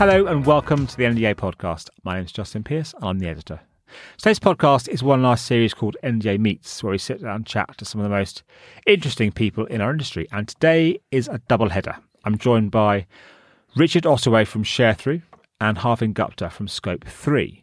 Hello 0.00 0.24
and 0.24 0.46
welcome 0.46 0.86
to 0.86 0.96
the 0.96 1.04
NDA 1.04 1.34
podcast. 1.34 1.90
My 2.04 2.14
name 2.14 2.24
is 2.24 2.32
Justin 2.32 2.64
Pearce 2.64 2.94
and 2.94 3.04
I'm 3.04 3.18
the 3.18 3.28
editor. 3.28 3.60
Today's 4.16 4.38
podcast 4.38 4.88
is 4.88 5.02
one 5.02 5.22
last 5.22 5.44
series 5.44 5.74
called 5.74 5.98
NDA 6.02 6.38
Meets, 6.38 6.82
where 6.82 6.92
we 6.92 6.96
sit 6.96 7.20
down 7.20 7.36
and 7.36 7.46
chat 7.46 7.76
to 7.76 7.84
some 7.84 8.00
of 8.00 8.04
the 8.04 8.16
most 8.16 8.42
interesting 8.86 9.30
people 9.30 9.66
in 9.66 9.82
our 9.82 9.90
industry. 9.90 10.26
And 10.32 10.48
today 10.48 10.98
is 11.10 11.28
a 11.28 11.42
double 11.48 11.68
header. 11.68 11.96
I'm 12.24 12.38
joined 12.38 12.70
by 12.70 13.06
Richard 13.76 14.06
Ottaway 14.06 14.46
from 14.46 14.64
ShareThrough 14.64 15.20
and 15.60 15.76
Harvin 15.76 16.14
Gupta 16.14 16.48
from 16.48 16.66
Scope 16.66 17.04
3. 17.04 17.62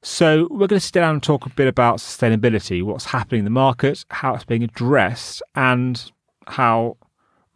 So 0.00 0.46
we're 0.52 0.68
going 0.68 0.78
to 0.78 0.86
sit 0.86 0.92
down 0.92 1.14
and 1.14 1.22
talk 1.24 1.44
a 1.44 1.50
bit 1.50 1.66
about 1.66 1.96
sustainability, 1.96 2.84
what's 2.84 3.06
happening 3.06 3.40
in 3.40 3.44
the 3.46 3.50
market, 3.50 4.04
how 4.10 4.36
it's 4.36 4.44
being 4.44 4.62
addressed, 4.62 5.42
and 5.56 6.12
how 6.46 6.98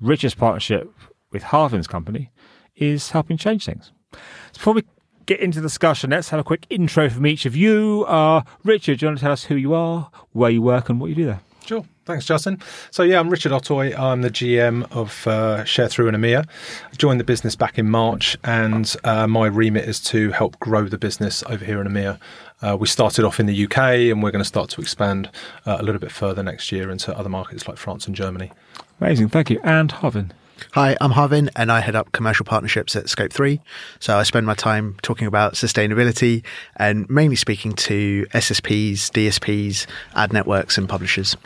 Richard's 0.01 0.35
partnership 0.35 0.93
with 1.31 1.45
Harvin's 1.45 1.87
company 1.87 2.33
is 2.75 3.11
helping 3.11 3.37
change 3.37 3.65
things. 3.65 3.93
So 4.13 4.19
before 4.55 4.75
we 4.75 4.85
get 5.27 5.41
into 5.41 5.61
the 5.61 5.67
discussion, 5.67 6.11
let's 6.11 6.31
have 6.31 6.41
a 6.41 6.45
quick 6.45 6.67
intro 6.71 7.09
from 7.11 7.27
each 7.27 7.47
of 7.47 7.55
you. 7.55 8.05
Uh, 8.09 8.43
Richard, 8.65 8.99
do 8.99 9.07
you 9.07 9.09
want 9.09 9.19
to 9.19 9.23
tell 9.23 9.33
us 9.33 9.45
who 9.45 9.57
you 9.57 9.75
are, 9.75 10.11
where 10.33 10.51
you 10.51 10.63
work, 10.63 10.89
and 10.89 11.01
what 11.01 11.09
you 11.09 11.15
do 11.15 11.27
there? 11.27 11.41
Sure. 11.67 11.85
Thanks, 12.07 12.25
Justin. 12.25 12.59
So, 12.91 13.03
yeah, 13.03 13.21
I'm 13.21 13.29
Richard 13.29 13.53
Ottaway. 13.53 13.95
I'm 13.95 14.23
the 14.23 14.31
GM 14.31 14.91
of 14.91 15.27
uh, 15.27 15.65
ShareThrough 15.65 16.09
and 16.09 16.17
EMEA. 16.17 16.47
I 16.91 16.97
joined 16.97 17.21
the 17.21 17.25
business 17.25 17.55
back 17.55 17.79
in 17.79 17.91
March, 17.91 18.39
and 18.43 18.97
uh, 19.05 19.27
my 19.27 19.47
remit 19.47 19.87
is 19.87 20.01
to 20.05 20.31
help 20.31 20.59
grow 20.61 20.89
the 20.89 20.97
business 20.97 21.43
over 21.43 21.63
here 21.63 21.83
in 21.83 21.87
EMEA. 21.87 22.19
Uh, 22.63 22.79
we 22.81 22.87
started 22.87 23.27
off 23.27 23.39
in 23.39 23.45
the 23.45 23.65
UK, 23.67 23.79
and 24.11 24.23
we're 24.23 24.31
going 24.31 24.43
to 24.43 24.49
start 24.49 24.71
to 24.71 24.81
expand 24.81 25.31
uh, 25.67 25.77
a 25.79 25.83
little 25.83 26.01
bit 26.01 26.11
further 26.11 26.43
next 26.43 26.73
year 26.73 26.91
into 26.91 27.15
other 27.15 27.29
markets 27.29 27.69
like 27.69 27.77
France 27.77 28.07
and 28.07 28.17
Germany. 28.17 28.51
Amazing. 28.99 29.29
Thank 29.29 29.51
you. 29.51 29.61
And 29.63 29.93
Harvin. 29.93 30.31
Hi, 30.73 30.97
I'm 31.01 31.13
Harvin 31.13 31.49
and 31.57 31.71
I 31.71 31.81
head 31.81 31.97
up 31.97 32.13
commercial 32.13 32.45
partnerships 32.45 32.95
at 32.97 33.09
Scope 33.09 33.33
3. 33.33 33.61
So 34.01 34.17
I 34.17 34.23
spend 34.23 34.47
my 34.47 34.55
time 34.55 34.97
talking 35.03 35.27
about 35.27 35.55
sustainability 35.55 36.45
and 36.77 37.09
mainly 37.09 37.37
speaking 37.37 37.73
to 37.75 38.27
SSPs, 38.35 39.11
DSPs, 39.11 39.87
ad 40.15 40.33
networks 40.33 40.77
and 40.77 40.89
publishers. 40.89 41.37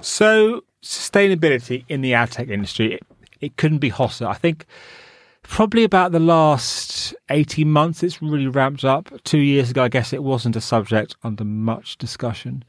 So, 0.00 0.64
sustainability 0.82 1.84
in 1.88 2.00
the 2.00 2.14
ad 2.14 2.32
tech 2.32 2.48
industry, 2.48 2.94
it, 2.94 3.02
it 3.40 3.56
couldn't 3.56 3.78
be 3.78 3.90
hotter. 3.90 4.26
I 4.26 4.34
think 4.34 4.66
probably 5.42 5.84
about 5.84 6.12
the 6.12 6.20
last 6.20 7.14
18 7.30 7.70
months, 7.70 8.02
it's 8.02 8.22
really 8.22 8.48
ramped 8.48 8.84
up. 8.84 9.12
Two 9.24 9.38
years 9.38 9.70
ago, 9.70 9.84
I 9.84 9.88
guess 9.88 10.12
it 10.12 10.22
wasn't 10.22 10.56
a 10.56 10.60
subject 10.60 11.14
under 11.22 11.44
much 11.44 11.98
discussion. 11.98 12.64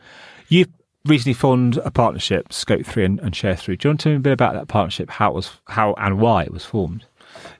You've 0.47 0.69
recently 1.05 1.33
formed 1.33 1.77
a 1.77 1.91
partnership, 1.91 2.53
Scope 2.53 2.85
3 2.85 3.05
and, 3.05 3.19
and 3.19 3.35
Three. 3.35 3.75
Do 3.75 3.87
you 3.87 3.89
want 3.89 3.99
to 3.99 4.03
tell 4.03 4.11
me 4.11 4.17
a 4.17 4.19
bit 4.19 4.33
about 4.33 4.53
that 4.53 4.67
partnership, 4.67 5.09
how 5.09 5.31
it 5.31 5.35
was, 5.35 5.51
how 5.67 5.93
and 5.97 6.19
why 6.19 6.43
it 6.43 6.51
was 6.51 6.65
formed? 6.65 7.05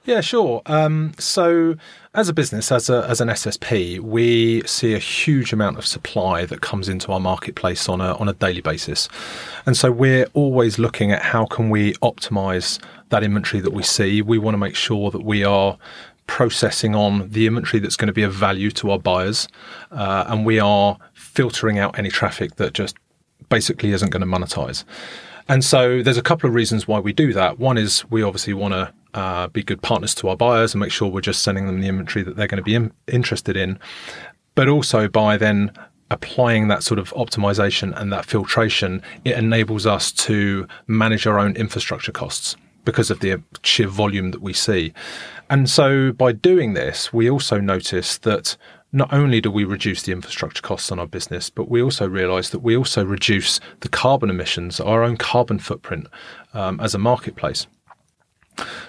Yeah, 0.06 0.22
sure. 0.22 0.62
Um, 0.66 1.14
so, 1.18 1.76
as 2.14 2.30
a 2.30 2.34
business, 2.34 2.72
as 2.72 2.90
a, 2.90 3.06
as 3.10 3.22
an 3.22 3.30
SSP, 3.30 4.00
we 4.00 4.62
see 4.68 4.94
a 4.94 5.00
huge 5.00 5.52
amount 5.52 5.78
of 5.78 5.86
supply 5.86 6.46
that 6.46 6.62
comes 6.62 6.90
into 6.90 7.12
our 7.12 7.20
marketplace 7.20 7.90
on 7.90 8.02
a 8.02 8.14
on 8.16 8.30
a 8.30 8.34
daily 8.34 8.62
basis, 8.62 9.10
and 9.66 9.76
so 9.76 9.92
we're 9.92 10.28
always 10.34 10.78
looking 10.78 11.12
at 11.12 11.22
how 11.22 11.46
can 11.46 11.70
we 11.70 11.94
optimize 11.96 12.80
that 13.10 13.24
inventory 13.24 13.62
that 13.62 13.74
we 13.74 13.84
see. 13.84 14.22
We 14.22 14.38
want 14.38 14.54
to 14.54 14.60
make 14.60 14.76
sure 14.76 15.10
that 15.10 15.24
we 15.24 15.44
are 15.44 15.78
processing 16.28 16.96
on 16.96 17.30
the 17.30 17.48
inventory 17.48 17.80
that's 17.80 17.96
going 17.98 18.08
to 18.08 18.14
be 18.14 18.24
of 18.24 18.34
value 18.34 18.72
to 18.72 18.92
our 18.92 19.00
buyers, 19.00 19.48
uh, 19.92 20.26
and 20.28 20.46
we 20.46 20.60
are 20.60 20.98
filtering 21.14 21.80
out 21.80 21.98
any 21.98 22.10
traffic 22.10 22.58
that 22.58 22.74
just 22.74 22.96
basically 23.54 23.92
isn't 23.92 24.10
going 24.10 24.26
to 24.28 24.28
monetize. 24.28 24.84
And 25.48 25.64
so 25.64 26.02
there's 26.02 26.18
a 26.18 26.24
couple 26.24 26.50
of 26.50 26.56
reasons 26.56 26.88
why 26.88 27.00
we 27.00 27.14
do 27.14 27.34
that. 27.34 27.60
One 27.60 27.78
is 27.78 28.04
we 28.10 28.24
obviously 28.24 28.56
want 28.56 28.74
to 28.74 28.94
uh, 29.14 29.48
be 29.50 29.62
good 29.62 29.84
partners 29.84 30.16
to 30.16 30.30
our 30.30 30.36
buyers 30.36 30.74
and 30.74 30.82
make 30.82 30.92
sure 30.92 31.08
we're 31.08 31.22
just 31.22 31.44
sending 31.44 31.68
them 31.68 31.80
the 31.80 31.88
inventory 31.88 32.24
that 32.24 32.36
they're 32.36 32.48
going 32.48 32.58
to 32.58 32.64
be 32.64 32.74
in, 32.74 32.92
interested 33.08 33.56
in. 33.56 33.78
But 34.56 34.70
also 34.70 35.08
by 35.08 35.38
then 35.38 35.72
applying 36.10 36.68
that 36.70 36.82
sort 36.82 37.00
of 37.00 37.12
optimization 37.12 37.96
and 37.96 38.12
that 38.12 38.26
filtration, 38.26 39.04
it 39.24 39.38
enables 39.38 39.86
us 39.86 40.12
to 40.28 40.68
manage 40.88 41.28
our 41.28 41.38
own 41.38 41.56
infrastructure 41.56 42.12
costs 42.12 42.56
because 42.86 43.12
of 43.12 43.20
the 43.20 43.40
sheer 43.62 43.88
volume 43.88 44.32
that 44.32 44.42
we 44.42 44.54
see. 44.54 44.94
And 45.48 45.70
so 45.70 46.12
by 46.12 46.32
doing 46.32 46.74
this, 46.74 47.14
we 47.14 47.30
also 47.30 47.60
notice 47.60 48.18
that 48.20 48.58
not 48.94 49.12
only 49.12 49.42
do 49.42 49.50
we 49.50 49.64
reduce 49.64 50.04
the 50.04 50.12
infrastructure 50.12 50.62
costs 50.62 50.92
on 50.92 51.00
our 51.00 51.08
business, 51.08 51.50
but 51.50 51.68
we 51.68 51.82
also 51.82 52.08
realize 52.08 52.52
that 52.52 52.60
we 52.60 52.78
also 52.78 53.04
reduce 53.04 53.60
the 53.80 53.90
carbon 53.90 54.30
emissions, 54.30 54.80
our 54.80 55.04
own 55.04 55.18
carbon 55.18 55.58
footprint 55.58 56.08
um, 56.54 56.80
as 56.80 56.94
a 56.94 57.00
marketplace. 57.00 57.66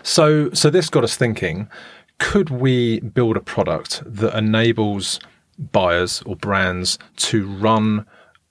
So, 0.02 0.50
so 0.52 0.68
this 0.68 0.90
got 0.90 1.04
us 1.04 1.16
thinking: 1.16 1.70
Could 2.18 2.50
we 2.50 3.00
build 3.00 3.38
a 3.38 3.40
product 3.40 4.02
that 4.04 4.36
enables 4.36 5.18
buyers 5.58 6.22
or 6.26 6.36
brands 6.36 6.98
to 7.16 7.46
run 7.46 8.04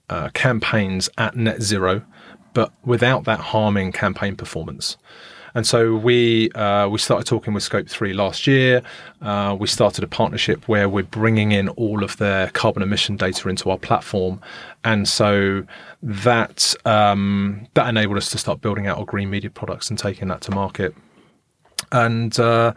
uh, 0.10 0.30
campaigns 0.34 1.08
at 1.20 1.36
net 1.36 1.62
zero, 1.62 2.04
but 2.56 2.74
without 2.84 3.26
that 3.26 3.40
harming 3.40 3.92
campaign 3.92 4.36
performance? 4.36 4.98
And 5.56 5.68
so 5.68 5.96
we 5.96 6.52
uh, 6.52 6.88
we 6.90 6.98
started 6.98 7.28
talking 7.28 7.54
with 7.54 7.64
Scope 7.64 7.88
Three 7.88 8.14
last 8.14 8.48
year. 8.48 8.82
Uh, 9.22 9.56
we 9.60 9.68
started 9.68 10.04
a 10.04 10.08
partnership 10.08 10.68
where 10.68 10.90
we're 10.90 11.04
bringing 11.04 11.52
in 11.52 11.70
all 11.70 12.04
of 12.04 12.18
their 12.18 12.50
carbon 12.50 12.82
emission 12.82 13.18
data 13.18 13.50
into 13.50 13.70
our 13.70 13.78
platform, 13.78 14.42
and 14.84 15.08
so 15.08 15.64
that 16.02 16.74
um, 16.86 17.68
that 17.76 17.88
enabled 17.88 18.18
us 18.18 18.30
to 18.32 18.38
start 18.38 18.62
building 18.62 18.88
out 18.88 18.98
our 18.98 19.06
green 19.06 19.30
media 19.30 19.52
products 19.52 19.90
and 19.90 20.00
taking 20.00 20.28
that 20.30 20.42
to 20.42 20.52
market. 20.52 20.96
And 21.92 22.38
uh, 22.40 22.74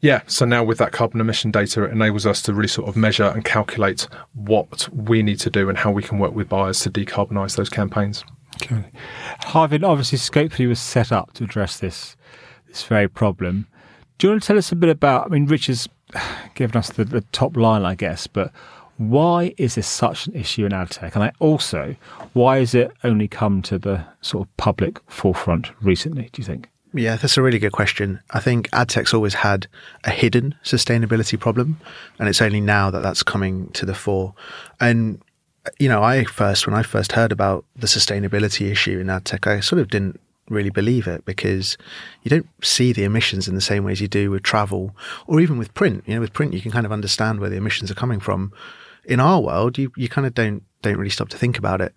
yeah, 0.00 0.22
so 0.28 0.44
now 0.44 0.62
with 0.62 0.78
that 0.78 0.92
carbon 0.92 1.20
emission 1.20 1.50
data, 1.50 1.82
it 1.82 1.90
enables 1.90 2.26
us 2.26 2.40
to 2.42 2.54
really 2.54 2.68
sort 2.68 2.88
of 2.88 2.96
measure 2.96 3.24
and 3.24 3.44
calculate 3.44 4.06
what 4.34 4.88
we 4.94 5.22
need 5.24 5.40
to 5.40 5.50
do 5.50 5.68
and 5.68 5.76
how 5.76 5.90
we 5.90 6.04
can 6.04 6.20
work 6.20 6.34
with 6.34 6.48
buyers 6.48 6.78
to 6.80 6.90
decarbonize 6.90 7.56
those 7.56 7.68
campaigns. 7.68 8.24
Okay. 8.62 8.84
Harvin, 9.42 9.84
obviously, 9.84 10.18
3 10.18 10.66
was 10.66 10.80
set 10.80 11.12
up 11.12 11.32
to 11.34 11.44
address 11.44 11.78
this 11.78 12.16
this 12.66 12.82
very 12.82 13.08
problem. 13.08 13.66
Do 14.18 14.26
you 14.26 14.32
want 14.32 14.42
to 14.42 14.46
tell 14.46 14.58
us 14.58 14.72
a 14.72 14.76
bit 14.76 14.90
about? 14.90 15.26
I 15.26 15.28
mean, 15.28 15.46
Rich 15.46 15.66
has 15.66 15.88
given 16.54 16.76
us 16.76 16.90
the, 16.90 17.04
the 17.04 17.22
top 17.32 17.56
line, 17.56 17.84
I 17.84 17.94
guess, 17.94 18.26
but 18.26 18.52
why 18.98 19.54
is 19.58 19.76
this 19.76 19.86
such 19.86 20.26
an 20.26 20.34
issue 20.34 20.66
in 20.66 20.72
ad 20.72 20.90
tech? 20.90 21.14
And 21.14 21.24
I 21.24 21.32
also, 21.38 21.94
why 22.32 22.58
has 22.58 22.74
it 22.74 22.90
only 23.04 23.28
come 23.28 23.62
to 23.62 23.78
the 23.78 24.04
sort 24.20 24.46
of 24.46 24.56
public 24.56 25.00
forefront 25.08 25.70
recently, 25.80 26.28
do 26.32 26.42
you 26.42 26.46
think? 26.46 26.68
Yeah, 26.94 27.16
that's 27.16 27.36
a 27.36 27.42
really 27.42 27.58
good 27.58 27.72
question. 27.72 28.20
I 28.30 28.40
think 28.40 28.68
ad 28.72 28.88
tech's 28.88 29.14
always 29.14 29.34
had 29.34 29.68
a 30.04 30.10
hidden 30.10 30.54
sustainability 30.64 31.38
problem, 31.38 31.78
and 32.18 32.28
it's 32.28 32.42
only 32.42 32.60
now 32.60 32.90
that 32.90 33.02
that's 33.02 33.22
coming 33.22 33.68
to 33.72 33.86
the 33.86 33.94
fore. 33.94 34.34
And 34.80 35.22
you 35.78 35.88
know, 35.88 36.02
I 36.02 36.24
first, 36.24 36.66
when 36.66 36.74
I 36.74 36.82
first 36.82 37.12
heard 37.12 37.32
about 37.32 37.64
the 37.76 37.86
sustainability 37.86 38.70
issue 38.70 38.98
in 38.98 39.10
ad 39.10 39.24
tech, 39.24 39.46
I 39.46 39.60
sort 39.60 39.80
of 39.80 39.88
didn't 39.88 40.20
really 40.48 40.70
believe 40.70 41.06
it 41.06 41.24
because 41.24 41.76
you 42.22 42.30
don't 42.30 42.48
see 42.62 42.92
the 42.92 43.04
emissions 43.04 43.48
in 43.48 43.54
the 43.54 43.60
same 43.60 43.84
way 43.84 43.92
as 43.92 44.00
you 44.00 44.08
do 44.08 44.30
with 44.30 44.42
travel 44.42 44.94
or 45.26 45.40
even 45.40 45.58
with 45.58 45.74
print. 45.74 46.04
You 46.06 46.14
know, 46.14 46.20
with 46.20 46.32
print, 46.32 46.54
you 46.54 46.60
can 46.60 46.70
kind 46.70 46.86
of 46.86 46.92
understand 46.92 47.40
where 47.40 47.50
the 47.50 47.56
emissions 47.56 47.90
are 47.90 47.94
coming 47.94 48.20
from. 48.20 48.52
In 49.04 49.20
our 49.20 49.40
world, 49.40 49.78
you, 49.78 49.92
you 49.96 50.08
kind 50.08 50.26
of 50.26 50.34
don't, 50.34 50.62
don't 50.82 50.96
really 50.96 51.10
stop 51.10 51.28
to 51.30 51.38
think 51.38 51.58
about 51.58 51.80
it. 51.80 51.94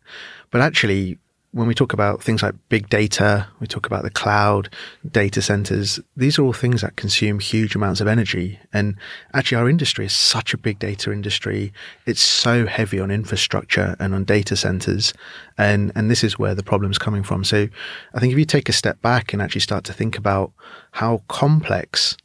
But 0.50 0.62
actually, 0.62 1.18
when 1.54 1.68
we 1.68 1.76
talk 1.76 1.92
about 1.92 2.24
things 2.24 2.42
like 2.42 2.56
big 2.70 2.88
data, 2.90 3.46
we 3.60 3.68
talk 3.68 3.86
about 3.86 4.04
the 4.04 4.10
cloud, 4.10 4.70
data 5.12 5.42
centers, 5.42 6.00
these 6.16 6.40
are 6.40 6.44
all 6.44 6.54
things 6.54 6.82
that 6.82 6.96
consume 6.96 7.40
huge 7.40 7.76
amounts 7.76 8.00
of 8.00 8.08
energy. 8.08 8.58
And 8.72 8.96
actually, 9.34 9.58
our 9.58 9.70
industry 9.70 10.06
is 10.06 10.14
such 10.14 10.54
a 10.54 10.58
big 10.58 10.80
data 10.80 11.12
industry. 11.12 11.74
It's 12.06 12.22
so 12.22 12.66
heavy 12.66 13.02
on 13.02 13.12
infrastructure 13.12 13.98
and 14.00 14.16
on 14.16 14.24
data 14.24 14.56
centers. 14.56 15.14
And, 15.58 15.92
and 15.94 16.10
this 16.10 16.24
is 16.24 16.40
where 16.40 16.56
the 16.56 16.64
problem's 16.64 16.98
coming 16.98 17.24
from. 17.24 17.44
So 17.44 17.68
I 18.14 18.20
think 18.20 18.32
if 18.32 18.40
you 18.40 18.46
take 18.46 18.70
a 18.70 18.74
step 18.74 19.02
back 19.02 19.34
and 19.34 19.42
actually 19.42 19.62
start 19.62 19.84
to 19.86 19.94
think 19.94 20.18
about 20.18 20.54
how 20.92 21.22
complex 21.28 22.16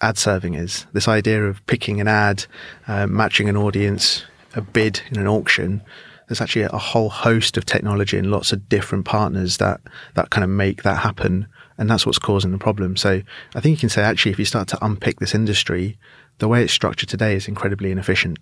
ad 0.00 0.16
serving 0.16 0.54
is, 0.54 0.86
this 0.92 1.08
idea 1.08 1.44
of 1.44 1.64
picking 1.66 2.00
an 2.00 2.06
ad, 2.06 2.46
uh, 2.86 3.08
matching 3.08 3.48
an 3.48 3.56
audience, 3.56 4.24
a 4.54 4.60
bid 4.60 5.02
in 5.10 5.18
an 5.18 5.26
auction, 5.26 5.82
there's 6.30 6.40
actually 6.40 6.62
a 6.62 6.78
whole 6.78 7.08
host 7.08 7.56
of 7.56 7.66
technology 7.66 8.16
and 8.16 8.30
lots 8.30 8.52
of 8.52 8.68
different 8.68 9.04
partners 9.04 9.56
that 9.56 9.80
that 10.14 10.30
kind 10.30 10.44
of 10.44 10.50
make 10.50 10.84
that 10.84 10.98
happen. 10.98 11.44
And 11.76 11.90
that's 11.90 12.06
what's 12.06 12.20
causing 12.20 12.52
the 12.52 12.58
problem. 12.58 12.96
So 12.96 13.20
i 13.56 13.60
think 13.60 13.72
you 13.72 13.80
can 13.80 13.88
say 13.88 14.02
actually 14.02 14.30
if 14.30 14.38
you 14.38 14.44
start 14.44 14.68
to 14.68 14.78
unpick 14.84 15.18
this 15.18 15.34
industry 15.34 15.98
the 16.38 16.46
way 16.46 16.62
it's 16.62 16.72
structured 16.72 17.08
today 17.08 17.34
is 17.34 17.48
incredibly 17.48 17.90
inefficient 17.90 18.38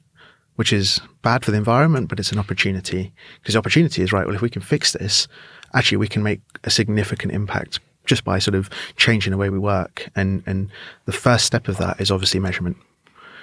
which 0.57 0.71
is 0.73 1.01
bad 1.23 1.45
for 1.45 1.51
the 1.51 1.57
environment 1.57 2.09
but 2.11 2.21
it's 2.21 2.31
an 2.31 2.39
opportunity. 2.39 3.11
Because 3.41 3.55
the 3.55 3.59
opportunity 3.59 4.03
is 4.03 4.13
right 4.13 4.27
well 4.27 4.37
if 4.37 4.43
we 4.43 4.51
can 4.51 4.61
fix 4.61 4.93
this 4.93 5.27
actually 5.73 5.97
we 5.97 6.09
can 6.09 6.23
make 6.23 6.43
a 6.65 6.71
significant 6.71 7.33
impact 7.33 7.81
just 8.05 8.23
by 8.23 8.39
sort 8.39 8.55
of 8.55 8.69
changing 8.97 9.31
the 9.31 9.39
way 9.39 9.49
we 9.49 9.59
work. 9.59 10.11
And 10.15 10.43
and 10.45 10.69
the 11.07 11.13
first 11.13 11.47
step 11.47 11.69
of 11.69 11.79
that 11.79 12.03
is 12.03 12.11
obviously 12.11 12.39
measurement 12.39 12.77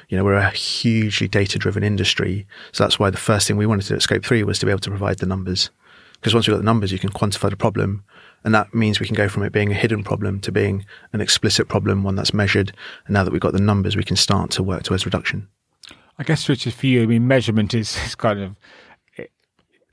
you 0.09 0.17
know, 0.17 0.23
we're 0.23 0.35
a 0.35 0.49
hugely 0.51 1.27
data 1.27 1.57
driven 1.57 1.83
industry. 1.83 2.47
So 2.71 2.83
that's 2.83 2.99
why 2.99 3.09
the 3.09 3.17
first 3.17 3.47
thing 3.47 3.57
we 3.57 3.65
wanted 3.65 3.83
to 3.83 3.89
do 3.89 3.95
at 3.95 4.01
Scope 4.01 4.25
3 4.25 4.43
was 4.43 4.59
to 4.59 4.65
be 4.65 4.71
able 4.71 4.79
to 4.81 4.89
provide 4.89 5.19
the 5.19 5.25
numbers. 5.25 5.69
Because 6.15 6.33
once 6.33 6.47
we've 6.47 6.53
got 6.53 6.59
the 6.59 6.63
numbers, 6.63 6.91
you 6.91 6.99
can 6.99 7.11
quantify 7.11 7.49
the 7.49 7.57
problem. 7.57 8.03
And 8.43 8.53
that 8.53 8.73
means 8.73 8.99
we 8.99 9.07
can 9.07 9.15
go 9.15 9.27
from 9.27 9.43
it 9.43 9.51
being 9.51 9.71
a 9.71 9.75
hidden 9.75 10.03
problem 10.03 10.39
to 10.41 10.51
being 10.51 10.85
an 11.13 11.21
explicit 11.21 11.67
problem, 11.67 12.03
one 12.03 12.15
that's 12.15 12.33
measured. 12.33 12.73
And 13.05 13.13
now 13.13 13.23
that 13.23 13.31
we've 13.31 13.41
got 13.41 13.53
the 13.53 13.59
numbers, 13.59 13.95
we 13.95 14.03
can 14.03 14.15
start 14.15 14.51
to 14.51 14.63
work 14.63 14.83
towards 14.83 15.05
reduction. 15.05 15.47
I 16.17 16.23
guess, 16.23 16.47
Richard, 16.47 16.73
for 16.73 16.85
you, 16.85 17.03
I 17.03 17.05
mean, 17.07 17.27
measurement 17.27 17.73
is, 17.73 17.97
is 18.05 18.15
kind 18.15 18.39
of 18.39 18.55
eh, 19.17 19.25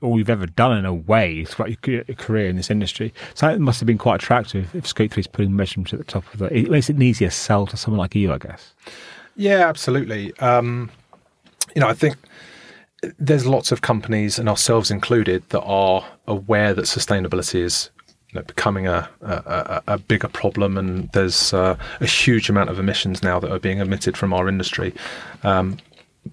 all 0.01 0.17
you've 0.17 0.29
ever 0.29 0.45
done 0.45 0.77
in 0.77 0.85
a 0.85 0.93
way 0.93 1.45
throughout 1.45 1.87
your 1.87 2.03
career 2.03 2.47
in 2.47 2.55
this 2.55 2.69
industry. 2.69 3.13
So 3.33 3.49
it 3.49 3.59
must 3.59 3.79
have 3.79 3.87
been 3.87 3.97
quite 3.97 4.15
attractive 4.15 4.73
if 4.75 4.87
Scope 4.87 5.11
3 5.11 5.21
is 5.21 5.27
putting 5.27 5.55
measurement 5.55 5.91
at 5.91 5.99
the 5.99 6.05
top 6.05 6.31
of 6.33 6.41
it. 6.43 6.51
It 6.51 6.69
makes 6.69 6.89
it 6.89 6.95
an 6.95 7.01
easier 7.01 7.31
sell 7.31 7.65
to 7.67 7.77
someone 7.77 7.99
like 7.99 8.15
you, 8.15 8.31
I 8.31 8.37
guess. 8.37 8.73
Yeah, 9.35 9.67
absolutely. 9.67 10.35
Um, 10.37 10.91
you 11.75 11.81
know, 11.81 11.87
I 11.87 11.93
think 11.93 12.17
there's 13.19 13.45
lots 13.45 13.71
of 13.71 13.81
companies, 13.81 14.39
and 14.39 14.47
ourselves 14.47 14.91
included, 14.91 15.47
that 15.49 15.61
are 15.61 16.05
aware 16.27 16.73
that 16.73 16.85
sustainability 16.85 17.61
is 17.61 17.89
you 18.29 18.39
know, 18.39 18.45
becoming 18.45 18.87
a, 18.87 19.09
a, 19.21 19.83
a, 19.87 19.97
bigger 19.97 20.27
problem, 20.27 20.77
and 20.77 21.09
there's 21.11 21.53
uh, 21.53 21.77
a 21.99 22.05
huge 22.05 22.49
amount 22.49 22.69
of 22.69 22.79
emissions 22.79 23.21
now 23.21 23.39
that 23.39 23.51
are 23.51 23.59
being 23.59 23.79
emitted 23.79 24.15
from 24.17 24.33
our 24.33 24.47
industry. 24.47 24.93
Um, 25.43 25.77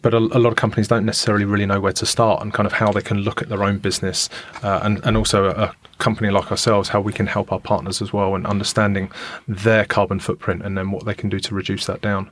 but 0.03 0.15
a, 0.15 0.19
a, 0.19 0.39
lot 0.39 0.51
of 0.51 0.57
companies 0.57 0.87
don't 0.87 1.05
necessarily 1.05 1.45
really 1.45 1.67
know 1.67 1.81
where 1.81 1.93
to 1.93 2.07
start 2.07 2.43
and 2.43 2.55
kind 2.55 2.67
of 2.67 2.73
how 2.73 2.93
they 2.93 3.03
can 3.03 3.19
look 3.19 3.43
at 3.43 3.49
their 3.49 3.65
own 3.65 3.79
business, 3.79 4.29
uh, 4.63 4.81
and 4.83 5.05
and 5.05 5.17
also 5.17 5.47
a, 5.47 5.51
a, 5.51 5.75
company 5.99 6.31
like 6.31 6.51
ourselves, 6.51 6.89
how 6.89 7.01
we 7.01 7.13
can 7.13 7.27
help 7.27 7.53
our 7.53 7.61
partners 7.61 8.01
as 8.01 8.13
well, 8.13 8.35
and 8.35 8.47
understanding 8.47 9.11
their 9.49 9.85
carbon 9.85 10.19
footprint 10.21 10.63
and 10.63 10.79
then 10.79 10.91
what 10.91 11.05
they 11.05 11.15
can 11.15 11.29
do 11.29 11.39
to 11.41 11.55
reduce 11.55 11.87
that 11.87 12.01
down. 12.01 12.31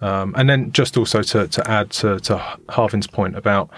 Um, 0.00 0.34
and 0.36 0.48
then 0.48 0.72
just 0.72 0.96
also 0.96 1.22
to, 1.22 1.48
to 1.48 1.70
add 1.70 1.90
to, 1.90 2.20
to 2.20 2.38
Harvin's 2.68 3.06
point 3.06 3.36
about 3.36 3.70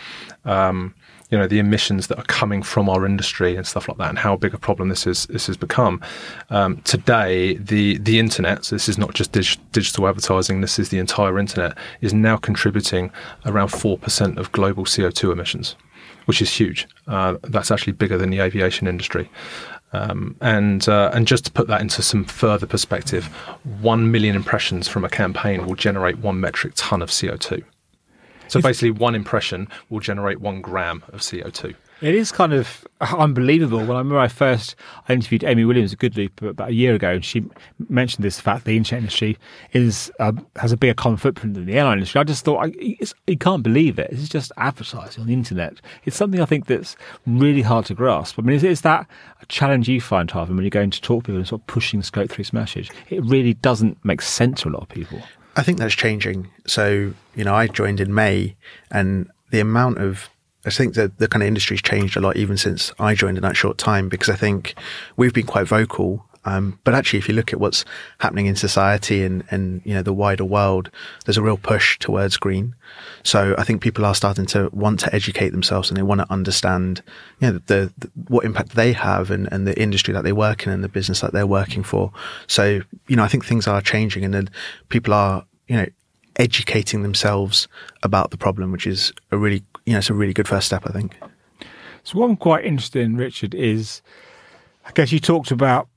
um, 0.45 0.95
you 1.31 1.39
know 1.39 1.47
the 1.47 1.59
emissions 1.59 2.09
that 2.09 2.19
are 2.19 2.25
coming 2.25 2.63
from 2.63 2.89
our 2.89 3.07
industry 3.07 3.57
and 3.57 3.67
stuff 3.67 3.89
like 3.89 3.99
that, 3.99 4.09
and 4.11 4.19
how 4.19 4.37
big 4.37 4.53
a 4.53 4.59
problem 4.59 4.89
this 4.89 5.07
is 5.07 5.27
this 5.27 5.47
has 5.47 5.57
become. 5.57 6.01
Um, 6.51 6.79
today, 6.83 7.55
the 7.55 7.99
the 7.99 8.19
internet, 8.19 8.65
so 8.65 8.75
this 8.75 8.89
is 8.89 8.99
not 8.99 9.15
just 9.15 9.33
dig- 9.33 9.59
digital 9.73 10.09
advertising, 10.09 10.61
this 10.61 10.79
is 10.79 10.89
the 10.89 10.99
entire 10.99 11.39
internet, 11.39 11.79
is 12.01 12.13
now 12.13 12.37
contributing 12.37 13.13
around 13.47 13.69
four 13.69 13.97
percent 13.97 14.39
of 14.39 14.51
global 14.53 14.85
CO 14.85 15.11
two 15.11 15.31
emissions, 15.31 15.77
which 16.25 16.43
is 16.43 16.51
huge. 16.51 16.89
Uh, 17.07 17.37
that's 17.45 17.71
actually 17.71 17.93
bigger 17.93 18.19
than 18.19 18.31
the 18.31 18.41
aviation 18.41 18.87
industry. 18.87 19.31
Um, 19.93 20.37
and 20.41 20.89
uh, 20.89 21.11
and 21.13 21.27
just 21.27 21.45
to 21.47 21.51
put 21.51 21.67
that 21.67 21.81
into 21.81 22.03
some 22.03 22.25
further 22.25 22.67
perspective, 22.67 23.27
one 23.81 24.11
million 24.11 24.37
impressions 24.37 24.87
from 24.87 25.05
a 25.05 25.09
campaign 25.09 25.67
will 25.67 25.75
generate 25.75 26.19
one 26.19 26.41
metric 26.41 26.75
ton 26.77 27.03
of 27.03 27.11
CO 27.11 27.37
two. 27.37 27.65
So 28.49 28.61
basically, 28.61 28.91
one 28.91 29.15
impression 29.15 29.69
will 29.91 30.01
generate 30.01 30.41
one 30.41 30.61
gram 30.61 31.05
of 31.13 31.21
CO2. 31.21 31.75
It 32.01 32.15
is 32.15 32.33
kind 32.33 32.53
of 32.53 32.87
unbelievable. 33.01 33.79
When 33.79 33.91
I 33.91 33.99
remember 33.99 34.19
I 34.19 34.29
first 34.29 34.75
interviewed 35.09 35.45
Amy 35.45 35.65
Williams 35.65 35.93
at 35.93 35.99
Good-Loop 35.99 36.41
about 36.43 36.71
a 36.71 36.73
year 36.73 36.95
ago, 36.95 37.11
and 37.11 37.25
she 37.25 37.45
mentioned 37.89 38.25
this 38.25 38.41
fact: 38.41 38.65
the 38.65 38.77
internet 38.77 39.03
industry 39.03 39.37
is 39.73 40.11
uh, 40.19 40.33
has 40.57 40.73
a 40.73 40.77
bigger 40.77 40.95
carbon 40.95 41.19
footprint 41.19 41.55
than 41.55 41.67
the 41.67 41.75
airline 41.75 41.99
industry. 41.99 42.21
I 42.21 42.25
just 42.25 42.45
thought 42.45 42.65
I, 42.65 42.73
you 43.27 43.37
can't 43.39 43.63
believe 43.63 43.99
it. 43.99 44.11
It's 44.11 44.29
just 44.29 44.51
advertising 44.57 45.21
on 45.21 45.27
the 45.27 45.35
internet. 45.35 45.81
It's 46.05 46.17
something 46.17 46.41
I 46.41 46.47
think 46.47 46.67
that's 46.67 46.97
really 47.27 47.63
hard 47.63 47.85
to 47.87 47.95
grasp. 47.95 48.39
I 48.39 48.43
mean, 48.43 48.57
is, 48.57 48.65
is 48.65 48.81
that 48.81 49.07
a 49.43 49.47
challenge 49.47 49.89
you 49.89 50.01
find, 50.01 50.31
Harvin, 50.31 50.55
when 50.55 50.63
you're 50.63 50.71
going 50.71 50.91
to 50.91 51.01
talk 51.01 51.25
to 51.25 51.27
people 51.27 51.39
and 51.39 51.47
sort 51.49 51.61
of 51.61 51.67
pushing 51.67 52.03
scope 52.03 52.31
through 52.31 52.45
message? 52.53 52.91
It 53.11 53.23
really 53.25 53.55
doesn't 53.55 54.03
make 54.05 54.23
sense 54.23 54.63
to 54.63 54.69
a 54.69 54.71
lot 54.71 54.83
of 54.83 54.89
people. 54.89 55.21
I 55.57 55.63
think 55.63 55.79
that's 55.79 55.95
changing. 55.95 56.49
So, 56.67 57.13
you 57.35 57.45
know, 57.45 57.55
I 57.55 57.67
joined 57.67 58.01
in 58.01 58.15
May 58.15 58.57
and 58.91 59.29
the 59.51 59.61
amount 59.61 59.99
of, 59.99 60.31
I 60.67 60.71
think 60.71 60.95
that 60.95 61.19
the 61.19 61.29
kind 61.29 61.43
of 61.43 61.47
industry's 61.47 61.83
changed 61.83 62.17
a 62.17 62.21
lot 62.21 62.37
even 62.37 62.57
since 62.57 62.93
I 62.99 63.15
joined 63.15 63.39
in 63.39 63.43
that 63.43 63.57
short 63.57 63.79
time 63.79 64.09
because 64.09 64.29
I 64.29 64.37
think 64.37 64.75
we've 65.17 65.33
been 65.33 65.47
quite 65.47 65.67
vocal 65.67 66.27
um, 66.45 66.79
but 66.85 66.95
actually, 66.95 67.19
if 67.19 67.29
you 67.29 67.35
look 67.35 67.53
at 67.53 67.61
what's 67.61 67.85
happening 68.19 68.47
in 68.47 68.57
society 68.57 69.23
and, 69.23 69.45
and, 69.51 69.83
you 69.85 69.93
know, 69.93 70.03
the 70.03 70.13
wider 70.13 70.45
world, 70.45 70.91
there's 71.25 71.37
a 71.37 71.43
real 71.43 71.59
push 71.59 71.99
towards 71.99 72.39
green. 72.39 72.75
So 73.23 73.55
I 73.59 73.65
think 73.65 73.83
people 73.83 74.07
are 74.07 74.15
starting 74.15 74.47
to 74.47 74.71
want 74.73 75.01
to 75.01 75.15
educate 75.15 75.51
themselves 75.51 75.91
and 75.91 75.99
they 75.99 76.03
want 76.03 76.23
to 76.23 76.33
understand, 76.33 77.03
you 77.41 77.49
know, 77.49 77.61
the, 77.67 77.93
the, 77.99 78.11
what 78.29 78.45
impact 78.45 78.71
they 78.71 78.93
have 78.93 79.31
and, 79.31 79.53
and 79.53 79.67
the 79.67 79.79
industry 79.81 80.15
that 80.15 80.25
they 80.25 80.33
work 80.33 80.67
in 80.67 80.73
and 80.73 80.83
the 80.83 80.89
business 80.89 81.21
that 81.21 81.33
they're 81.33 81.47
working 81.47 81.83
for. 81.83 82.11
So, 82.47 82.81
you 83.07 83.17
know, 83.17 83.25
I 83.25 83.29
think 83.29 83.45
things 83.45 83.67
are 83.67 83.83
changing 83.83 84.25
and 84.25 84.33
then 84.33 84.49
people 84.89 85.13
are, 85.13 85.45
you 85.69 85.77
know, 85.77 85.87
educating 86.37 87.03
themselves 87.03 87.69
about 88.03 88.31
the 88.31 88.37
problem, 88.37 88.73
which 88.73 88.87
is 88.87 89.13
a 89.31 89.39
really, 89.39 89.63
you 89.87 89.93
know, 89.93 89.99
it's 89.99 90.11
a 90.11 90.15
really 90.15 90.33
good 90.33 90.49
first 90.49 90.67
step, 90.67 90.83
I 90.87 90.93
think. 90.93 91.17
So 92.05 92.19
what 92.19 92.31
I'm 92.31 92.37
quite 92.37 92.65
interested 92.65 93.03
in, 93.03 93.17
Richard, 93.17 93.55
is 93.55 94.03
I 94.87 94.93
guess 94.93 95.13
you 95.13 95.21
talked 95.21 95.51
about 95.51 95.89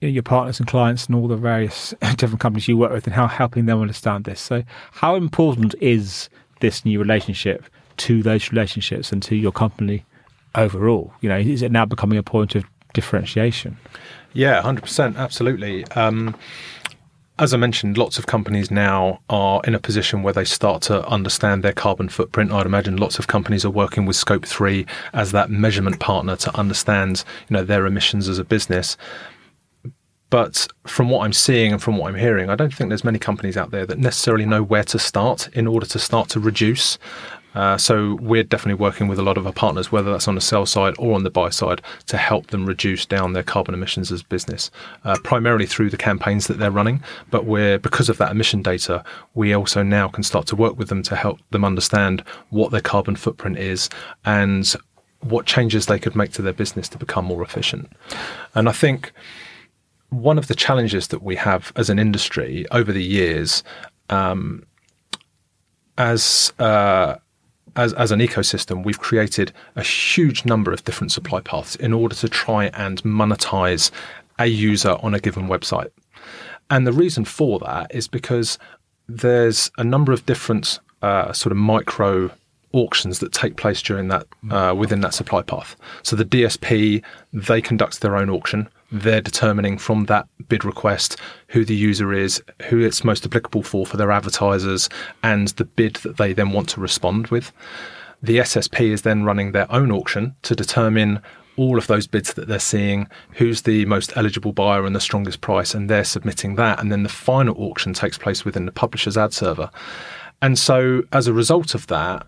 your 0.00 0.22
partners 0.22 0.60
and 0.60 0.68
clients 0.68 1.06
and 1.06 1.16
all 1.16 1.26
the 1.26 1.36
various 1.36 1.94
different 2.16 2.40
companies 2.40 2.68
you 2.68 2.76
work 2.76 2.92
with 2.92 3.06
and 3.06 3.14
how 3.14 3.26
helping 3.26 3.66
them 3.66 3.80
understand 3.80 4.24
this. 4.24 4.40
So, 4.40 4.62
how 4.92 5.16
important 5.16 5.74
is 5.80 6.28
this 6.60 6.84
new 6.84 6.98
relationship 6.98 7.64
to 7.98 8.22
those 8.22 8.52
relationships 8.52 9.10
and 9.10 9.22
to 9.24 9.34
your 9.34 9.52
company 9.52 10.04
overall? 10.54 11.12
You 11.20 11.28
know, 11.30 11.38
is 11.38 11.62
it 11.62 11.72
now 11.72 11.84
becoming 11.84 12.18
a 12.18 12.22
point 12.22 12.54
of 12.54 12.64
differentiation? 12.92 13.76
Yeah, 14.34 14.60
hundred 14.60 14.82
percent, 14.82 15.16
absolutely. 15.16 15.84
Um, 15.92 16.36
as 17.38 17.54
I 17.54 17.56
mentioned, 17.56 17.96
lots 17.96 18.18
of 18.18 18.26
companies 18.26 18.70
now 18.70 19.20
are 19.30 19.60
in 19.64 19.74
a 19.74 19.78
position 19.78 20.22
where 20.22 20.32
they 20.32 20.44
start 20.44 20.82
to 20.82 21.06
understand 21.06 21.62
their 21.62 21.72
carbon 21.72 22.08
footprint. 22.08 22.52
I'd 22.52 22.66
imagine 22.66 22.96
lots 22.96 23.18
of 23.18 23.28
companies 23.28 23.64
are 23.64 23.70
working 23.70 24.06
with 24.06 24.16
Scope 24.16 24.44
3 24.44 24.84
as 25.12 25.30
that 25.32 25.50
measurement 25.50 26.00
partner 26.00 26.34
to 26.36 26.56
understand, 26.56 27.24
you 27.48 27.54
know, 27.54 27.64
their 27.64 27.86
emissions 27.86 28.28
as 28.28 28.38
a 28.38 28.44
business. 28.44 28.96
But 30.30 30.66
from 30.86 31.08
what 31.08 31.24
I'm 31.24 31.32
seeing 31.32 31.72
and 31.72 31.82
from 31.82 31.96
what 31.96 32.08
I'm 32.08 32.18
hearing, 32.18 32.50
I 32.50 32.56
don't 32.56 32.74
think 32.74 32.90
there's 32.90 33.04
many 33.04 33.18
companies 33.18 33.56
out 33.56 33.70
there 33.70 33.86
that 33.86 33.98
necessarily 33.98 34.44
know 34.44 34.62
where 34.62 34.84
to 34.84 34.98
start 34.98 35.48
in 35.54 35.66
order 35.66 35.86
to 35.86 35.98
start 35.98 36.28
to 36.30 36.40
reduce. 36.40 36.98
Uh, 37.58 37.76
so 37.76 38.16
we're 38.20 38.44
definitely 38.44 38.80
working 38.80 39.08
with 39.08 39.18
a 39.18 39.22
lot 39.22 39.36
of 39.36 39.44
our 39.44 39.52
partners, 39.52 39.90
whether 39.90 40.12
that's 40.12 40.28
on 40.28 40.36
the 40.36 40.40
sell 40.40 40.64
side 40.64 40.94
or 40.96 41.12
on 41.12 41.24
the 41.24 41.30
buy 41.30 41.50
side, 41.50 41.82
to 42.06 42.16
help 42.16 42.46
them 42.46 42.64
reduce 42.64 43.04
down 43.04 43.32
their 43.32 43.42
carbon 43.42 43.74
emissions 43.74 44.12
as 44.12 44.22
business, 44.22 44.70
uh, 45.02 45.16
primarily 45.24 45.66
through 45.66 45.90
the 45.90 45.96
campaigns 45.96 46.46
that 46.46 46.60
they're 46.60 46.70
running. 46.70 47.02
But 47.32 47.46
we're 47.46 47.76
because 47.76 48.08
of 48.08 48.16
that 48.18 48.30
emission 48.30 48.62
data, 48.62 49.02
we 49.34 49.52
also 49.52 49.82
now 49.82 50.06
can 50.06 50.22
start 50.22 50.46
to 50.46 50.56
work 50.56 50.78
with 50.78 50.88
them 50.88 51.02
to 51.02 51.16
help 51.16 51.40
them 51.50 51.64
understand 51.64 52.22
what 52.50 52.70
their 52.70 52.80
carbon 52.80 53.16
footprint 53.16 53.58
is 53.58 53.90
and 54.24 54.72
what 55.22 55.44
changes 55.44 55.86
they 55.86 55.98
could 55.98 56.14
make 56.14 56.30
to 56.34 56.42
their 56.42 56.52
business 56.52 56.88
to 56.90 56.96
become 56.96 57.24
more 57.24 57.42
efficient. 57.42 57.90
And 58.54 58.68
I 58.68 58.72
think 58.72 59.10
one 60.10 60.38
of 60.38 60.46
the 60.46 60.54
challenges 60.54 61.08
that 61.08 61.24
we 61.24 61.34
have 61.34 61.72
as 61.74 61.90
an 61.90 61.98
industry 61.98 62.66
over 62.70 62.92
the 62.92 63.02
years, 63.02 63.64
um, 64.10 64.62
as 65.96 66.52
uh, 66.60 67.16
as, 67.78 67.92
as 67.94 68.10
an 68.10 68.18
ecosystem, 68.18 68.84
we've 68.84 68.98
created 68.98 69.52
a 69.76 69.82
huge 69.82 70.44
number 70.44 70.72
of 70.72 70.84
different 70.84 71.12
supply 71.12 71.40
paths 71.40 71.76
in 71.76 71.92
order 71.92 72.14
to 72.16 72.28
try 72.28 72.66
and 72.74 73.00
monetize 73.04 73.92
a 74.38 74.46
user 74.46 74.96
on 75.00 75.14
a 75.14 75.20
given 75.20 75.46
website. 75.46 75.90
And 76.70 76.86
the 76.86 76.92
reason 76.92 77.24
for 77.24 77.60
that 77.60 77.94
is 77.94 78.08
because 78.08 78.58
there's 79.08 79.70
a 79.78 79.84
number 79.84 80.12
of 80.12 80.26
different 80.26 80.80
uh, 81.02 81.32
sort 81.32 81.52
of 81.52 81.56
micro 81.56 82.30
auctions 82.72 83.20
that 83.20 83.32
take 83.32 83.56
place 83.56 83.80
during 83.80 84.08
that 84.08 84.26
uh, 84.50 84.74
within 84.76 85.00
that 85.00 85.14
supply 85.14 85.40
path. 85.40 85.76
So 86.02 86.16
the 86.16 86.24
DSP 86.24 87.02
they 87.32 87.62
conduct 87.62 88.00
their 88.00 88.16
own 88.16 88.28
auction 88.28 88.68
they're 88.90 89.20
determining 89.20 89.78
from 89.78 90.06
that 90.06 90.26
bid 90.48 90.64
request 90.64 91.16
who 91.48 91.64
the 91.64 91.74
user 91.74 92.12
is, 92.12 92.42
who 92.68 92.80
it's 92.80 93.04
most 93.04 93.26
applicable 93.26 93.62
for 93.62 93.84
for 93.86 93.96
their 93.96 94.10
advertisers, 94.10 94.88
and 95.22 95.48
the 95.48 95.64
bid 95.64 95.96
that 95.96 96.16
they 96.16 96.32
then 96.32 96.52
want 96.52 96.68
to 96.70 96.80
respond 96.80 97.28
with. 97.28 97.52
The 98.22 98.38
SSP 98.38 98.90
is 98.90 99.02
then 99.02 99.24
running 99.24 99.52
their 99.52 99.70
own 99.70 99.92
auction 99.92 100.34
to 100.42 100.56
determine 100.56 101.20
all 101.56 101.76
of 101.76 101.88
those 101.88 102.06
bids 102.06 102.34
that 102.34 102.48
they're 102.48 102.58
seeing, 102.58 103.08
who's 103.32 103.62
the 103.62 103.84
most 103.86 104.12
eligible 104.16 104.52
buyer 104.52 104.86
and 104.86 104.94
the 104.94 105.00
strongest 105.00 105.40
price, 105.40 105.74
and 105.74 105.90
they're 105.90 106.04
submitting 106.04 106.54
that. 106.54 106.80
And 106.80 106.90
then 106.90 107.02
the 107.02 107.08
final 107.08 107.60
auction 107.60 107.92
takes 107.92 108.16
place 108.16 108.44
within 108.44 108.64
the 108.64 108.72
publisher's 108.72 109.16
ad 109.16 109.32
server. 109.32 109.70
And 110.40 110.58
so, 110.58 111.02
as 111.12 111.26
a 111.26 111.32
result 111.32 111.74
of 111.74 111.88
that, 111.88 112.24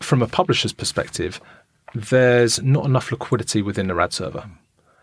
from 0.00 0.22
a 0.22 0.26
publisher's 0.26 0.72
perspective, 0.72 1.40
there's 1.94 2.62
not 2.62 2.84
enough 2.84 3.10
liquidity 3.10 3.62
within 3.62 3.86
the 3.86 3.98
ad 3.98 4.12
server 4.12 4.48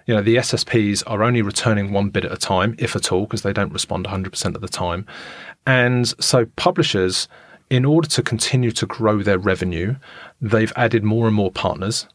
you 0.09 0.15
know, 0.15 0.23
the 0.23 0.37
SSPs 0.37 1.03
are 1.05 1.21
only 1.21 1.43
returning 1.43 1.91
one 1.91 2.09
bid 2.09 2.25
at 2.25 2.31
a 2.31 2.35
time, 2.35 2.73
if 2.79 2.95
at 2.95 3.11
all, 3.11 3.25
because 3.25 3.43
they 3.43 3.53
don't 3.53 3.71
respond 3.71 4.07
100% 4.07 4.55
of 4.55 4.59
the 4.59 4.67
time. 4.67 5.05
And 5.67 6.07
so 6.19 6.47
publishers, 6.55 7.27
in 7.69 7.85
order 7.85 8.09
to 8.09 8.23
continue 8.23 8.71
to 8.71 8.87
grow 8.87 9.21
their 9.21 9.37
revenue, 9.37 9.97
they've 10.41 10.73
added 10.75 11.03
more 11.03 11.27
and 11.27 11.35
more 11.35 11.51
partners. 11.51 12.07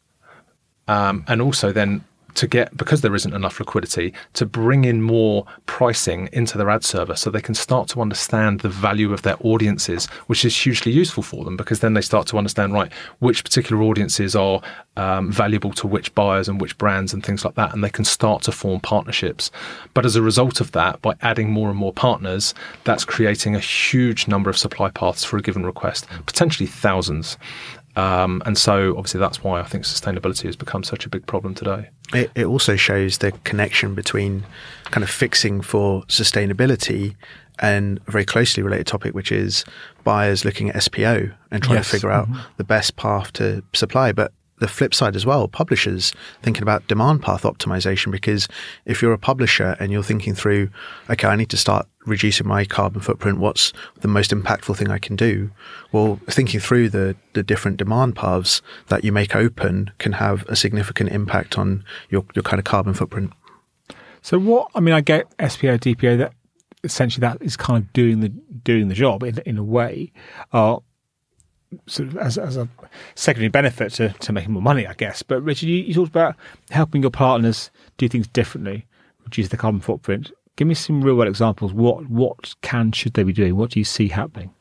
Um, 0.88 1.24
and 1.28 1.40
also 1.40 1.70
then 1.70 2.04
to 2.35 2.47
get 2.47 2.76
because 2.76 3.00
there 3.00 3.14
isn't 3.14 3.35
enough 3.35 3.59
liquidity 3.61 4.12
to 4.35 4.47
bring 4.47 4.85
in 4.85 5.03
more 5.03 5.47
pricing 5.67 6.29
into 6.33 6.59
their 6.59 6.71
ad 6.71 6.85
server 6.85 7.17
so 7.17 7.31
they 7.31 7.41
can 7.41 7.55
start 7.55 7.88
to 7.88 8.00
understand 8.00 8.61
the 8.61 8.69
value 8.69 9.12
of 9.12 9.23
their 9.23 9.37
audiences 9.41 10.07
which 10.26 10.45
is 10.45 10.57
hugely 10.57 10.93
useful 10.93 11.23
for 11.23 11.45
them 11.45 11.57
because 11.57 11.81
then 11.81 11.95
they 11.95 12.00
start 12.00 12.26
to 12.26 12.38
understand 12.38 12.73
right 12.73 12.93
which 13.19 13.45
particular 13.45 13.83
audiences 13.83 14.35
are 14.35 14.61
um, 14.97 15.31
valuable 15.31 15.73
to 15.73 15.87
which 15.87 16.14
buyers 16.14 16.49
and 16.49 16.61
which 16.61 16.79
brands 16.79 17.12
and 17.12 17.25
things 17.25 17.45
like 17.45 17.55
that 17.55 17.73
and 17.73 17.83
they 17.83 17.91
can 17.91 18.05
start 18.05 18.43
to 18.43 18.53
form 18.53 18.81
partnerships. 18.81 19.50
But 19.93 20.07
as 20.07 20.14
a 20.14 20.23
result 20.23 20.61
of 20.61 20.73
that 20.73 21.03
by 21.03 21.14
adding 21.21 21.50
more 21.50 21.69
and 21.69 21.79
more 21.79 21.93
partners 21.93 22.55
that's 22.85 23.05
creating 23.05 23.55
a 23.55 23.61
huge 23.61 24.29
number 24.29 24.50
of 24.50 24.59
supply 24.59 24.91
paths 24.91 25.25
for 25.25 25.37
a 25.37 25.43
given 25.43 25.64
request 25.67 26.07
potentially 26.26 26.67
thousands 26.67 27.37
um, 27.96 28.42
and 28.46 28.56
so, 28.58 28.96
obviously, 28.96 29.20
that's 29.20 29.42
why 29.44 29.60
I 29.60 29.64
think 29.64 29.84
sustainability 29.84 30.42
has 30.44 30.56
become 30.56 30.82
such 30.84 31.06
a 31.06 31.08
big 31.08 31.26
problem 31.26 31.54
today. 31.54 31.90
It, 32.12 32.30
it 32.34 32.44
also 32.46 32.76
shows 32.76 33.18
the 33.18 33.32
connection 33.44 33.94
between 33.94 34.44
kind 34.86 35.02
of 35.04 35.10
fixing 35.10 35.60
for 35.60 36.02
sustainability 36.04 37.14
and 37.60 38.00
a 38.08 38.10
very 38.10 38.24
closely 38.24 38.62
related 38.62 38.86
topic, 38.86 39.14
which 39.14 39.30
is 39.30 39.64
buyers 40.02 40.44
looking 40.44 40.70
at 40.70 40.76
SPO 40.76 41.32
and 41.50 41.62
trying 41.62 41.76
Yes. 41.76 41.86
to 41.86 41.92
figure 41.92 42.10
out 42.10 42.28
Mhm. 42.28 42.40
the 42.56 42.64
best 42.64 42.96
path 42.96 43.32
to 43.34 43.62
supply. 43.72 44.10
But 44.12 44.32
the 44.58 44.68
flip 44.68 44.94
side 44.94 45.16
as 45.16 45.26
well, 45.26 45.49
publishers 45.49 46.12
thinking 46.42 46.62
about 46.62 46.87
demand 46.87 47.23
path 47.23 47.42
optimization, 47.42 48.12
because 48.12 48.49
if 48.84 49.02
you're 49.02 49.12
a 49.12 49.18
publisher 49.18 49.76
and 49.80 49.90
you're 49.90 50.02
thinking 50.02 50.34
through, 50.34 50.70
okay, 51.11 51.26
I 51.26 51.37
need 51.37 51.50
to 51.50 51.56
start 51.56 51.87
reducing 52.06 52.46
my 52.46 52.64
carbon 52.64 53.00
footprint, 53.00 53.38
what's 53.38 53.73
the 54.00 54.08
most 54.08 54.30
impactful 54.30 54.76
thing 54.76 54.90
I 54.90 54.99
can 54.99 55.16
do? 55.16 55.50
Well, 55.90 56.20
thinking 56.28 56.61
through 56.61 56.90
the, 56.90 57.16
the 57.32 57.42
different 57.42 57.78
demand 57.78 58.14
paths 58.14 58.62
that 58.88 59.04
you 59.04 59.12
make 59.12 59.34
open 59.34 59.90
can 59.99 60.12
have 60.12 60.44
a 60.49 60.56
significant 60.56 61.11
impact 61.11 61.58
on 61.58 61.84
your, 62.11 62.25
your 62.34 62.42
kind 62.42 62.58
of 62.58 62.64
carbon 62.64 62.94
footprint. 62.94 63.32
So 64.23 64.38
what? 64.38 64.70
I 64.75 64.80
mean, 64.80 64.94
I 64.94 65.02
get 65.02 65.37
SPO, 65.37 65.80
DPO. 65.80 66.18
That 66.18 66.32
essentially 66.82 67.20
that 67.23 67.42
is 67.42 67.56
kind 67.56 67.82
of 67.82 67.92
doing 67.92 68.20
the 68.20 68.28
doing 68.28 68.88
the 68.88 68.94
job 68.94 69.23
in 69.23 69.38
in 69.44 69.58
a 69.58 69.62
way, 69.62 70.12
uh, 70.52 70.78
sort 71.87 72.09
of 72.09 72.16
as 72.19 72.38
as 72.38 72.57
a 72.57 72.69
secondary 73.14 73.49
benefit 73.49 73.93
to 73.95 74.11
to 74.11 74.33
making 74.33 74.52
more 74.52 74.62
money, 74.62 74.87
I 74.87 74.95
guess. 74.95 75.23
But 75.23 75.43
Richard, 75.43 75.66
you, 75.66 75.76
you 75.76 75.95
talked 75.95 76.11
about 76.11 76.37
helping 76.71 77.02
your 77.02 77.11
partners 77.11 77.71
do 77.97 78.09
things 78.09 78.26
differently, 78.28 78.87
reduce 79.25 79.49
the 79.49 79.57
carbon 79.57 79.81
footprint. 79.81 80.31
Give 80.57 80.69
me 80.69 80.75
some 80.75 81.02
real 81.02 81.16
world 81.16 81.28
examples. 81.28 81.73
What 81.73 82.09
what 82.09 82.54
can 82.62 82.93
should 82.93 83.14
they 83.14 83.23
be 83.23 83.33
doing? 83.33 83.57
What 83.57 83.71
do 83.71 83.81
you 83.81 83.85
see 83.85 84.09
happening? 84.09 84.52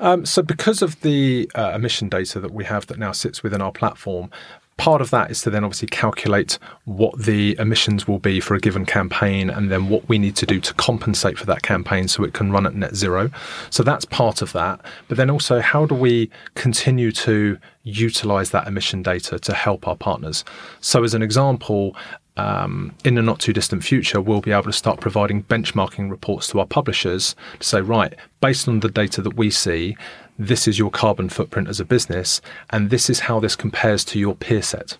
Um, 0.00 0.24
so, 0.24 0.42
because 0.42 0.80
of 0.80 1.00
the 1.00 1.50
uh, 1.54 1.72
emission 1.74 2.08
data 2.08 2.38
that 2.40 2.52
we 2.52 2.64
have 2.64 2.86
that 2.86 2.98
now 2.98 3.12
sits 3.12 3.42
within 3.42 3.60
our 3.60 3.72
platform, 3.72 4.30
part 4.78 5.02
of 5.02 5.10
that 5.10 5.30
is 5.30 5.42
to 5.42 5.50
then 5.50 5.64
obviously 5.64 5.88
calculate 5.88 6.58
what 6.84 7.18
the 7.18 7.54
emissions 7.58 8.08
will 8.08 8.18
be 8.18 8.40
for 8.40 8.54
a 8.54 8.60
given 8.60 8.86
campaign 8.86 9.50
and 9.50 9.70
then 9.70 9.88
what 9.90 10.08
we 10.08 10.18
need 10.18 10.36
to 10.36 10.46
do 10.46 10.58
to 10.60 10.72
compensate 10.74 11.36
for 11.36 11.44
that 11.46 11.62
campaign 11.62 12.08
so 12.08 12.24
it 12.24 12.32
can 12.32 12.50
run 12.50 12.66
at 12.66 12.74
net 12.74 12.94
zero. 12.94 13.30
So, 13.68 13.82
that's 13.82 14.06
part 14.06 14.40
of 14.40 14.52
that. 14.54 14.80
But 15.08 15.18
then 15.18 15.28
also, 15.28 15.60
how 15.60 15.84
do 15.84 15.94
we 15.94 16.30
continue 16.54 17.12
to 17.12 17.58
utilize 17.82 18.50
that 18.50 18.66
emission 18.66 19.02
data 19.02 19.38
to 19.38 19.52
help 19.52 19.86
our 19.86 19.96
partners? 19.96 20.44
So, 20.80 21.04
as 21.04 21.12
an 21.12 21.22
example, 21.22 21.94
um, 22.38 22.94
in 23.04 23.16
the 23.16 23.22
not 23.22 23.40
too 23.40 23.52
distant 23.52 23.82
future, 23.82 24.20
we'll 24.20 24.40
be 24.40 24.52
able 24.52 24.62
to 24.64 24.72
start 24.72 25.00
providing 25.00 25.42
benchmarking 25.42 26.08
reports 26.08 26.46
to 26.48 26.60
our 26.60 26.66
publishers 26.66 27.34
to 27.58 27.66
say, 27.66 27.80
right, 27.80 28.14
based 28.40 28.68
on 28.68 28.80
the 28.80 28.88
data 28.88 29.20
that 29.22 29.34
we 29.34 29.50
see, 29.50 29.96
this 30.38 30.68
is 30.68 30.78
your 30.78 30.90
carbon 30.90 31.28
footprint 31.28 31.68
as 31.68 31.80
a 31.80 31.84
business, 31.84 32.40
and 32.70 32.90
this 32.90 33.10
is 33.10 33.20
how 33.20 33.40
this 33.40 33.56
compares 33.56 34.04
to 34.06 34.18
your 34.18 34.36
peer 34.36 34.62
set. 34.62 34.96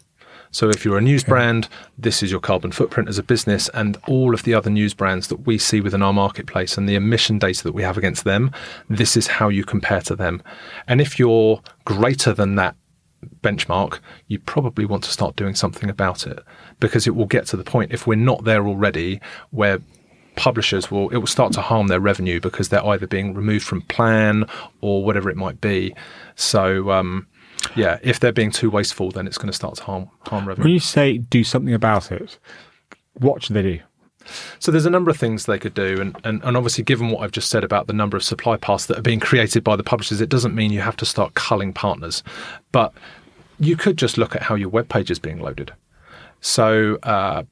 So 0.51 0.71
if 0.71 0.85
you're 0.85 0.99
a 0.99 1.03
news 1.03 1.25
brand, 1.25 1.69
this 1.97 2.23
is 2.23 2.31
your 2.31 2.41
carbon 2.41 2.73
footprint 2.73 3.09
as 3.09 3.19
a 3.19 3.23
business, 3.23 3.69
and 3.75 3.99
all 4.09 4.35
of 4.35 4.43
the 4.43 4.55
other 4.55 4.71
news 4.71 4.95
brands 4.95 5.29
that 5.29 5.47
we 5.47 5.59
see 5.59 5.81
within 5.81 6.03
our 6.03 6.13
marketplace 6.13 6.79
and 6.79 6.89
the 6.89 6.95
emission 6.95 7.39
data 7.39 7.63
that 7.65 7.75
we 7.75 7.83
have 7.83 7.99
against 7.99 8.25
them, 8.25 8.51
this 8.89 9.17
is 9.17 9.27
how 9.27 9.49
you 9.49 9.65
compare 9.65 10.01
to 10.03 10.17
them. 10.17 10.43
And 10.87 11.01
if 11.01 11.19
you're 11.19 11.63
greater 11.85 12.33
than 12.33 12.57
that 12.57 12.77
benchmark, 13.43 13.99
you 14.27 14.39
probably 14.39 14.85
want 14.85 15.05
to 15.05 15.11
start 15.11 15.37
doing 15.37 15.55
something 15.55 15.91
about 15.91 16.27
it 16.27 16.39
because 16.81 17.07
it 17.07 17.15
will 17.15 17.27
get 17.27 17.47
to 17.47 17.57
the 17.57 17.65
point 17.65 17.93
if 17.93 18.07
we're 18.07 18.15
not 18.15 18.45
there 18.45 18.67
already 18.67 19.21
where 19.51 19.81
publishers 20.39 20.91
will 20.91 21.11
it 21.11 21.19
will 21.19 21.27
start 21.27 21.53
to 21.53 21.61
harm 21.61 21.89
their 21.89 22.01
revenue 22.01 22.41
because 22.41 22.69
they're 22.69 22.87
either 22.87 23.07
being 23.07 23.35
removed 23.35 23.67
from 23.67 23.83
plan 23.83 24.45
or 24.81 25.05
whatever 25.05 25.29
it 25.29 25.37
might 25.37 25.61
be. 25.61 25.95
So 26.37 26.91
um, 26.91 27.27
yeah, 27.77 27.99
if 28.03 28.21
they're 28.21 28.33
being 28.33 28.51
too 28.51 28.71
wasteful, 28.71 29.11
then 29.11 29.27
it's 29.27 29.39
going 29.39 29.49
to 29.49 29.57
start 29.57 29.75
to 29.77 29.85
harm 29.85 30.11
harm 30.23 30.47
revenue. 30.47 30.65
When 30.65 30.73
you 30.73 30.81
say 30.81 31.19
do 31.19 31.45
something 31.45 31.75
about 31.75 32.11
it, 32.13 32.39
what 33.15 33.43
should 33.43 33.55
they 33.55 33.63
do? 33.63 33.81
So 34.59 34.71
there's 34.71 34.87
a 34.87 34.91
number 34.91 35.11
of 35.11 35.17
things 35.17 35.47
they 35.47 35.59
could 35.59 35.75
do, 35.75 36.01
and, 36.01 36.15
and, 36.25 36.43
and 36.45 36.57
obviously, 36.57 36.85
given 36.85 37.11
what 37.11 37.23
I've 37.23 37.33
just 37.33 37.49
said 37.49 37.65
about 37.65 37.87
the 37.87 37.95
number 37.95 38.17
of 38.17 38.23
supply 38.23 38.57
paths 38.57 38.87
that 38.87 38.99
are 38.99 39.03
being 39.03 39.21
created 39.21 39.65
by 39.65 39.75
the 39.75 39.83
publishers, 39.83 40.21
it 40.21 40.29
doesn't 40.29 40.55
mean 40.55 40.71
you 40.71 40.81
have 40.81 40.97
to 40.97 41.07
start 41.07 41.35
culling 41.35 41.73
partners, 41.73 42.23
but 42.71 42.93
you 43.59 43.77
could 43.77 43.97
just 43.97 44.19
look 44.19 44.37
at 44.37 44.43
how 44.43 44.55
your 44.55 44.69
web 44.69 44.89
page 44.89 45.11
is 45.11 45.19
being 45.19 45.41
loaded. 45.41 45.73
So 46.41 46.99
uh, 47.03 47.45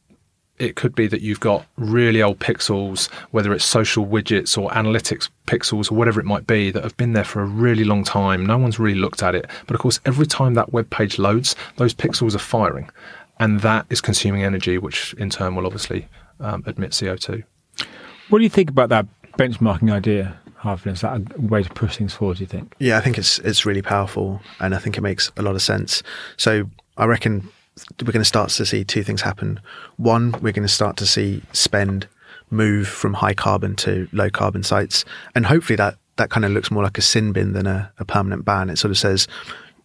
it 0.58 0.76
could 0.76 0.94
be 0.94 1.06
that 1.06 1.20
you've 1.20 1.40
got 1.40 1.66
really 1.76 2.22
old 2.22 2.38
pixels, 2.38 3.10
whether 3.30 3.52
it's 3.52 3.64
social 3.64 4.06
widgets 4.06 4.56
or 4.56 4.70
analytics 4.70 5.28
pixels 5.46 5.90
or 5.90 5.94
whatever 5.94 6.20
it 6.20 6.26
might 6.26 6.46
be, 6.46 6.70
that 6.70 6.82
have 6.82 6.96
been 6.96 7.12
there 7.12 7.24
for 7.24 7.42
a 7.42 7.46
really 7.46 7.84
long 7.84 8.04
time. 8.04 8.44
No 8.44 8.58
one's 8.58 8.78
really 8.78 8.98
looked 8.98 9.22
at 9.22 9.34
it, 9.34 9.46
but 9.66 9.74
of 9.74 9.80
course, 9.80 10.00
every 10.04 10.26
time 10.26 10.54
that 10.54 10.72
web 10.72 10.90
page 10.90 11.18
loads, 11.18 11.54
those 11.76 11.94
pixels 11.94 12.34
are 12.34 12.38
firing, 12.38 12.90
and 13.38 13.60
that 13.60 13.86
is 13.90 14.00
consuming 14.00 14.42
energy, 14.42 14.78
which 14.78 15.14
in 15.14 15.30
turn 15.30 15.54
will 15.54 15.66
obviously 15.66 16.08
um, 16.40 16.64
emit 16.66 16.92
CO2. 16.92 17.44
What 18.28 18.38
do 18.38 18.44
you 18.44 18.50
think 18.50 18.70
about 18.70 18.88
that 18.88 19.06
benchmarking 19.38 19.92
idea, 19.92 20.38
Harvey? 20.56 20.90
Is 20.90 21.02
that 21.02 21.20
a 21.20 21.40
way 21.40 21.62
to 21.62 21.70
push 21.70 21.96
things 21.96 22.14
forward? 22.14 22.38
Do 22.38 22.42
you 22.42 22.48
think? 22.48 22.74
Yeah, 22.78 22.98
I 22.98 23.00
think 23.00 23.18
it's 23.18 23.38
it's 23.40 23.64
really 23.64 23.82
powerful, 23.82 24.40
and 24.58 24.74
I 24.74 24.78
think 24.78 24.96
it 24.96 25.02
makes 25.02 25.30
a 25.36 25.42
lot 25.42 25.54
of 25.54 25.62
sense. 25.62 26.02
So 26.36 26.68
I 26.96 27.04
reckon 27.04 27.48
we're 28.00 28.12
going 28.12 28.20
to 28.20 28.24
start 28.24 28.50
to 28.50 28.66
see 28.66 28.84
two 28.84 29.02
things 29.02 29.22
happen. 29.22 29.60
One, 29.96 30.32
we're 30.32 30.52
going 30.52 30.62
to 30.62 30.68
start 30.68 30.96
to 30.98 31.06
see 31.06 31.42
spend 31.52 32.08
move 32.50 32.88
from 32.88 33.14
high 33.14 33.34
carbon 33.34 33.74
to 33.76 34.08
low 34.12 34.30
carbon 34.30 34.62
sites, 34.62 35.04
and 35.34 35.46
hopefully 35.46 35.76
that 35.76 35.96
that 36.16 36.30
kind 36.30 36.44
of 36.44 36.52
looks 36.52 36.70
more 36.70 36.82
like 36.82 36.96
a 36.96 37.02
sin 37.02 37.32
bin 37.32 37.52
than 37.52 37.66
a, 37.66 37.92
a 37.98 38.04
permanent 38.04 38.44
ban. 38.44 38.70
It 38.70 38.78
sort 38.78 38.90
of 38.90 38.98
says. 38.98 39.28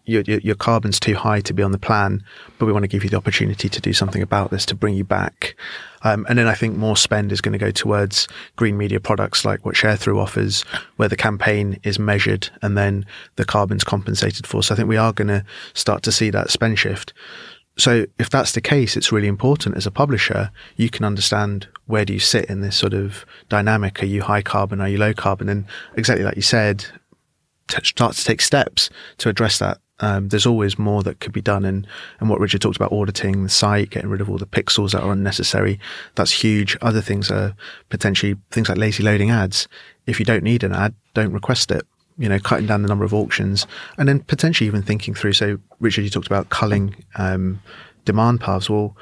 Your, 0.05 0.24
your, 0.24 0.39
your 0.39 0.55
carbon's 0.55 1.00
too 1.00 1.13
high 1.13 1.41
to 1.41 1.53
be 1.53 1.62
on 1.62 1.71
the 1.71 1.77
plan, 1.77 2.24
but 2.57 2.65
we 2.65 2.74
want 2.74 2.83
to 2.83 2.88
give 2.88 3.03
you 3.03 3.10
the 3.12 3.17
opportunity 3.17 3.69
to 3.69 3.79
do 3.79 3.93
something 3.93 4.24
about 4.24 4.50
this 4.50 4.65
to 4.65 4.75
bring 4.75 4.95
you 4.95 5.03
back. 5.03 5.55
Um, 6.01 6.25
and 6.27 6.39
then 6.39 6.48
I 6.48 6.55
think 6.55 6.75
more 6.75 6.98
spend 6.98 7.31
is 7.31 7.39
going 7.39 7.53
to 7.53 7.60
go 7.60 7.69
towards 7.69 8.27
green 8.55 8.79
media 8.79 9.00
products 9.00 9.45
like 9.45 9.63
what 9.63 9.75
ShareThrough 9.75 10.17
offers, 10.19 10.63
where 10.95 11.07
the 11.07 11.15
campaign 11.15 11.79
is 11.83 12.00
measured 12.00 12.50
and 12.63 12.75
then 12.75 13.05
the 13.36 13.45
carbon's 13.45 13.83
compensated 13.83 14.48
for. 14.48 14.63
So 14.63 14.74
I 14.74 14.75
think 14.75 14.89
we 14.89 14.98
are 14.98 15.13
going 15.13 15.27
to 15.27 15.45
start 15.75 16.01
to 16.03 16.12
see 16.12 16.31
that 16.31 16.50
spend 16.50 16.79
shift. 16.79 17.13
So 17.77 18.05
if 18.19 18.29
that's 18.29 18.51
the 18.51 18.61
case, 18.61 18.97
it's 18.97 19.11
really 19.11 19.27
important 19.27 19.77
as 19.77 19.87
a 19.87 19.91
publisher, 19.91 20.51
you 20.75 20.89
can 20.89 21.05
understand 21.05 21.67
where 21.85 22.05
do 22.05 22.13
you 22.13 22.19
sit 22.19 22.45
in 22.45 22.61
this 22.61 22.75
sort 22.75 22.93
of 22.93 23.25
dynamic. 23.49 24.03
Are 24.03 24.07
you 24.07 24.21
high 24.21 24.41
carbon? 24.41 24.81
Are 24.81 24.89
you 24.89 24.97
low 24.97 25.13
carbon? 25.13 25.49
And 25.49 25.65
exactly 25.95 26.25
like 26.25 26.35
you 26.35 26.41
said, 26.41 26.85
t- 27.67 27.83
start 27.83 28.15
to 28.15 28.23
take 28.23 28.41
steps 28.41 28.89
to 29.19 29.29
address 29.29 29.59
that. 29.59 29.79
Um, 29.99 30.29
there's 30.29 30.47
always 30.47 30.79
more 30.79 31.03
that 31.03 31.19
could 31.19 31.31
be 31.31 31.41
done, 31.41 31.63
and 31.63 31.85
and 32.19 32.27
what 32.27 32.39
Richard 32.39 32.61
talked 32.61 32.75
about, 32.75 32.91
auditing 32.91 33.43
the 33.43 33.49
site, 33.49 33.91
getting 33.91 34.09
rid 34.09 34.19
of 34.19 34.29
all 34.29 34.39
the 34.39 34.47
pixels 34.47 34.91
that 34.91 35.03
are 35.03 35.11
unnecessary. 35.11 35.79
That's 36.15 36.31
huge. 36.31 36.75
Other 36.81 37.01
things 37.01 37.29
are 37.29 37.55
potentially 37.89 38.35
things 38.49 38.67
like 38.67 38.79
lazy 38.79 39.03
loading 39.03 39.29
ads. 39.29 39.67
If 40.07 40.19
you 40.19 40.25
don't 40.25 40.43
need 40.43 40.63
an 40.63 40.73
ad, 40.73 40.95
don't 41.13 41.31
request 41.31 41.69
it. 41.69 41.85
You 42.21 42.29
know, 42.29 42.39
cutting 42.39 42.67
down 42.67 42.83
the 42.83 42.87
number 42.87 43.05
of 43.05 43.13
auctions, 43.13 43.65
and 43.97 44.07
then 44.07 44.19
potentially 44.19 44.67
even 44.67 44.81
thinking 44.81 45.13
through. 45.13 45.33
So, 45.33 45.57
Richard, 45.79 46.03
you 46.03 46.09
talked 46.09 46.27
about 46.27 46.49
culling 46.49 46.95
um, 47.15 47.61
demand 48.05 48.41
paths. 48.41 48.69
Well, 48.69 48.95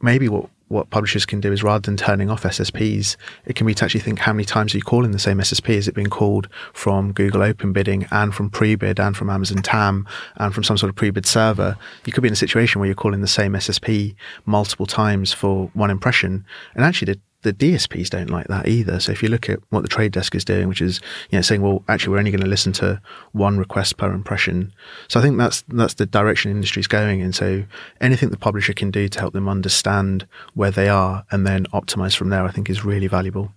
maybe 0.00 0.28
what 0.28 0.50
what 0.68 0.90
publishers 0.90 1.24
can 1.24 1.40
do 1.40 1.52
is 1.52 1.62
rather 1.62 1.82
than 1.82 1.96
turning 1.96 2.28
off 2.28 2.42
SSPs, 2.42 3.16
it 3.44 3.54
can 3.54 3.66
be 3.66 3.74
to 3.74 3.84
actually 3.84 4.00
think 4.00 4.18
how 4.18 4.32
many 4.32 4.44
times 4.44 4.74
are 4.74 4.78
you 4.78 4.82
calling 4.82 5.12
the 5.12 5.18
same 5.18 5.38
SSP? 5.38 5.70
Is 5.70 5.86
it 5.86 5.94
being 5.94 6.08
called 6.08 6.48
from 6.72 7.12
Google 7.12 7.42
Open 7.42 7.72
Bidding 7.72 8.06
and 8.10 8.34
from 8.34 8.50
pre-bid 8.50 8.98
and 8.98 9.16
from 9.16 9.30
Amazon 9.30 9.62
TAM 9.62 10.08
and 10.36 10.52
from 10.52 10.64
some 10.64 10.76
sort 10.76 10.90
of 10.90 10.96
pre-bid 10.96 11.24
server? 11.24 11.76
You 12.04 12.12
could 12.12 12.22
be 12.22 12.28
in 12.28 12.32
a 12.32 12.36
situation 12.36 12.80
where 12.80 12.86
you're 12.86 12.96
calling 12.96 13.20
the 13.20 13.28
same 13.28 13.52
SSP 13.52 14.16
multiple 14.44 14.86
times 14.86 15.32
for 15.32 15.70
one 15.74 15.90
impression. 15.90 16.44
And 16.74 16.84
actually 16.84 17.12
the 17.12 17.20
the 17.46 17.52
DSPs 17.52 18.10
don't 18.10 18.28
like 18.28 18.48
that 18.48 18.66
either. 18.66 18.98
So 18.98 19.12
if 19.12 19.22
you 19.22 19.28
look 19.28 19.48
at 19.48 19.60
what 19.70 19.82
the 19.82 19.88
trade 19.88 20.10
desk 20.10 20.34
is 20.34 20.44
doing, 20.44 20.68
which 20.68 20.82
is 20.82 21.00
you 21.30 21.38
know 21.38 21.42
saying, 21.42 21.62
well, 21.62 21.84
actually, 21.88 22.10
we're 22.12 22.18
only 22.18 22.32
going 22.32 22.42
to 22.42 22.48
listen 22.48 22.72
to 22.74 23.00
one 23.32 23.56
request 23.56 23.96
per 23.96 24.12
impression. 24.12 24.72
So 25.08 25.20
I 25.20 25.22
think 25.22 25.38
that's 25.38 25.62
that's 25.68 25.94
the 25.94 26.06
direction 26.06 26.50
the 26.50 26.56
industry's 26.56 26.88
going 26.88 27.20
in. 27.20 27.32
So 27.32 27.64
anything 28.00 28.30
the 28.30 28.36
publisher 28.36 28.72
can 28.72 28.90
do 28.90 29.08
to 29.08 29.20
help 29.20 29.32
them 29.32 29.48
understand 29.48 30.26
where 30.54 30.72
they 30.72 30.88
are 30.88 31.24
and 31.30 31.46
then 31.46 31.66
optimize 31.66 32.16
from 32.16 32.30
there, 32.30 32.44
I 32.44 32.50
think 32.50 32.68
is 32.68 32.84
really 32.84 33.06
valuable. 33.06 33.52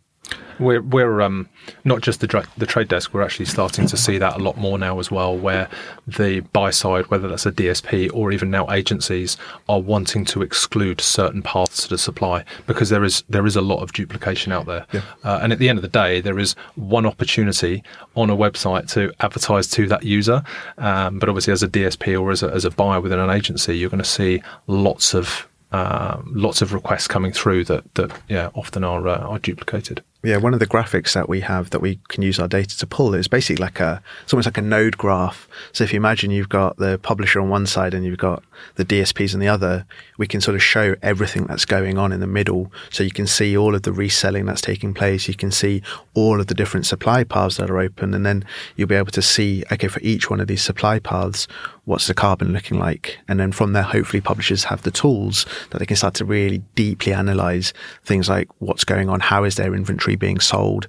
We're 0.59 0.81
we're 0.81 1.21
um, 1.21 1.49
not 1.83 2.01
just 2.01 2.19
the 2.19 2.27
dra- 2.27 2.47
the 2.57 2.65
trade 2.65 2.87
desk. 2.87 3.13
We're 3.13 3.23
actually 3.23 3.45
starting 3.45 3.87
to 3.87 3.97
see 3.97 4.17
that 4.17 4.35
a 4.35 4.39
lot 4.39 4.57
more 4.57 4.77
now 4.77 4.99
as 4.99 5.11
well, 5.11 5.35
where 5.35 5.69
the 6.07 6.41
buy 6.41 6.71
side, 6.71 7.07
whether 7.07 7.27
that's 7.27 7.45
a 7.45 7.51
DSP 7.51 8.09
or 8.13 8.31
even 8.31 8.51
now 8.51 8.69
agencies, 8.71 9.37
are 9.67 9.79
wanting 9.79 10.25
to 10.25 10.41
exclude 10.41 11.01
certain 11.01 11.41
paths 11.41 11.83
to 11.83 11.89
the 11.89 11.97
supply 11.97 12.43
because 12.67 12.89
there 12.89 13.03
is 13.03 13.23
there 13.29 13.45
is 13.45 13.55
a 13.55 13.61
lot 13.61 13.81
of 13.81 13.93
duplication 13.93 14.51
out 14.51 14.65
there. 14.65 14.85
Yeah. 14.91 15.01
Uh, 15.23 15.39
and 15.41 15.51
at 15.53 15.59
the 15.59 15.69
end 15.69 15.77
of 15.77 15.83
the 15.83 15.89
day, 15.89 16.21
there 16.21 16.39
is 16.39 16.53
one 16.75 17.05
opportunity 17.05 17.83
on 18.15 18.29
a 18.29 18.35
website 18.35 18.91
to 18.93 19.13
advertise 19.19 19.67
to 19.71 19.87
that 19.87 20.03
user. 20.03 20.43
Um, 20.77 21.19
but 21.19 21.29
obviously, 21.29 21.53
as 21.53 21.63
a 21.63 21.67
DSP 21.67 22.19
or 22.19 22.31
as 22.31 22.43
a, 22.43 22.49
as 22.51 22.65
a 22.65 22.71
buyer 22.71 23.01
within 23.01 23.19
an 23.19 23.29
agency, 23.29 23.77
you're 23.77 23.89
going 23.89 24.03
to 24.03 24.09
see 24.09 24.41
lots 24.67 25.13
of 25.13 25.47
um, 25.71 26.31
lots 26.35 26.61
of 26.61 26.73
requests 26.73 27.07
coming 27.07 27.31
through 27.31 27.63
that 27.65 27.93
that 27.95 28.11
yeah 28.27 28.49
often 28.55 28.83
are 28.83 29.07
uh, 29.07 29.19
are 29.19 29.39
duplicated. 29.39 30.03
Yeah, 30.21 30.35
one 30.35 30.53
of 30.53 30.59
the 30.59 30.67
graphics 30.67 31.13
that 31.13 31.29
we 31.29 31.39
have 31.39 31.69
that 31.69 31.79
we 31.79 31.97
can 32.09 32.23
use 32.23 32.39
our 32.39 32.47
data 32.49 32.77
to 32.79 32.85
pull 32.85 33.13
is 33.13 33.29
basically 33.29 33.63
like 33.63 33.79
a, 33.79 34.01
it's 34.21 34.33
almost 34.33 34.47
like 34.47 34.57
a 34.57 34.61
node 34.61 34.97
graph. 34.97 35.47
So 35.71 35.85
if 35.85 35.93
you 35.93 35.97
imagine 35.97 36.29
you've 36.29 36.49
got 36.49 36.75
the 36.75 36.97
publisher 36.97 37.39
on 37.39 37.47
one 37.47 37.65
side 37.65 37.93
and 37.93 38.03
you've 38.03 38.17
got 38.17 38.43
the 38.75 38.83
DSPs 38.83 39.33
on 39.33 39.39
the 39.39 39.47
other, 39.47 39.85
we 40.17 40.27
can 40.27 40.41
sort 40.41 40.55
of 40.55 40.61
show 40.61 40.97
everything 41.01 41.45
that's 41.45 41.63
going 41.63 41.97
on 41.97 42.11
in 42.11 42.19
the 42.19 42.27
middle. 42.27 42.69
So 42.89 43.01
you 43.01 43.11
can 43.11 43.27
see 43.27 43.55
all 43.55 43.73
of 43.75 43.83
the 43.83 43.93
reselling 43.93 44.45
that's 44.45 44.59
taking 44.59 44.93
place. 44.93 45.29
You 45.29 45.35
can 45.35 45.51
see 45.51 45.81
all 46.15 46.41
of 46.41 46.47
the 46.47 46.53
different 46.53 46.85
supply 46.85 47.23
paths 47.23 47.55
that 47.55 47.69
are 47.69 47.79
open. 47.79 48.13
And 48.13 48.25
then 48.25 48.43
you'll 48.75 48.89
be 48.89 48.95
able 48.95 49.11
to 49.11 49.21
see, 49.21 49.63
okay, 49.71 49.87
for 49.87 50.01
each 50.01 50.29
one 50.29 50.41
of 50.41 50.47
these 50.47 50.61
supply 50.61 50.99
paths, 50.99 51.47
what's 51.89 52.05
the 52.05 52.13
carbon 52.13 52.53
looking 52.53 52.77
like? 52.77 53.17
And 53.27 53.39
then 53.39 53.51
from 53.51 53.73
there, 53.73 53.81
hopefully 53.81 54.21
publishers 54.21 54.63
have 54.65 54.83
the 54.83 54.91
tools 54.91 55.47
that 55.71 55.79
they 55.79 55.87
can 55.87 55.95
start 55.95 56.13
to 56.15 56.25
really 56.25 56.59
deeply 56.75 57.13
analyze 57.13 57.73
things 58.03 58.29
like 58.29 58.47
what's 58.59 58.83
going 58.83 59.09
on, 59.09 59.21
how 59.21 59.43
is 59.43 59.55
their 59.55 59.73
inventory 59.73 60.15
being 60.15 60.39
sold, 60.39 60.87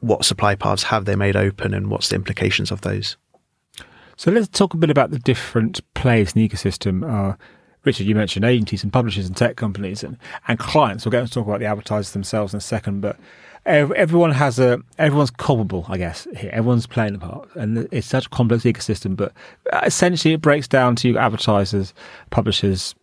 what 0.00 0.24
supply 0.24 0.56
paths 0.56 0.82
have 0.82 1.04
they 1.04 1.14
made 1.14 1.36
open, 1.36 1.72
and 1.72 1.88
what's 1.88 2.08
the 2.08 2.16
implications 2.16 2.72
of 2.72 2.80
those. 2.80 3.16
So 4.16 4.32
let's 4.32 4.48
talk 4.48 4.74
a 4.74 4.76
bit 4.76 4.90
about 4.90 5.12
the 5.12 5.20
different 5.20 5.80
players 5.94 6.32
in 6.32 6.42
the 6.42 6.48
ecosystem. 6.48 7.08
Uh, 7.08 7.36
Richard, 7.84 8.08
you 8.08 8.16
mentioned 8.16 8.44
agencies 8.44 8.82
and 8.82 8.92
publishers 8.92 9.28
and 9.28 9.36
tech 9.36 9.54
companies 9.54 10.02
and, 10.02 10.18
and 10.48 10.58
clients. 10.58 11.04
We'll 11.04 11.12
get 11.12 11.24
to 11.24 11.32
talk 11.32 11.46
about 11.46 11.60
the 11.60 11.66
advertisers 11.66 12.10
themselves 12.10 12.54
in 12.54 12.58
a 12.58 12.60
second, 12.60 13.02
but 13.02 13.16
everyone 13.70 14.32
has 14.32 14.58
a 14.58 14.80
everyone's 14.98 15.30
culpable, 15.30 15.86
I 15.88 15.98
guess. 15.98 16.26
Here, 16.36 16.50
everyone's 16.52 16.86
playing 16.86 17.14
a 17.14 17.18
part, 17.18 17.48
and 17.54 17.88
it's 17.90 18.06
such 18.06 18.26
a 18.26 18.28
complex 18.28 18.64
ecosystem. 18.64 19.16
But 19.16 19.32
essentially, 19.84 20.34
it 20.34 20.40
breaks 20.40 20.68
down 20.68 20.96
to 20.96 21.16
advertisers, 21.18 21.94
publishers, 22.30 22.94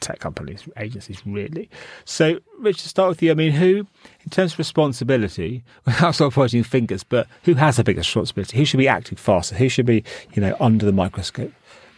tech 0.00 0.18
companies, 0.18 0.68
agencies, 0.76 1.22
really. 1.24 1.70
So, 2.04 2.38
Rich, 2.58 2.82
to 2.82 2.88
start 2.88 3.08
with 3.08 3.22
you. 3.22 3.30
I 3.30 3.34
mean, 3.34 3.52
who, 3.52 3.86
in 4.24 4.30
terms 4.30 4.52
of 4.52 4.58
responsibility, 4.58 5.64
without 5.86 6.14
sort 6.14 6.28
of 6.28 6.34
pointing 6.34 6.64
fingers, 6.64 7.04
but 7.04 7.26
who 7.44 7.54
has 7.54 7.76
the 7.76 7.84
biggest 7.84 8.08
responsibility? 8.08 8.58
Who 8.58 8.64
should 8.64 8.78
be 8.78 8.88
acting 8.88 9.16
faster? 9.16 9.54
Who 9.54 9.68
should 9.68 9.86
be, 9.86 10.04
you 10.34 10.42
know, 10.42 10.56
under 10.60 10.84
the 10.84 10.92
microscope 10.92 11.52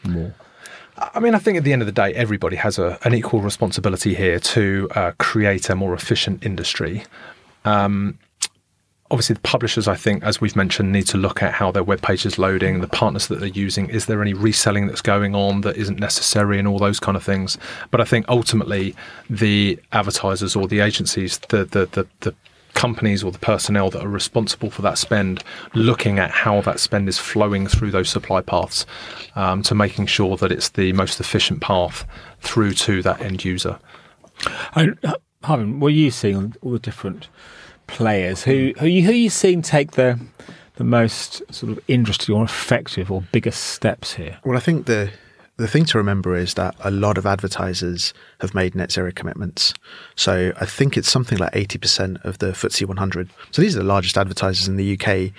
more? 0.05 0.35
I 0.97 1.19
mean, 1.19 1.35
I 1.35 1.39
think 1.39 1.59
at 1.59 1.65
the 1.65 1.73
end 1.73 1.83
of 1.83 1.87
the 1.87 1.93
day, 1.93 2.15
everybody 2.15 2.55
has 2.57 2.79
a, 2.79 2.99
an 3.03 3.15
equal 3.15 3.41
responsibility 3.41 4.15
here 4.15 4.39
to 4.39 4.89
uh, 4.95 5.13
create 5.19 5.69
a 5.69 5.75
more 5.75 5.93
efficient 5.93 6.45
industry. 6.47 7.03
Um, 7.65 8.19
obviously, 9.11 9.35
the 9.35 9.41
publishers, 9.41 9.87
I 9.87 9.95
think, 9.95 10.23
as 10.23 10.41
we've 10.41 10.57
mentioned, 10.57 10.93
need 10.93 11.07
to 11.09 11.19
look 11.19 11.43
at 11.43 11.55
how 11.55 11.71
their 11.71 11.85
web 11.85 12.03
page 12.03 12.27
is 12.27 12.39
loading, 12.39 12.81
the 12.81 12.89
partners 12.89 13.29
that 13.29 13.41
they're 13.41 13.49
using. 13.49 13.89
Is 13.89 14.07
there 14.07 14.21
any 14.23 14.35
reselling 14.35 14.87
that's 14.87 15.03
going 15.03 15.35
on 15.35 15.61
that 15.63 15.77
isn't 15.77 16.01
necessary, 16.01 16.59
and 16.59 16.67
all 16.67 16.79
those 16.79 17.01
kind 17.01 17.17
of 17.17 17.23
things? 17.23 17.59
But 17.91 18.01
I 18.01 18.05
think 18.05 18.27
ultimately, 18.29 18.95
the 19.29 19.79
advertisers 19.93 20.57
or 20.57 20.67
the 20.67 20.81
agencies, 20.81 21.39
the 21.49 21.65
the 21.65 21.87
the, 21.87 22.07
the 22.21 22.35
companies 22.75 23.23
or 23.23 23.31
the 23.31 23.39
personnel 23.39 23.89
that 23.89 24.03
are 24.03 24.09
responsible 24.09 24.69
for 24.69 24.83
that 24.83 24.99
spend 24.99 25.43
looking 25.75 26.19
at 26.19 26.31
how 26.31 26.61
that 26.61 26.81
spend 26.81 27.09
is 27.09 27.19
flowing 27.19 27.69
through 27.69 27.93
those 27.93 28.09
supply 28.09 28.41
paths 28.41 28.85
um, 29.37 29.63
to 29.63 29.75
making 29.75 30.07
sure 30.07 30.37
that 30.37 30.53
it's 30.53 30.71
the 30.71 30.93
most 30.93 31.21
efficient 31.21 31.61
path 31.61 32.05
through 32.41 32.73
to 32.73 33.01
that 33.01 33.21
end 33.21 33.45
user. 33.45 33.79
Uh, 34.75 34.87
Harvin, 35.45 35.79
what 35.79 35.89
are 35.89 35.91
you 35.91 36.11
seeing 36.11 36.37
on 36.37 36.55
all 36.63 36.73
the 36.73 36.79
different 36.79 37.29
players? 37.87 38.43
Who 38.45 38.73
who 38.79 38.87
you, 38.87 39.05
who 39.05 39.13
you 39.13 39.31
seeing 39.31 39.63
take 39.63 39.93
the 39.93 40.19
the 40.77 40.85
most 40.85 41.43
sort 41.55 41.73
of 41.73 41.79
interesting 41.87 42.35
or 42.35 42.45
effective 42.45 43.11
or 43.11 43.23
biggest 43.33 43.63
steps 43.63 44.15
here? 44.15 44.39
Well, 44.45 44.57
I 44.57 44.61
think 44.61 44.87
the 44.87 45.11
the 45.57 45.69
thing 45.69 45.85
to 45.85 45.99
remember 45.99 46.35
is 46.35 46.55
that 46.55 46.75
a 46.81 46.91
lot 46.91 47.17
of 47.17 47.27
advertisers 47.27 48.13
have 48.41 48.55
made 48.55 48.75
net 48.75 48.91
zero 48.91 49.13
commitments. 49.13 49.73
So 50.17 50.53
I 50.61 50.67
think 50.67 50.97
it's 50.97 51.09
something 51.09 51.39
like 51.39 51.53
80% 51.53 52.25
of 52.25 52.39
the 52.39 52.49
FTSE 52.49 52.87
100. 52.87 53.31
So 53.53 53.63
these 53.63 53.77
are 53.77 53.79
the 53.79 53.85
largest 53.85 54.19
advertisers 54.19 54.67
in 54.67 54.77
the 54.77 54.99
UK. 54.99 55.33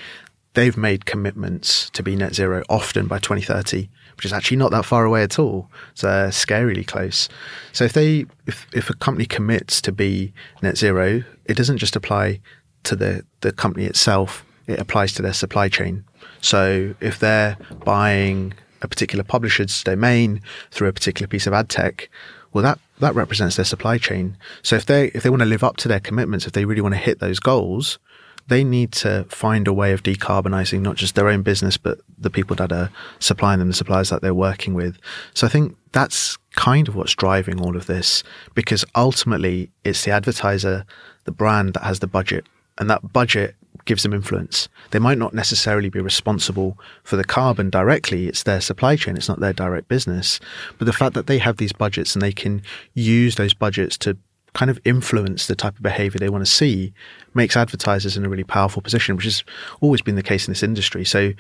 They've 0.54 0.78
made 0.78 1.06
commitments 1.06 1.89
to 1.89 2.02
be 2.02 2.15
net 2.15 2.34
zero 2.34 2.63
often 2.70 3.08
by 3.08 3.20
2030, 3.20 3.89
which 4.15 4.25
is 4.25 4.34
actually 4.34 4.58
not 4.58 4.71
that 4.71 4.86
far 4.86 5.06
away 5.06 5.23
at 5.23 5.39
all. 5.39 5.69
It's 5.91 6.04
uh, 6.04 6.30
scarily 6.30 6.86
close. 6.86 7.30
So 7.73 7.84
if 7.84 7.93
they, 7.93 8.25
if, 8.45 8.67
if 8.73 8.89
a 8.89 8.95
company 8.95 9.25
commits 9.25 9.82
to 9.82 9.91
be 9.91 10.34
net 10.62 10.78
zero, 10.78 11.23
it 11.45 11.58
doesn't 11.58 11.78
just 11.78 11.95
apply 11.95 12.39
to 12.84 12.95
the, 12.95 13.25
the 13.41 13.51
company 13.51 13.86
itself. 13.86 14.45
It 14.67 14.80
applies 14.80 15.13
to 15.13 15.21
their 15.21 15.34
supply 15.34 15.69
chain. 15.69 16.06
So 16.41 16.95
if 17.01 17.19
they're 17.19 17.58
buying 17.84 18.54
a 18.82 18.88
particular 18.88 19.23
publisher's 19.23 19.84
domain 19.84 20.41
through 20.71 20.88
a 20.88 20.93
particular 20.93 21.28
piece 21.28 21.47
of 21.47 21.54
ad 21.54 21.69
tech, 21.69 22.10
well, 22.54 22.63
that, 22.63 22.80
that 22.99 23.15
represents 23.15 23.58
their 23.58 23.65
supply 23.65 23.97
chain. 23.97 24.38
So 24.62 24.75
if 24.75 24.86
they, 24.86 25.08
if 25.08 25.23
they 25.23 25.30
want 25.30 25.41
to 25.41 25.47
live 25.47 25.63
up 25.63 25.78
to 25.78 25.88
their 25.88 25.99
commitments, 25.99 26.45
if 26.47 26.54
they 26.54 26.65
really 26.65 26.82
want 26.82 26.93
to 26.93 26.99
hit 26.99 27.19
those 27.19 27.39
goals, 27.39 27.99
they 28.47 28.63
need 28.63 28.91
to 28.91 29.25
find 29.29 29.67
a 29.67 29.73
way 29.73 29.91
of 29.91 30.03
decarbonizing 30.03 30.81
not 30.81 30.95
just 30.95 31.15
their 31.15 31.29
own 31.29 31.41
business, 31.41 31.77
but 31.77 31.99
the 32.17 32.29
people 32.29 32.55
that 32.58 32.71
are 32.71 32.91
supplying 33.19 33.60
them, 33.60 33.69
the 33.69 33.73
suppliers 33.73 34.10
that 34.10 34.21
they're 34.21 34.34
working 34.34 34.73
with. 34.73 34.97
So 35.34 35.47
I 35.47 35.49
think 35.49 35.75
that's 35.91 36.38
kind 36.55 36.88
of 36.88 36.95
what's 36.95 37.15
driving 37.15 37.60
all 37.60 37.75
of 37.75 37.88
this 37.88 38.23
because 38.53 38.86
ultimately 38.95 39.71
it's 39.84 40.05
the 40.05 40.12
advertiser, 40.12 40.86
the 41.23 41.31
brand 41.31 41.73
that 41.73 41.84
has 41.84 41.99
the 41.99 42.08
budget 42.08 42.45
and 42.77 42.89
that 42.89 43.13
budget 43.13 43.55
gives 43.86 44.03
them 44.03 44.13
influence. 44.13 44.67
They 44.91 44.99
might 44.99 45.17
not 45.17 45.34
necessarily 45.34 45.89
be 45.89 45.99
responsible 45.99 46.77
for 47.03 47.15
the 47.15 47.23
carbon 47.23 47.69
directly. 47.69 48.27
It's 48.27 48.43
their 48.43 48.62
supply 48.62 48.95
chain. 48.95 49.17
It's 49.17 49.29
not 49.29 49.39
their 49.39 49.53
direct 49.53 49.88
business. 49.88 50.39
But 50.77 50.86
the 50.86 50.93
fact 50.93 51.13
that 51.13 51.27
they 51.27 51.39
have 51.39 51.58
these 51.58 51.73
budgets 51.73 52.15
and 52.15 52.21
they 52.21 52.31
can 52.31 52.62
use 52.93 53.36
those 53.36 53.53
budgets 53.53 53.97
to 53.99 54.17
kind 54.56 54.72
of 54.72 54.80
influence 54.86 55.48
the 55.48 55.56
type 55.56 55.76
of 55.76 55.84
behavior 55.84 56.18
they 56.18 56.30
want 56.30 56.44
to 56.44 56.52
see 56.52 56.94
makes 57.34 57.58
advertisers 57.58 58.15
in 58.15 58.26
a 58.26 58.30
really 58.30 58.44
powerful 58.44 58.82
position, 58.82 59.15
which 59.15 59.26
has 59.26 59.44
always 59.82 60.02
been 60.02 60.15
the 60.15 60.24
case 60.24 60.48
in 60.48 60.52
this 60.52 60.63
industry. 60.63 61.04
So 61.04 61.34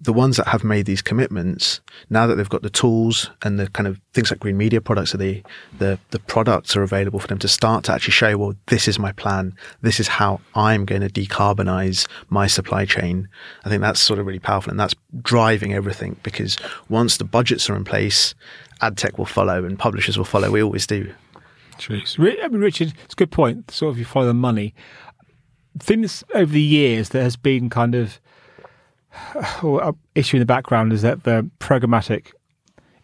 the 0.00 0.12
ones 0.12 0.38
that 0.38 0.48
have 0.48 0.64
made 0.64 0.86
these 0.86 1.02
commitments, 1.02 1.82
now 2.08 2.26
that 2.26 2.36
they've 2.36 2.48
got 2.48 2.62
the 2.62 2.70
tools 2.70 3.30
and 3.42 3.60
the 3.60 3.68
kind 3.68 3.86
of 3.86 4.00
things 4.14 4.30
like 4.30 4.40
green 4.40 4.56
media 4.56 4.80
products, 4.80 5.12
the, 5.12 5.42
the, 5.78 5.98
the 6.10 6.18
products 6.18 6.74
are 6.74 6.82
available 6.82 7.20
for 7.20 7.28
them 7.28 7.38
to 7.40 7.46
start 7.46 7.84
to 7.84 7.92
actually 7.92 8.12
show, 8.12 8.36
well, 8.38 8.54
this 8.66 8.88
is 8.88 8.98
my 8.98 9.12
plan. 9.12 9.54
This 9.82 10.00
is 10.00 10.08
how 10.08 10.40
I'm 10.54 10.86
going 10.86 11.02
to 11.02 11.10
decarbonize 11.10 12.08
my 12.30 12.46
supply 12.46 12.86
chain. 12.86 13.28
I 13.64 13.68
think 13.68 13.82
that's 13.82 14.00
sort 14.00 14.18
of 14.18 14.24
really 14.26 14.40
powerful 14.40 14.70
and 14.70 14.80
that's 14.80 14.94
driving 15.20 15.74
everything 15.74 16.16
because 16.22 16.56
once 16.88 17.18
the 17.18 17.24
budgets 17.24 17.68
are 17.68 17.76
in 17.76 17.84
place, 17.84 18.34
ad 18.80 18.96
tech 18.96 19.18
will 19.18 19.26
follow 19.26 19.62
and 19.64 19.78
publishers 19.78 20.16
will 20.16 20.24
follow. 20.24 20.50
We 20.50 20.62
always 20.62 20.86
do. 20.86 21.12
Jeez. 21.78 22.18
I 22.42 22.48
mean, 22.48 22.60
Richard, 22.60 22.92
it's 23.04 23.14
a 23.14 23.16
good 23.16 23.30
point. 23.30 23.70
Sort 23.70 23.92
of 23.92 23.98
you 23.98 24.04
follow 24.04 24.26
the 24.26 24.34
money. 24.34 24.74
Things 25.78 26.22
over 26.34 26.52
the 26.52 26.60
years 26.60 27.10
there 27.10 27.22
has 27.22 27.36
been 27.36 27.70
kind 27.70 27.94
of 27.94 28.20
or 29.62 29.82
uh, 29.82 29.92
issue 30.14 30.36
in 30.36 30.40
the 30.40 30.46
background 30.46 30.92
is 30.92 31.02
that 31.02 31.24
the 31.24 31.48
programmatic 31.58 32.32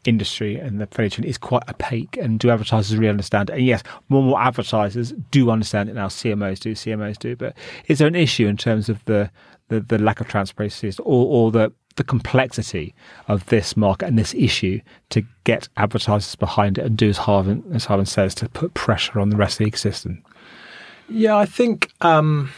industry 0.04 0.57
and 0.57 0.81
the 0.81 1.09
chain 1.09 1.24
is 1.24 1.38
quite 1.38 1.62
opaque 1.68 2.16
and 2.16 2.38
do 2.38 2.50
advertisers 2.50 2.96
really 2.96 3.11
understand 3.11 3.50
it? 3.50 3.54
And 3.54 3.66
yes, 3.66 3.83
more 4.09 4.20
and 4.20 4.31
more 4.31 4.40
advertisers 4.40 5.12
do 5.31 5.50
understand 5.50 5.88
it 5.88 5.94
now. 5.94 6.09
CMOs 6.09 6.61
do, 6.61 6.74
CMOs 6.74 7.18
do. 7.18 7.37
But 7.37 7.57
is 7.87 7.98
there 7.98 8.09
an 8.09 8.14
issue 8.14 8.46
in 8.46 8.57
terms 8.57 8.88
of 8.88 9.04
the, 9.04 9.31
the, 9.68 9.81
the 9.81 9.98
lack 9.98 10.20
of 10.20 10.28
transparency 10.28 10.92
or, 11.00 11.26
or 11.26 11.50
the, 11.50 11.72
the 11.98 12.04
complexity 12.04 12.94
of 13.28 13.44
this 13.46 13.76
market 13.76 14.06
and 14.06 14.18
this 14.18 14.34
issue 14.34 14.80
to 15.11 15.22
get 15.44 15.68
advertisers 15.76 16.34
behind 16.34 16.78
it 16.78 16.87
and 16.87 16.96
do 16.96 17.11
as 17.11 17.18
Harvin, 17.18 17.62
as 17.74 17.87
Harvin 17.87 18.08
says, 18.08 18.34
to 18.37 18.48
put 18.48 18.72
pressure 18.74 19.20
on 19.20 19.28
the 19.28 19.37
rest 19.37 19.61
of 19.61 19.66
the 19.66 19.70
ecosystem? 19.70 20.22
Yeah, 21.11 21.37
I 21.37 21.44
think 21.44 21.90
um, 22.00 22.50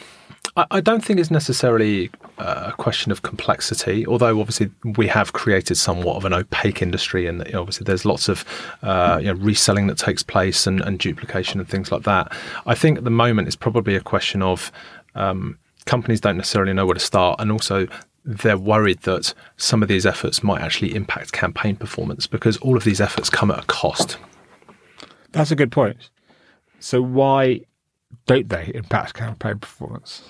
I, 0.56 0.66
I, 0.70 0.80
don't 0.80 1.04
think 1.04 1.20
it's 1.20 1.30
necessarily 1.30 2.10
a 2.38 2.72
question 2.72 3.12
of 3.12 3.22
complexity. 3.22 4.06
Although 4.06 4.40
obviously 4.40 4.70
we 4.96 5.06
have 5.06 5.32
created 5.32 5.76
somewhat 5.76 6.16
of 6.16 6.24
an 6.24 6.32
opaque 6.32 6.82
industry, 6.82 7.26
and 7.26 7.44
you 7.46 7.52
know, 7.52 7.60
obviously 7.60 7.84
there's 7.84 8.04
lots 8.04 8.28
of 8.28 8.44
uh, 8.82 9.18
you 9.20 9.28
know, 9.28 9.34
reselling 9.34 9.86
that 9.86 9.98
takes 9.98 10.22
place 10.22 10.66
and, 10.66 10.80
and, 10.80 10.98
duplication 10.98 11.60
and 11.60 11.68
things 11.68 11.92
like 11.92 12.02
that. 12.02 12.32
I 12.66 12.74
think 12.74 12.98
at 12.98 13.04
the 13.04 13.10
moment 13.10 13.46
it's 13.46 13.56
probably 13.56 13.94
a 13.94 14.00
question 14.00 14.42
of 14.42 14.72
um, 15.14 15.58
companies 15.86 16.20
don't 16.20 16.36
necessarily 16.36 16.72
know 16.72 16.86
where 16.86 16.94
to 16.94 17.00
start, 17.00 17.40
and 17.40 17.52
also 17.52 17.86
they're 18.24 18.58
worried 18.58 19.00
that 19.00 19.32
some 19.56 19.82
of 19.82 19.88
these 19.88 20.04
efforts 20.06 20.42
might 20.42 20.60
actually 20.60 20.94
impact 20.94 21.32
campaign 21.32 21.76
performance 21.76 22.26
because 22.26 22.56
all 22.58 22.76
of 22.76 22.84
these 22.84 23.00
efforts 23.00 23.30
come 23.30 23.50
at 23.50 23.58
a 23.58 23.66
cost. 23.66 24.18
That's 25.32 25.50
a 25.50 25.56
good 25.56 25.72
point. 25.72 26.10
So 26.80 27.00
why 27.00 27.60
don't 28.26 28.48
they, 28.48 28.72
impact 28.74 29.14
campaign 29.14 29.58
performance? 29.58 30.22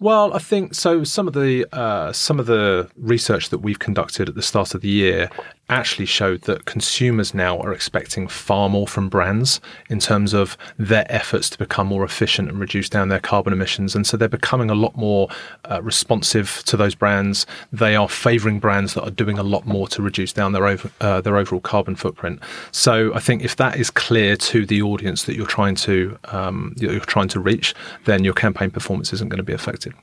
Well, 0.00 0.32
I 0.32 0.38
think 0.38 0.74
so. 0.74 1.04
Some 1.04 1.28
of 1.28 1.34
the 1.34 1.66
uh, 1.72 2.12
some 2.12 2.40
of 2.40 2.46
the 2.46 2.90
research 2.96 3.50
that 3.50 3.58
we've 3.58 3.78
conducted 3.78 4.30
at 4.30 4.34
the 4.34 4.42
start 4.42 4.74
of 4.74 4.80
the 4.80 4.88
year 4.88 5.28
actually 5.70 6.06
showed 6.06 6.42
that 6.42 6.64
consumers 6.64 7.32
now 7.32 7.58
are 7.60 7.72
expecting 7.72 8.28
far 8.28 8.68
more 8.68 8.86
from 8.86 9.08
brands 9.08 9.60
in 9.88 9.98
terms 9.98 10.34
of 10.34 10.58
their 10.78 11.06
efforts 11.08 11.48
to 11.50 11.58
become 11.58 11.86
more 11.86 12.04
efficient 12.04 12.48
and 12.48 12.58
reduce 12.58 12.88
down 12.88 13.08
their 13.08 13.20
carbon 13.20 13.52
emissions. 13.52 13.94
And 13.94 14.06
so 14.06 14.16
they're 14.16 14.28
becoming 14.28 14.70
a 14.70 14.74
lot 14.74 14.96
more 14.96 15.28
uh, 15.70 15.80
responsive 15.82 16.62
to 16.66 16.76
those 16.76 16.94
brands. 16.94 17.46
They 17.72 17.96
are 17.96 18.08
favouring 18.08 18.58
brands 18.58 18.94
that 18.94 19.04
are 19.04 19.10
doing 19.10 19.38
a 19.38 19.42
lot 19.42 19.66
more 19.66 19.86
to 19.88 20.02
reduce 20.02 20.32
down 20.32 20.52
their 20.52 20.66
over, 20.66 20.90
uh, 21.00 21.20
their 21.20 21.36
overall 21.36 21.60
carbon 21.60 21.94
footprint. 21.94 22.40
So 22.72 23.14
I 23.14 23.20
think 23.20 23.42
if 23.42 23.56
that 23.56 23.76
is 23.76 23.90
clear 23.90 24.36
to 24.36 24.66
the 24.66 24.82
audience 24.82 25.24
that 25.24 25.36
you're 25.36 25.46
trying 25.46 25.76
to 25.76 26.18
um, 26.24 26.74
you're 26.78 27.00
trying 27.00 27.28
to 27.28 27.40
reach, 27.40 27.74
then 28.04 28.24
your 28.24 28.34
campaign 28.34 28.70
performance 28.70 29.12
isn't 29.12 29.28
going 29.28 29.38
to 29.38 29.44
be 29.44 29.52
affected. 29.52 29.94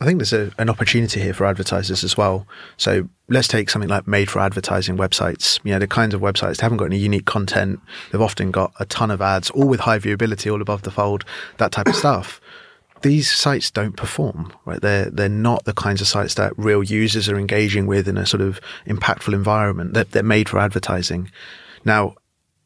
I 0.00 0.04
think 0.04 0.18
there's 0.18 0.32
a, 0.32 0.52
an 0.58 0.68
opportunity 0.68 1.20
here 1.20 1.32
for 1.32 1.46
advertisers 1.46 2.04
as 2.04 2.16
well. 2.16 2.46
So 2.76 3.08
let's 3.28 3.48
take 3.48 3.70
something 3.70 3.88
like 3.88 4.06
made 4.06 4.28
for 4.28 4.40
advertising 4.40 4.96
websites. 4.96 5.58
You 5.64 5.72
know, 5.72 5.78
the 5.78 5.86
kinds 5.86 6.12
of 6.12 6.20
websites 6.20 6.56
that 6.56 6.62
haven't 6.62 6.78
got 6.78 6.86
any 6.86 6.98
unique 6.98 7.24
content. 7.24 7.80
They've 8.12 8.20
often 8.20 8.50
got 8.50 8.72
a 8.78 8.84
ton 8.84 9.10
of 9.10 9.22
ads, 9.22 9.50
all 9.50 9.68
with 9.68 9.80
high 9.80 9.98
viewability, 9.98 10.52
all 10.52 10.60
above 10.60 10.82
the 10.82 10.90
fold, 10.90 11.24
that 11.56 11.72
type 11.72 11.88
of 11.88 11.96
stuff. 11.96 12.40
These 13.02 13.30
sites 13.30 13.70
don't 13.70 13.96
perform, 13.96 14.52
right? 14.64 14.80
They're 14.80 15.10
they're 15.10 15.28
not 15.28 15.64
the 15.64 15.74
kinds 15.74 16.00
of 16.00 16.08
sites 16.08 16.34
that 16.34 16.52
real 16.56 16.82
users 16.82 17.28
are 17.28 17.38
engaging 17.38 17.86
with 17.86 18.08
in 18.08 18.16
a 18.16 18.26
sort 18.26 18.40
of 18.40 18.60
impactful 18.86 19.32
environment. 19.32 19.94
They're, 19.94 20.04
they're 20.04 20.22
made 20.22 20.48
for 20.48 20.58
advertising. 20.58 21.30
Now, 21.84 22.16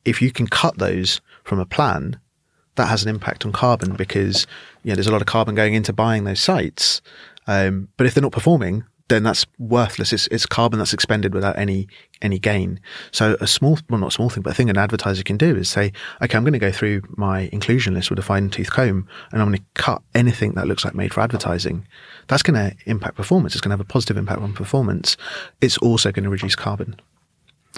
if 0.04 0.22
you 0.22 0.30
can 0.30 0.46
cut 0.46 0.78
those 0.78 1.20
from 1.44 1.58
a 1.58 1.66
plan, 1.66 2.18
that 2.76 2.86
has 2.86 3.02
an 3.02 3.08
impact 3.08 3.44
on 3.44 3.52
carbon 3.52 3.94
because 3.94 4.46
you 4.82 4.90
know 4.90 4.94
there's 4.94 5.06
a 5.06 5.12
lot 5.12 5.20
of 5.20 5.26
carbon 5.26 5.54
going 5.54 5.74
into 5.74 5.92
buying 5.92 6.24
those 6.24 6.40
sites. 6.40 7.00
Um, 7.46 7.88
but 7.96 8.06
if 8.06 8.14
they're 8.14 8.22
not 8.22 8.32
performing, 8.32 8.84
then 9.10 9.24
that's 9.24 9.44
worthless. 9.58 10.12
It's, 10.12 10.28
it's 10.28 10.46
carbon 10.46 10.78
that's 10.78 10.94
expended 10.94 11.34
without 11.34 11.58
any 11.58 11.88
any 12.22 12.38
gain. 12.38 12.80
So 13.10 13.36
a 13.40 13.46
small, 13.46 13.78
well, 13.88 13.98
not 13.98 14.08
a 14.08 14.12
small 14.12 14.30
thing, 14.30 14.42
but 14.42 14.52
a 14.52 14.54
thing 14.54 14.70
an 14.70 14.78
advertiser 14.78 15.22
can 15.22 15.36
do 15.36 15.56
is 15.56 15.68
say, 15.68 15.92
okay, 16.22 16.36
I'm 16.36 16.44
going 16.44 16.52
to 16.52 16.58
go 16.58 16.70
through 16.70 17.02
my 17.16 17.48
inclusion 17.52 17.94
list 17.94 18.10
with 18.10 18.18
a 18.18 18.22
fine 18.22 18.50
tooth 18.50 18.70
comb, 18.70 19.08
and 19.32 19.42
I'm 19.42 19.48
going 19.48 19.58
to 19.58 19.64
cut 19.74 20.02
anything 20.14 20.52
that 20.52 20.66
looks 20.66 20.84
like 20.84 20.94
made 20.94 21.12
for 21.12 21.20
advertising. 21.20 21.86
That's 22.28 22.42
going 22.42 22.54
to 22.54 22.76
impact 22.86 23.16
performance. 23.16 23.54
It's 23.54 23.60
going 23.60 23.70
to 23.70 23.74
have 23.74 23.80
a 23.80 23.84
positive 23.84 24.16
impact 24.16 24.40
on 24.40 24.52
performance. 24.52 25.16
It's 25.60 25.78
also 25.78 26.12
going 26.12 26.24
to 26.24 26.30
reduce 26.30 26.54
carbon. 26.54 27.00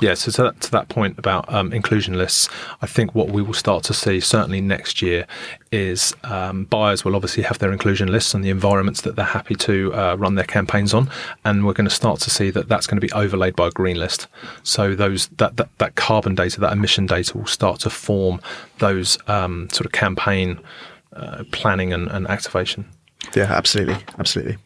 Yeah, 0.01 0.15
so 0.15 0.33
to 0.33 0.43
that, 0.45 0.61
to 0.63 0.71
that 0.71 0.89
point 0.89 1.19
about 1.19 1.53
um, 1.53 1.73
inclusion 1.73 2.17
lists, 2.17 2.49
I 2.81 2.87
think 2.87 3.15
what 3.15 3.29
we 3.29 3.43
will 3.43 3.55
start 3.55 3.85
to 3.85 3.95
see 3.95 4.21
certainly 4.21 4.61
next 4.61 5.03
year 5.03 5.27
is 5.71 6.15
um, 6.25 6.65
buyers 6.65 7.05
will 7.05 7.15
obviously 7.15 7.43
have 7.43 7.59
their 7.59 7.71
inclusion 7.71 8.11
lists 8.11 8.33
and 8.35 8.43
the 8.43 8.49
environments 8.51 9.03
that 9.03 9.17
they're 9.17 9.25
happy 9.25 9.55
to 9.57 9.93
uh, 9.95 10.17
run 10.17 10.35
their 10.35 10.47
campaigns 10.47 10.95
on, 10.95 11.11
and 11.45 11.67
we're 11.67 11.75
going 11.75 11.89
to 11.89 11.95
start 11.95 12.21
to 12.21 12.31
see 12.31 12.51
that 12.51 12.69
that's 12.69 12.87
going 12.87 13.01
to 13.01 13.07
be 13.07 13.13
overlaid 13.13 13.55
by 13.55 13.69
a 13.69 13.71
green 13.71 13.99
list. 13.99 14.29
So 14.63 14.95
those 14.95 15.29
that 15.37 15.57
that, 15.59 15.69
that 15.79 15.95
carbon 15.95 16.35
data, 16.35 16.59
that 16.61 16.73
emission 16.73 17.07
data, 17.07 17.37
will 17.37 17.47
start 17.47 17.81
to 17.81 17.91
form 17.91 18.41
those 18.79 19.19
um, 19.29 19.69
sort 19.71 19.85
of 19.87 19.93
campaign 19.93 20.59
uh, 21.13 21.45
planning 21.53 21.93
and, 21.93 22.09
and 22.09 22.27
activation. 22.29 22.87
Yeah, 23.37 23.45
absolutely, 23.45 23.99
absolutely. 24.19 24.57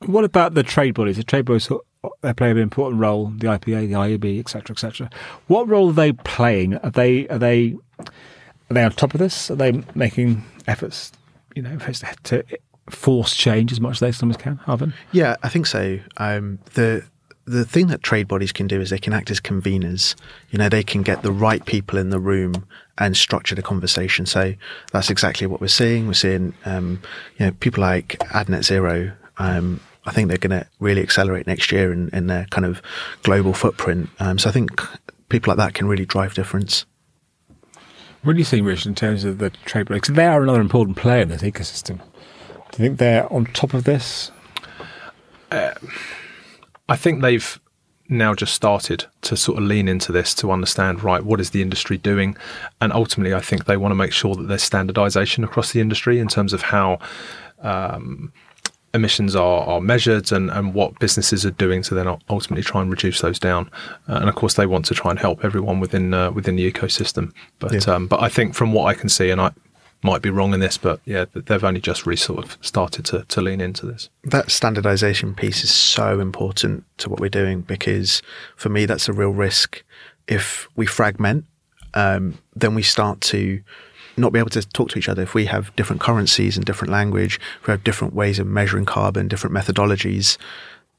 What 0.00 0.24
about 0.24 0.54
the 0.54 0.62
trade 0.62 0.94
bodies? 0.94 1.16
The 1.16 1.24
trade 1.24 1.44
bodies 1.44 1.70
they 2.20 2.32
play 2.32 2.50
an 2.50 2.58
important 2.58 3.00
role. 3.00 3.26
The 3.26 3.46
IPA, 3.46 3.88
the 3.88 3.94
IAB, 3.94 4.40
etc., 4.40 4.74
etc. 4.74 5.10
What 5.46 5.68
role 5.68 5.90
are 5.90 5.92
they 5.92 6.12
playing? 6.12 6.76
Are 6.78 6.90
they 6.90 7.28
are 7.28 7.38
they 7.38 7.76
are 8.00 8.74
they 8.74 8.84
on 8.84 8.92
top 8.92 9.14
of 9.14 9.20
this? 9.20 9.50
Are 9.50 9.56
they 9.56 9.82
making 9.94 10.44
efforts, 10.66 11.12
you 11.54 11.62
know, 11.62 11.78
to 11.78 12.44
force 12.90 13.34
change 13.34 13.72
as 13.72 13.80
much 13.80 13.96
as 13.96 14.00
they 14.00 14.12
sometimes 14.12 14.42
can? 14.42 14.56
Harvin? 14.58 14.92
Yeah, 15.12 15.36
I 15.42 15.48
think 15.48 15.66
so. 15.66 16.00
Um, 16.16 16.58
the 16.74 17.04
the 17.44 17.64
thing 17.64 17.86
that 17.86 18.02
trade 18.02 18.28
bodies 18.28 18.52
can 18.52 18.66
do 18.66 18.80
is 18.80 18.90
they 18.90 18.98
can 18.98 19.14
act 19.14 19.30
as 19.30 19.40
conveners. 19.40 20.14
You 20.50 20.58
know, 20.58 20.68
they 20.68 20.82
can 20.82 21.02
get 21.02 21.22
the 21.22 21.32
right 21.32 21.64
people 21.64 21.98
in 21.98 22.10
the 22.10 22.20
room 22.20 22.66
and 22.98 23.16
structure 23.16 23.54
the 23.54 23.62
conversation. 23.62 24.26
So 24.26 24.54
that's 24.92 25.08
exactly 25.08 25.46
what 25.46 25.60
we're 25.60 25.68
seeing. 25.68 26.06
We're 26.06 26.12
seeing, 26.12 26.52
um, 26.66 27.00
you 27.38 27.46
know, 27.46 27.52
people 27.52 27.80
like 27.80 28.18
AdNet 28.32 28.64
Zero 28.64 29.12
um, 29.38 29.80
I 30.08 30.12
think 30.12 30.28
they're 30.28 30.38
going 30.38 30.58
to 30.58 30.66
really 30.80 31.02
accelerate 31.02 31.46
next 31.46 31.70
year 31.70 31.92
in, 31.92 32.08
in 32.14 32.26
their 32.28 32.46
kind 32.46 32.64
of 32.64 32.80
global 33.22 33.52
footprint. 33.52 34.08
Um, 34.18 34.38
so 34.38 34.48
I 34.48 34.52
think 34.52 34.80
people 35.28 35.50
like 35.50 35.58
that 35.58 35.74
can 35.74 35.86
really 35.86 36.06
drive 36.06 36.34
difference. 36.34 36.86
What 38.22 38.32
do 38.32 38.38
you 38.38 38.44
think, 38.44 38.66
Rich, 38.66 38.86
in 38.86 38.94
terms 38.94 39.24
of 39.24 39.38
the 39.38 39.50
trade 39.50 39.86
breaks? 39.86 40.08
They 40.08 40.26
are 40.26 40.42
another 40.42 40.60
important 40.60 40.96
player 40.96 41.22
in 41.22 41.28
this 41.28 41.42
ecosystem. 41.42 41.98
Do 42.72 42.82
you 42.82 42.88
think 42.88 42.98
they're 42.98 43.30
on 43.32 43.46
top 43.46 43.74
of 43.74 43.84
this? 43.84 44.30
Uh, 45.50 45.74
I 46.88 46.96
think 46.96 47.20
they've 47.22 47.60
now 48.08 48.34
just 48.34 48.54
started 48.54 49.04
to 49.20 49.36
sort 49.36 49.58
of 49.58 49.64
lean 49.64 49.86
into 49.86 50.10
this 50.10 50.34
to 50.34 50.50
understand 50.50 51.02
right 51.02 51.24
what 51.24 51.40
is 51.40 51.50
the 51.50 51.60
industry 51.60 51.98
doing 51.98 52.34
and 52.80 52.90
ultimately 52.90 53.34
i 53.34 53.40
think 53.40 53.66
they 53.66 53.76
want 53.76 53.90
to 53.90 53.94
make 53.94 54.12
sure 54.12 54.34
that 54.34 54.44
there's 54.44 54.62
standardization 54.62 55.44
across 55.44 55.72
the 55.72 55.80
industry 55.80 56.18
in 56.18 56.26
terms 56.26 56.54
of 56.54 56.62
how 56.62 56.98
um, 57.60 58.32
emissions 58.94 59.36
are, 59.36 59.64
are 59.66 59.80
measured 59.80 60.32
and, 60.32 60.50
and 60.50 60.74
what 60.74 60.98
businesses 60.98 61.44
are 61.44 61.50
doing 61.52 61.82
to 61.82 61.94
then 61.94 62.08
ultimately 62.28 62.62
try 62.62 62.80
and 62.80 62.90
reduce 62.90 63.20
those 63.20 63.38
down. 63.38 63.70
Uh, 64.08 64.18
and 64.20 64.28
of 64.28 64.34
course, 64.34 64.54
they 64.54 64.66
want 64.66 64.84
to 64.86 64.94
try 64.94 65.10
and 65.10 65.18
help 65.18 65.44
everyone 65.44 65.80
within 65.80 66.14
uh, 66.14 66.30
within 66.30 66.56
the 66.56 66.70
ecosystem. 66.70 67.32
But 67.58 67.86
yeah. 67.86 67.94
um, 67.94 68.06
but 68.06 68.22
I 68.22 68.28
think 68.28 68.54
from 68.54 68.72
what 68.72 68.86
I 68.86 68.94
can 68.94 69.08
see, 69.08 69.30
and 69.30 69.40
I 69.40 69.52
might 70.02 70.22
be 70.22 70.30
wrong 70.30 70.54
in 70.54 70.60
this, 70.60 70.78
but 70.78 71.00
yeah, 71.04 71.24
they've 71.34 71.64
only 71.64 71.80
just 71.80 72.06
really 72.06 72.16
sort 72.16 72.44
of 72.44 72.56
started 72.60 73.04
to, 73.06 73.24
to 73.24 73.40
lean 73.40 73.60
into 73.60 73.84
this. 73.84 74.08
That 74.24 74.50
standardization 74.50 75.34
piece 75.34 75.64
is 75.64 75.74
so 75.74 76.20
important 76.20 76.84
to 76.98 77.08
what 77.08 77.20
we're 77.20 77.28
doing 77.28 77.62
because 77.62 78.22
for 78.56 78.68
me, 78.68 78.86
that's 78.86 79.08
a 79.08 79.12
real 79.12 79.30
risk. 79.30 79.82
If 80.28 80.68
we 80.76 80.86
fragment, 80.86 81.46
um, 81.94 82.38
then 82.54 82.74
we 82.74 82.82
start 82.82 83.20
to 83.22 83.60
not 84.18 84.32
be 84.32 84.38
able 84.38 84.50
to 84.50 84.62
talk 84.68 84.90
to 84.90 84.98
each 84.98 85.08
other 85.08 85.22
if 85.22 85.34
we 85.34 85.46
have 85.46 85.74
different 85.76 86.00
currencies 86.00 86.56
and 86.56 86.64
different 86.64 86.92
language, 86.92 87.40
if 87.60 87.66
we 87.66 87.72
have 87.72 87.84
different 87.84 88.14
ways 88.14 88.38
of 88.38 88.46
measuring 88.46 88.84
carbon, 88.84 89.28
different 89.28 89.54
methodologies, 89.54 90.36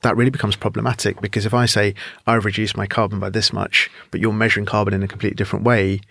that 0.01 0.15
really 0.15 0.31
becomes 0.31 0.55
problematic 0.55 1.19
because 1.21 1.45
if 1.45 1.53
I 1.53 1.65
say 1.65 1.93
I've 2.25 2.45
reduced 2.45 2.77
my 2.77 2.87
carbon 2.87 3.19
by 3.19 3.29
this 3.29 3.51
much, 3.51 3.89
but 4.11 4.21
you're 4.21 4.33
measuring 4.33 4.65
carbon 4.65 4.93
in 4.93 5.03
a 5.03 5.07
completely 5.07 5.35
different 5.35 5.65
way, 5.65 6.01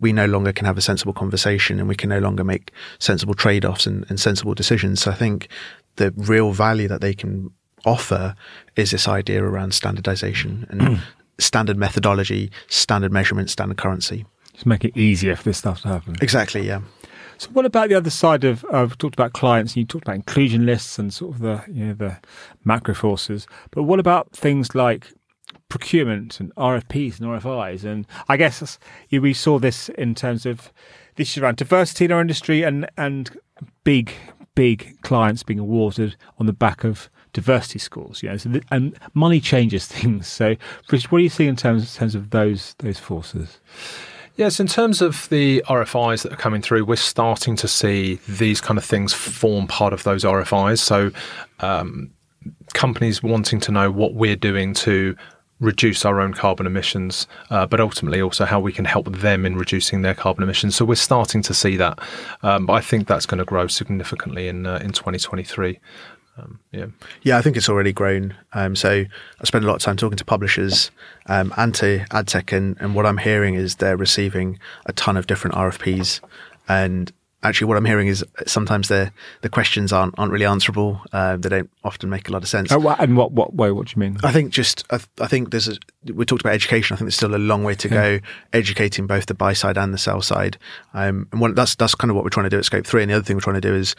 we 0.00 0.12
no 0.12 0.26
longer 0.26 0.52
can 0.52 0.66
have 0.66 0.76
a 0.76 0.82
sensible 0.82 1.12
conversation 1.12 1.78
and 1.78 1.88
we 1.88 1.94
can 1.94 2.10
no 2.10 2.18
longer 2.18 2.44
make 2.44 2.72
sensible 2.98 3.34
trade 3.34 3.64
offs 3.64 3.86
and, 3.86 4.04
and 4.08 4.20
sensible 4.20 4.54
decisions. 4.54 5.00
So 5.00 5.10
I 5.10 5.14
think 5.14 5.48
the 5.96 6.12
real 6.16 6.50
value 6.52 6.88
that 6.88 7.00
they 7.00 7.14
can 7.14 7.50
offer 7.84 8.34
is 8.76 8.90
this 8.90 9.08
idea 9.08 9.42
around 9.42 9.74
standardization 9.74 10.66
and 10.68 11.00
standard 11.38 11.76
methodology, 11.76 12.50
standard 12.68 13.12
measurement, 13.12 13.50
standard 13.50 13.78
currency. 13.78 14.26
Just 14.62 14.68
make 14.68 14.84
it 14.84 14.96
easier 14.96 15.34
for 15.34 15.42
this 15.42 15.58
stuff 15.58 15.82
to 15.82 15.88
happen. 15.88 16.14
Exactly, 16.22 16.64
yeah. 16.64 16.82
So, 17.36 17.50
what 17.50 17.66
about 17.66 17.88
the 17.88 17.96
other 17.96 18.10
side 18.10 18.44
of? 18.44 18.64
I've 18.72 18.96
talked 18.96 19.16
about 19.16 19.32
clients, 19.32 19.72
and 19.72 19.78
you 19.78 19.84
talked 19.84 20.04
about 20.04 20.14
inclusion 20.14 20.64
lists 20.66 21.00
and 21.00 21.12
sort 21.12 21.34
of 21.34 21.40
the 21.40 21.64
you 21.66 21.86
know 21.86 21.94
the 21.94 22.18
macro 22.64 22.94
forces. 22.94 23.48
But 23.72 23.82
what 23.82 23.98
about 23.98 24.30
things 24.30 24.72
like 24.76 25.12
procurement 25.68 26.38
and 26.38 26.54
RFPs 26.54 27.18
and 27.18 27.28
RFIs? 27.28 27.82
And 27.82 28.06
I 28.28 28.36
guess 28.36 28.78
we 29.10 29.34
saw 29.34 29.58
this 29.58 29.88
in 29.88 30.14
terms 30.14 30.46
of 30.46 30.72
this 31.16 31.32
is 31.32 31.42
around 31.42 31.56
diversity 31.56 32.04
in 32.04 32.12
our 32.12 32.20
industry 32.20 32.62
and 32.62 32.88
and 32.96 33.36
big 33.82 34.12
big 34.54 34.96
clients 35.02 35.42
being 35.42 35.58
awarded 35.58 36.14
on 36.38 36.46
the 36.46 36.52
back 36.52 36.84
of 36.84 37.10
diversity 37.32 37.80
scores. 37.80 38.22
You 38.22 38.28
know, 38.28 38.36
so 38.36 38.48
the, 38.48 38.62
and 38.70 38.96
money 39.12 39.40
changes 39.40 39.86
things. 39.88 40.28
So, 40.28 40.54
Rich, 40.88 41.10
what 41.10 41.18
do 41.18 41.24
you 41.24 41.30
see 41.30 41.48
in 41.48 41.56
terms 41.56 41.82
in 41.82 41.98
terms 41.98 42.14
of 42.14 42.30
those 42.30 42.76
those 42.78 43.00
forces? 43.00 43.58
Yes, 44.36 44.60
in 44.60 44.66
terms 44.66 45.02
of 45.02 45.28
the 45.28 45.62
RFIs 45.68 46.22
that 46.22 46.32
are 46.32 46.36
coming 46.36 46.62
through, 46.62 46.86
we're 46.86 46.96
starting 46.96 47.54
to 47.56 47.68
see 47.68 48.18
these 48.26 48.60
kind 48.62 48.78
of 48.78 48.84
things 48.84 49.12
form 49.12 49.66
part 49.66 49.92
of 49.92 50.04
those 50.04 50.24
RFIs. 50.24 50.78
So, 50.78 51.10
um, 51.60 52.10
companies 52.72 53.22
wanting 53.22 53.60
to 53.60 53.72
know 53.72 53.90
what 53.90 54.14
we're 54.14 54.36
doing 54.36 54.72
to 54.74 55.16
reduce 55.60 56.04
our 56.04 56.20
own 56.20 56.34
carbon 56.34 56.66
emissions, 56.66 57.28
uh, 57.50 57.66
but 57.66 57.78
ultimately 57.78 58.20
also 58.20 58.44
how 58.44 58.58
we 58.58 58.72
can 58.72 58.84
help 58.84 59.10
them 59.12 59.46
in 59.46 59.56
reducing 59.56 60.02
their 60.02 60.14
carbon 60.14 60.42
emissions. 60.42 60.74
So 60.74 60.84
we're 60.84 60.96
starting 60.96 61.40
to 61.42 61.54
see 61.54 61.76
that, 61.76 62.00
um, 62.42 62.66
but 62.66 62.72
I 62.72 62.80
think 62.80 63.06
that's 63.06 63.26
going 63.26 63.38
to 63.38 63.44
grow 63.44 63.68
significantly 63.68 64.48
in 64.48 64.66
uh, 64.66 64.80
in 64.82 64.92
2023. 64.92 65.78
Um, 66.38 66.60
yeah, 66.70 66.86
yeah, 67.22 67.36
I 67.36 67.42
think 67.42 67.56
it's 67.56 67.68
already 67.68 67.92
grown. 67.92 68.34
Um, 68.54 68.74
so 68.74 68.90
I 68.90 69.44
spend 69.44 69.64
a 69.64 69.68
lot 69.68 69.76
of 69.76 69.82
time 69.82 69.96
talking 69.96 70.16
to 70.16 70.24
publishers 70.24 70.90
um, 71.26 71.52
and 71.56 71.74
to 71.76 72.04
adtech, 72.10 72.56
and, 72.56 72.76
and 72.80 72.94
what 72.94 73.04
I'm 73.04 73.18
hearing 73.18 73.54
is 73.54 73.76
they're 73.76 73.96
receiving 73.98 74.58
a 74.86 74.92
ton 74.94 75.16
of 75.16 75.26
different 75.26 75.56
RFPs, 75.56 76.20
and 76.68 77.12
actually 77.42 77.66
what 77.66 77.76
I'm 77.76 77.84
hearing 77.84 78.08
is 78.08 78.24
sometimes 78.46 78.88
the 78.88 79.12
the 79.40 79.48
questions 79.48 79.92
aren't 79.92 80.14
aren't 80.18 80.32
really 80.32 80.44
answerable. 80.44 81.00
Uh, 81.12 81.36
they 81.36 81.48
don't 81.48 81.70
often 81.84 82.08
make 82.10 82.28
a 82.28 82.32
lot 82.32 82.42
of 82.42 82.48
sense. 82.48 82.72
Oh, 82.72 82.88
and 82.98 83.16
what 83.16 83.32
what 83.32 83.54
way? 83.54 83.70
What 83.70 83.88
do 83.88 83.92
you 83.96 84.00
mean? 84.00 84.18
I 84.22 84.32
think 84.32 84.52
just 84.52 84.84
I, 84.90 85.00
I 85.20 85.26
think 85.26 85.50
there's 85.50 85.68
a, 85.68 85.76
we 86.12 86.24
talked 86.24 86.42
about 86.42 86.54
education. 86.54 86.94
I 86.94 86.96
think 86.98 87.06
there's 87.06 87.16
still 87.16 87.34
a 87.34 87.36
long 87.36 87.64
way 87.64 87.74
to 87.74 87.88
go 87.88 88.20
educating 88.52 89.06
both 89.06 89.26
the 89.26 89.34
buy 89.34 89.52
side 89.52 89.76
and 89.76 89.92
the 89.92 89.98
sell 89.98 90.22
side. 90.22 90.58
Um, 90.94 91.28
and 91.32 91.40
one, 91.40 91.54
that's 91.54 91.74
that's 91.74 91.94
kind 91.94 92.10
of 92.10 92.14
what 92.14 92.24
we're 92.24 92.30
trying 92.30 92.44
to 92.44 92.50
do 92.50 92.58
at 92.58 92.64
Scope 92.64 92.86
Three. 92.86 93.02
And 93.02 93.10
the 93.10 93.16
other 93.16 93.24
thing 93.24 93.36
we're 93.36 93.42
trying 93.42 93.60
to 93.60 93.68
do 93.68 93.74
is 93.74 93.94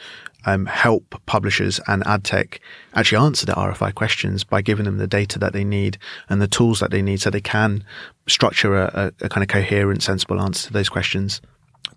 um, 0.46 0.66
help 0.66 1.22
publishers 1.26 1.80
and 1.88 2.06
ad 2.06 2.24
tech 2.24 2.60
actually 2.96 3.24
answer 3.26 3.46
the 3.46 3.54
RFI 3.54 3.96
questions 3.96 4.44
by 4.44 4.62
giving 4.62 4.86
them 4.86 4.98
the 4.98 5.08
data 5.08 5.40
that 5.40 5.54
they 5.54 5.64
need 5.64 5.98
and 6.30 6.42
the 6.42 6.48
tools 6.48 6.80
that 6.80 6.92
they 6.92 7.02
need, 7.02 7.22
so 7.22 7.30
they 7.30 7.42
can 7.42 7.84
structure 8.28 8.76
a, 8.76 9.14
a, 9.22 9.26
a 9.26 9.30
kind 9.30 9.44
of 9.44 9.50
coherent, 9.50 10.04
sensible 10.04 10.40
answer 10.40 10.68
to 10.68 10.74
those 10.74 10.90
questions. 10.90 11.42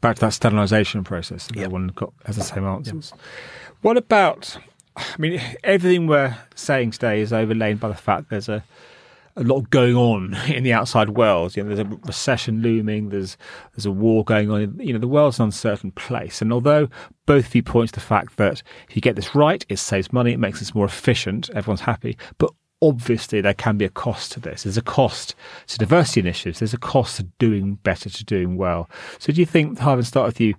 Back 0.01 0.17
to 0.17 0.21
that 0.23 0.33
standardization 0.33 1.05
process. 1.05 1.49
Yep. 1.55 1.65
Everyone 1.65 1.89
got 1.89 2.13
has 2.25 2.37
the 2.37 2.43
same 2.43 2.65
answers. 2.65 3.13
What 3.83 3.97
about? 3.97 4.57
I 4.97 5.05
mean, 5.19 5.41
everything 5.63 6.07
we're 6.07 6.37
saying 6.55 6.93
today 6.93 7.21
is 7.21 7.33
overlain 7.33 7.77
by 7.77 7.89
the 7.89 7.95
fact 7.95 8.31
there's 8.31 8.49
a 8.49 8.65
a 9.37 9.43
lot 9.43 9.69
going 9.71 9.95
on 9.95 10.35
in 10.49 10.65
the 10.65 10.73
outside 10.73 11.11
world. 11.11 11.57
You 11.57 11.63
know, 11.63 11.75
there's 11.75 11.87
a 11.87 11.99
recession 12.07 12.63
looming. 12.63 13.11
There's 13.11 13.37
there's 13.75 13.87
a 13.87 13.93
war 13.93 14.25
going 14.25 14.51
on. 14.51 14.79
You 14.81 14.93
know, 14.93 14.99
the 14.99 15.09
world's 15.09 15.39
an 15.39 15.45
uncertain 15.45 15.93
place. 15.93 16.43
And 16.43 16.53
although 16.53 16.89
both 17.27 17.47
of 17.47 17.55
you 17.55 17.63
point 17.63 17.91
to 17.91 17.95
the 17.95 18.01
fact 18.01 18.37
that 18.37 18.63
if 18.89 18.97
you 18.97 19.03
get 19.03 19.17
this 19.17 19.35
right, 19.35 19.65
it 19.69 19.79
saves 19.79 20.13
money, 20.13 20.33
it 20.33 20.41
makes 20.41 20.63
us 20.63 20.75
more 20.75 20.87
efficient, 20.87 21.51
everyone's 21.55 21.83
happy. 21.83 22.17
But 22.39 22.51
obviously, 22.83 23.41
there 23.41 23.55
can 23.55 23.79
be 23.79 23.85
a 23.85 23.91
cost 23.91 24.33
to 24.33 24.41
this. 24.41 24.63
There's 24.63 24.77
a 24.77 24.83
cost 24.83 25.35
to 25.69 25.79
diversity 25.79 26.21
initiatives. 26.21 26.59
There's 26.59 26.75
a 26.75 26.79
cost 26.79 27.17
to 27.17 27.25
doing 27.39 27.75
better, 27.77 28.11
to 28.11 28.25
doing 28.25 28.57
well. 28.57 28.89
So, 29.19 29.33
do 29.33 29.41
you 29.41 29.47
think, 29.47 29.79
Harvin, 29.79 30.05
start 30.05 30.27
with 30.27 30.41
you? 30.41 30.55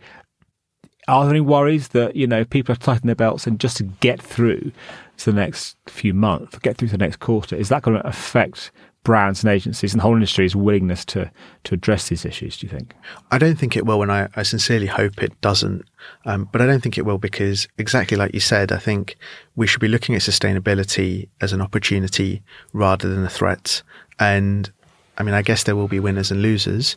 Are 1.08 1.23
there 1.23 1.36
any 1.36 1.41
worries 1.41 1.89
that 1.89 2.17
you 2.17 2.27
know 2.27 2.43
people 2.43 2.73
are 2.73 2.77
tightening 2.77 3.08
their 3.08 3.15
belts 3.15 3.47
and 3.47 3.60
just 3.60 3.77
to 3.77 3.84
get 3.84 4.21
through 4.21 4.71
to 5.17 5.32
the 5.32 5.39
next 5.39 5.77
few 5.88 6.13
months, 6.13 6.58
get 6.60 6.77
through 6.77 6.89
to 6.89 6.97
the 6.97 7.06
next 7.06 7.19
quarter, 7.19 7.56
is 7.56 7.69
that 7.69 7.82
going 7.82 7.97
to 7.97 8.08
affect 8.08 8.71
brands 9.07 9.41
and 9.41 9.49
agencies 9.49 9.93
and 9.93 10.01
the 10.01 10.03
whole 10.03 10.15
industry's 10.15 10.53
willingness 10.53 11.05
to 11.05 11.31
to 11.63 11.73
address 11.73 12.09
these 12.09 12.25
issues? 12.25 12.57
Do 12.57 12.67
you 12.67 12.69
think? 12.69 12.93
I 13.31 13.37
don't 13.37 13.55
think 13.55 13.77
it 13.77 13.85
will, 13.85 14.01
and 14.01 14.11
I, 14.11 14.27
I 14.35 14.43
sincerely 14.43 14.87
hope 14.87 15.23
it 15.23 15.39
doesn't. 15.39 15.85
Um, 16.25 16.49
but 16.51 16.61
I 16.61 16.65
don't 16.65 16.83
think 16.83 16.97
it 16.97 17.05
will 17.05 17.17
because, 17.17 17.69
exactly 17.77 18.17
like 18.17 18.33
you 18.33 18.41
said, 18.41 18.73
I 18.73 18.79
think 18.79 19.15
we 19.55 19.65
should 19.65 19.79
be 19.79 19.87
looking 19.87 20.13
at 20.13 20.23
sustainability 20.23 21.29
as 21.39 21.53
an 21.53 21.61
opportunity 21.61 22.43
rather 22.73 23.07
than 23.07 23.23
a 23.23 23.29
threat. 23.29 23.81
And 24.19 24.69
I 25.17 25.23
mean, 25.23 25.34
I 25.34 25.41
guess 25.41 25.63
there 25.63 25.75
will 25.75 25.88
be 25.88 25.99
winners 25.99 26.30
and 26.32 26.41
losers, 26.41 26.95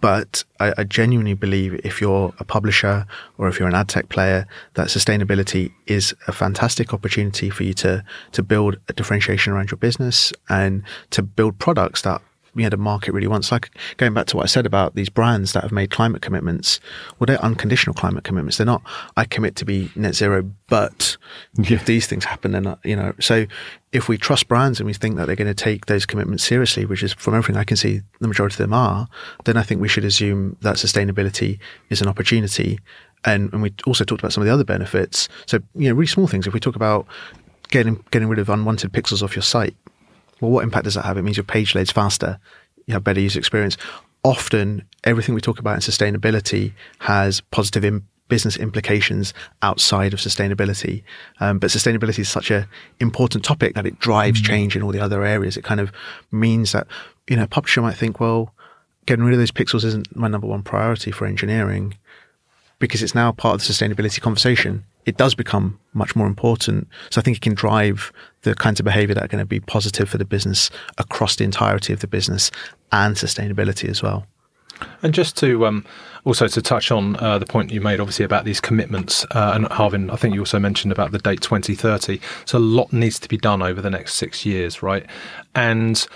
but 0.00 0.44
I, 0.60 0.74
I 0.78 0.84
genuinely 0.84 1.34
believe 1.34 1.80
if 1.82 2.00
you're 2.00 2.34
a 2.38 2.44
publisher 2.44 3.06
or 3.38 3.48
if 3.48 3.58
you're 3.58 3.68
an 3.68 3.74
ad 3.74 3.88
tech 3.88 4.10
player, 4.10 4.46
that 4.74 4.88
sustainability 4.88 5.72
is 5.86 6.14
a 6.26 6.32
fantastic 6.32 6.92
opportunity 6.92 7.48
for 7.50 7.64
you 7.64 7.72
to 7.74 8.04
to 8.32 8.42
build 8.42 8.76
a 8.88 8.92
differentiation 8.92 9.52
around 9.52 9.70
your 9.70 9.78
business 9.78 10.32
and 10.48 10.82
to 11.10 11.22
build 11.22 11.58
products 11.58 12.02
that 12.02 12.20
you 12.56 12.62
know 12.62 12.68
the 12.70 12.76
market 12.76 13.12
really 13.12 13.26
wants. 13.26 13.50
Like 13.52 13.70
going 13.96 14.14
back 14.14 14.26
to 14.26 14.36
what 14.36 14.44
I 14.44 14.46
said 14.46 14.66
about 14.66 14.94
these 14.94 15.08
brands 15.08 15.52
that 15.52 15.62
have 15.62 15.72
made 15.72 15.90
climate 15.90 16.22
commitments. 16.22 16.80
Well, 17.18 17.26
they're 17.26 17.42
unconditional 17.44 17.94
climate 17.94 18.24
commitments. 18.24 18.56
They're 18.58 18.66
not. 18.66 18.82
I 19.16 19.24
commit 19.24 19.56
to 19.56 19.64
be 19.64 19.90
net 19.96 20.14
zero, 20.14 20.48
but 20.68 21.16
Yeah. 21.56 21.74
if 21.74 21.86
these 21.86 22.06
things 22.06 22.24
happen, 22.24 22.52
then 22.52 22.66
uh, 22.66 22.76
you 22.84 22.96
know. 22.96 23.12
So 23.20 23.46
if 23.92 24.08
we 24.08 24.18
trust 24.18 24.48
brands 24.48 24.80
and 24.80 24.86
we 24.86 24.92
think 24.94 25.16
that 25.16 25.26
they're 25.26 25.36
going 25.36 25.54
to 25.54 25.54
take 25.54 25.86
those 25.86 26.04
commitments 26.06 26.44
seriously, 26.44 26.84
which 26.84 27.02
is 27.02 27.12
from 27.12 27.34
everything 27.34 27.56
I 27.56 27.64
can 27.64 27.76
see, 27.76 28.02
the 28.20 28.28
majority 28.28 28.54
of 28.54 28.58
them 28.58 28.72
are, 28.72 29.06
then 29.44 29.56
I 29.56 29.62
think 29.62 29.80
we 29.80 29.88
should 29.88 30.04
assume 30.04 30.56
that 30.62 30.76
sustainability 30.76 31.58
is 31.90 32.02
an 32.02 32.08
opportunity. 32.08 32.80
And, 33.24 33.52
and 33.52 33.62
we 33.62 33.72
also 33.86 34.04
talked 34.04 34.20
about 34.20 34.32
some 34.32 34.42
of 34.42 34.46
the 34.46 34.52
other 34.52 34.64
benefits. 34.64 35.28
So 35.46 35.58
you 35.74 35.88
know, 35.88 35.94
really 35.94 36.06
small 36.08 36.26
things. 36.26 36.46
If 36.46 36.52
we 36.52 36.60
talk 36.60 36.76
about 36.76 37.06
getting 37.68 38.04
getting 38.10 38.28
rid 38.28 38.38
of 38.38 38.48
unwanted 38.50 38.92
pixels 38.92 39.22
off 39.22 39.34
your 39.34 39.42
site, 39.42 39.74
well, 40.40 40.50
what 40.50 40.64
impact 40.64 40.84
does 40.84 40.94
that 40.94 41.04
have? 41.04 41.16
It 41.16 41.22
means 41.22 41.36
your 41.36 41.44
page 41.44 41.74
loads 41.74 41.90
faster, 41.90 42.38
you 42.86 42.94
have 42.94 43.04
better 43.04 43.20
user 43.20 43.38
experience. 43.38 43.76
Often, 44.22 44.84
everything 45.04 45.34
we 45.34 45.40
talk 45.40 45.58
about 45.58 45.74
in 45.74 45.80
sustainability 45.80 46.72
has 47.00 47.40
positive 47.40 47.84
Im- 47.84 48.08
business 48.28 48.56
implications 48.56 49.34
outside 49.60 50.14
of 50.14 50.18
sustainability. 50.18 51.02
Um, 51.40 51.58
but 51.58 51.70
sustainability 51.70 52.20
is 52.20 52.28
such 52.28 52.50
a 52.50 52.66
important 52.98 53.44
topic 53.44 53.74
that 53.74 53.86
it 53.86 53.98
drives 53.98 54.40
change 54.40 54.76
in 54.76 54.82
all 54.82 54.92
the 54.92 55.00
other 55.00 55.24
areas. 55.24 55.58
It 55.58 55.64
kind 55.64 55.78
of 55.78 55.92
means 56.30 56.72
that 56.72 56.86
you 57.28 57.36
know, 57.36 57.44
a 57.44 57.48
publisher 57.48 57.82
might 57.82 57.96
think, 57.96 58.20
well, 58.20 58.52
getting 59.06 59.24
rid 59.24 59.34
of 59.34 59.38
those 59.38 59.50
pixels 59.50 59.84
isn't 59.84 60.14
my 60.16 60.28
number 60.28 60.46
one 60.46 60.62
priority 60.62 61.10
for 61.10 61.26
engineering 61.26 61.96
because 62.78 63.02
it's 63.02 63.14
now 63.14 63.32
part 63.32 63.54
of 63.54 63.66
the 63.66 63.72
sustainability 63.72 64.20
conversation, 64.20 64.84
it 65.06 65.16
does 65.16 65.34
become 65.34 65.78
much 65.92 66.16
more 66.16 66.26
important. 66.26 66.88
So 67.10 67.20
I 67.20 67.24
think 67.24 67.36
it 67.36 67.40
can 67.40 67.54
drive 67.54 68.12
the 68.42 68.54
kinds 68.54 68.80
of 68.80 68.84
behavior 68.84 69.14
that 69.14 69.24
are 69.24 69.28
going 69.28 69.42
to 69.42 69.46
be 69.46 69.60
positive 69.60 70.08
for 70.08 70.18
the 70.18 70.24
business 70.24 70.70
across 70.98 71.36
the 71.36 71.44
entirety 71.44 71.92
of 71.92 72.00
the 72.00 72.06
business 72.06 72.50
and 72.92 73.16
sustainability 73.16 73.88
as 73.88 74.02
well. 74.02 74.26
And 75.02 75.14
just 75.14 75.36
to 75.38 75.66
um, 75.66 75.84
also 76.24 76.48
to 76.48 76.62
touch 76.62 76.90
on 76.90 77.16
uh, 77.16 77.38
the 77.38 77.46
point 77.46 77.70
you 77.70 77.80
made, 77.80 78.00
obviously 78.00 78.24
about 78.24 78.44
these 78.44 78.60
commitments, 78.60 79.24
uh, 79.30 79.52
and 79.54 79.66
Harvin, 79.66 80.12
I 80.12 80.16
think 80.16 80.34
you 80.34 80.40
also 80.40 80.58
mentioned 80.58 80.92
about 80.92 81.12
the 81.12 81.18
date 81.18 81.40
2030. 81.42 82.20
So 82.44 82.58
a 82.58 82.60
lot 82.60 82.92
needs 82.92 83.18
to 83.20 83.28
be 83.28 83.36
done 83.36 83.62
over 83.62 83.80
the 83.80 83.90
next 83.90 84.14
six 84.14 84.44
years, 84.44 84.82
right? 84.82 85.06
And 85.54 86.06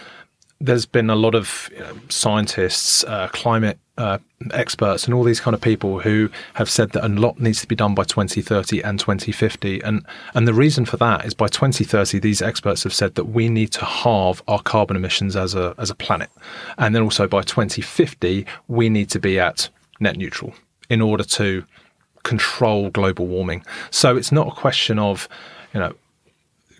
there's 0.60 0.86
been 0.86 1.08
a 1.08 1.14
lot 1.14 1.34
of 1.34 1.70
you 1.72 1.80
know, 1.80 1.96
scientists, 2.08 3.04
uh, 3.04 3.28
climate 3.28 3.78
uh, 3.96 4.18
experts, 4.52 5.04
and 5.04 5.14
all 5.14 5.22
these 5.22 5.40
kind 5.40 5.54
of 5.54 5.60
people 5.60 6.00
who 6.00 6.30
have 6.54 6.68
said 6.68 6.90
that 6.90 7.04
a 7.04 7.08
lot 7.08 7.38
needs 7.38 7.60
to 7.60 7.66
be 7.66 7.76
done 7.76 7.94
by 7.94 8.02
2030 8.02 8.82
and 8.82 8.98
2050. 8.98 9.80
And 9.82 10.04
and 10.34 10.48
the 10.48 10.54
reason 10.54 10.84
for 10.84 10.96
that 10.96 11.24
is 11.24 11.34
by 11.34 11.46
2030, 11.46 12.18
these 12.18 12.42
experts 12.42 12.82
have 12.82 12.92
said 12.92 13.14
that 13.14 13.26
we 13.26 13.48
need 13.48 13.70
to 13.72 13.84
halve 13.84 14.42
our 14.48 14.60
carbon 14.60 14.96
emissions 14.96 15.36
as 15.36 15.54
a 15.54 15.74
as 15.78 15.90
a 15.90 15.94
planet, 15.94 16.30
and 16.76 16.94
then 16.94 17.02
also 17.02 17.28
by 17.28 17.42
2050 17.42 18.44
we 18.66 18.88
need 18.88 19.10
to 19.10 19.20
be 19.20 19.38
at 19.38 19.68
net 20.00 20.16
neutral 20.16 20.54
in 20.90 21.00
order 21.00 21.24
to 21.24 21.64
control 22.24 22.90
global 22.90 23.26
warming. 23.26 23.64
So 23.90 24.16
it's 24.16 24.32
not 24.32 24.48
a 24.48 24.52
question 24.52 24.98
of 24.98 25.28
you 25.72 25.80
know 25.80 25.94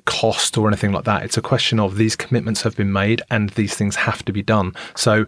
cost 0.08 0.56
or 0.56 0.66
anything 0.66 0.90
like 0.90 1.04
that. 1.04 1.22
It's 1.22 1.36
a 1.36 1.42
question 1.42 1.78
of 1.78 1.96
these 1.96 2.16
commitments 2.16 2.62
have 2.62 2.74
been 2.74 2.92
made 2.92 3.20
and 3.30 3.50
these 3.50 3.74
things 3.74 3.94
have 3.94 4.24
to 4.24 4.32
be 4.32 4.42
done. 4.42 4.72
So 4.96 5.26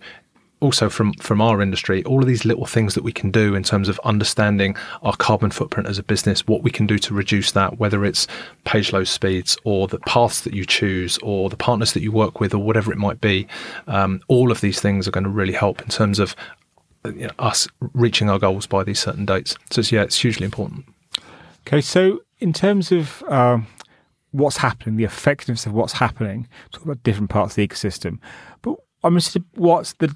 also 0.61 0.89
from 0.89 1.13
from 1.15 1.41
our 1.41 1.61
industry, 1.61 2.03
all 2.05 2.21
of 2.21 2.27
these 2.27 2.45
little 2.47 2.67
things 2.67 2.95
that 2.95 3.05
we 3.05 3.13
can 3.13 3.31
do 3.31 3.55
in 3.55 3.63
terms 3.63 3.89
of 3.89 4.01
understanding 4.05 4.75
our 5.03 5.15
carbon 5.17 5.51
footprint 5.51 5.87
as 5.87 5.99
a 5.99 6.03
business, 6.03 6.47
what 6.47 6.63
we 6.63 6.71
can 6.71 6.87
do 6.87 6.99
to 6.99 7.15
reduce 7.15 7.53
that, 7.53 7.79
whether 7.79 8.05
it's 8.05 8.27
page 8.65 8.93
load 8.93 9.09
speeds 9.09 9.57
or 9.65 9.87
the 9.87 9.99
paths 10.01 10.41
that 10.43 10.55
you 10.55 10.65
choose 10.65 11.19
or 11.19 11.51
the 11.51 11.57
partners 11.57 11.93
that 11.93 12.03
you 12.03 12.11
work 12.11 12.41
with 12.41 12.55
or 12.55 12.59
whatever 12.59 12.91
it 12.91 12.99
might 12.99 13.21
be, 13.21 13.47
um, 13.87 14.21
all 14.29 14.51
of 14.51 14.61
these 14.63 14.81
things 14.81 15.07
are 15.07 15.13
going 15.13 15.25
to 15.25 15.31
really 15.31 15.55
help 15.55 15.83
in 15.83 15.89
terms 15.89 16.19
of 16.19 16.35
you 17.05 17.27
know, 17.27 17.33
us 17.39 17.69
reaching 17.93 18.31
our 18.31 18.39
goals 18.39 18.67
by 18.67 18.83
these 18.83 18.99
certain 18.99 19.27
dates. 19.27 19.57
So 19.71 19.83
yeah, 19.95 20.03
it's 20.03 20.19
hugely 20.19 20.47
important. 20.47 20.87
Okay, 21.67 21.81
so 21.81 22.21
in 22.39 22.53
terms 22.53 22.91
of 22.93 23.23
um, 23.29 23.67
what's 24.33 24.59
happening, 24.59 24.97
the 24.97 25.05
effectiveness 25.05 25.67
of 25.67 25.73
what's 25.73 25.95
happening, 25.95 26.49
talk 26.73 26.85
about 26.85 27.03
different 27.03 27.31
parts 27.31 27.53
of 27.53 27.57
the 27.57 27.67
ecosystem. 27.67 28.19
But 28.63 28.77
I'm 29.03 29.15
interested, 29.15 29.45
what's 29.55 29.95
the 29.95 30.15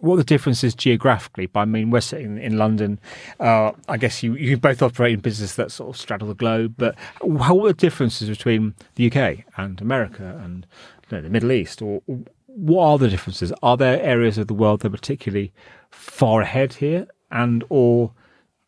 what 0.00 0.16
the 0.16 0.24
differences 0.24 0.74
geographically? 0.74 1.46
But 1.46 1.60
I 1.60 1.64
mean, 1.66 1.90
we're 1.90 2.00
sitting 2.00 2.38
in 2.38 2.56
London. 2.56 2.98
Uh, 3.38 3.72
I 3.88 3.98
guess 3.98 4.22
you 4.22 4.34
you 4.34 4.56
both 4.56 4.82
operate 4.82 5.12
in 5.12 5.20
business 5.20 5.56
that 5.56 5.70
sort 5.70 5.94
of 5.94 6.00
straddle 6.00 6.28
the 6.28 6.34
globe. 6.34 6.74
But 6.78 6.96
how 7.40 7.60
are 7.60 7.68
the 7.68 7.74
differences 7.74 8.28
between 8.30 8.74
the 8.94 9.10
UK 9.10 9.44
and 9.56 9.80
America 9.80 10.40
and 10.42 10.66
you 11.10 11.16
know, 11.16 11.22
the 11.22 11.30
Middle 11.30 11.52
East? 11.52 11.82
Or 11.82 12.00
what 12.46 12.86
are 12.86 12.98
the 12.98 13.08
differences? 13.08 13.52
Are 13.62 13.76
there 13.76 14.00
areas 14.02 14.38
of 14.38 14.46
the 14.46 14.54
world 14.54 14.80
that 14.80 14.88
are 14.88 14.96
particularly 14.96 15.52
far 15.90 16.40
ahead 16.40 16.74
here, 16.74 17.06
and 17.30 17.64
or 17.68 18.12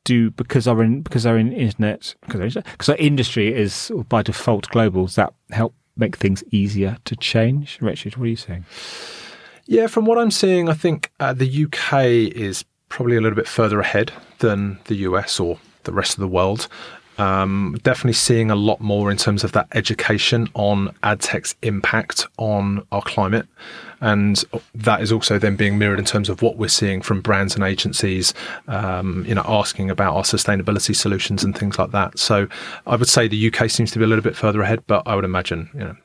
do 0.05 0.31
because 0.31 0.69
our 0.69 0.83
in, 0.83 1.03
because 1.03 1.27
our 1.27 1.37
in 1.37 1.53
internet 1.53 2.14
because 2.23 2.57
our, 2.57 2.62
because 2.62 2.88
our 2.88 2.97
industry 2.97 3.53
is 3.53 3.90
by 4.09 4.23
default 4.23 4.69
global, 4.69 5.07
does 5.07 5.17
that 5.17 5.35
help 5.51 5.75
make 5.97 6.17
things 6.17 6.45
easier 6.51 6.99
to 7.05 7.17
change? 7.17 7.79
Richard, 7.81 8.17
what 8.17 8.25
are 8.25 8.29
you 8.29 8.37
saying? 8.37 8.64
Yeah, 9.67 9.87
from 9.87 10.05
what 10.05 10.19
I'm 10.19 10.31
seeing, 10.31 10.69
I 10.69 10.75
think 10.75 11.11
uh, 11.21 11.33
the 11.33 11.64
UK 11.64 12.05
is 12.37 12.64
probably 12.88 13.17
a 13.17 13.21
little 13.21 13.37
bit 13.37 13.49
further 13.49 13.81
ahead 13.81 14.12
than 14.40 14.79
the 14.85 14.97
US 14.97 15.40
or 15.40 15.59
the 15.85 15.93
rest 15.93 16.14
of 16.14 16.21
the 16.21 16.29
world. 16.29 16.69
Um, 17.16 17.79
definitely 17.83 18.14
seeing 18.14 18.50
a 18.50 18.57
lot 18.57 18.81
more 18.81 19.11
in 19.11 19.16
terms 19.16 19.44
of 19.44 19.53
that 19.53 19.68
education 19.72 20.48
on 20.55 20.94
ad 21.03 21.20
tech's 21.20 21.55
impact 21.62 22.27
on 22.38 22.85
our 22.90 23.03
climate. 23.03 23.46
And 24.00 24.44
that 24.74 25.00
is 25.00 25.12
also 25.12 25.38
then 25.38 25.57
being 25.57 25.79
mirrored 25.79 25.98
in 25.98 26.05
terms 26.05 26.29
of 26.29 26.42
what 26.42 26.57
we're 26.57 26.68
seeing 26.68 27.00
from 27.00 27.20
brands 27.20 27.55
and 27.55 27.64
agencies, 27.64 28.35
um, 28.68 29.24
you 29.27 29.35
know, 29.35 29.44
asking 29.46 29.90
about 29.90 30.14
our 30.14 30.24
sustainability 30.24 30.94
solutions 30.94 31.44
and 31.44 31.57
things 31.57 31.79
like 31.79 31.92
that. 31.92 32.18
So 32.18 32.48
I 32.87 32.96
would 32.96 33.09
say 33.09 33.29
the 33.29 33.53
UK 33.55 33.70
seems 33.70 33.92
to 33.92 33.98
be 33.98 34.05
a 34.05 34.09
little 34.09 34.24
bit 34.24 34.37
further 34.37 34.61
ahead, 34.62 34.85
but 34.87 35.05
I 35.07 35.14
would 35.14 35.24
imagine, 35.24 35.70
you 35.72 35.81
know, 35.81 35.96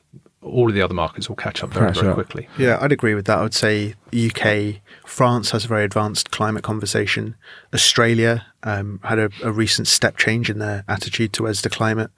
all 0.42 0.68
of 0.68 0.74
the 0.74 0.80
other 0.82 0.94
markets 0.94 1.28
will 1.28 1.36
catch 1.36 1.62
up 1.62 1.70
very, 1.70 1.86
Catch 1.88 1.96
very 1.96 2.08
up. 2.08 2.14
quickly. 2.14 2.48
Yeah, 2.56 2.78
I'd 2.80 2.92
agree 2.92 3.14
with 3.14 3.26
that. 3.26 3.38
I 3.38 3.42
would 3.42 3.54
say 3.54 3.94
UK, 4.14 4.80
France 5.04 5.50
has 5.50 5.64
a 5.66 5.68
very 5.68 5.84
advanced 5.84 6.30
climate 6.30 6.64
conversation. 6.64 7.36
Australia 7.74 8.46
um, 8.62 9.00
had 9.04 9.18
a, 9.18 9.30
a 9.42 9.52
recent 9.52 9.86
step 9.86 10.16
change 10.16 10.48
in 10.48 10.58
their 10.58 10.84
attitude 10.88 11.32
towards 11.34 11.60
the 11.62 11.68
climate, 11.70 12.10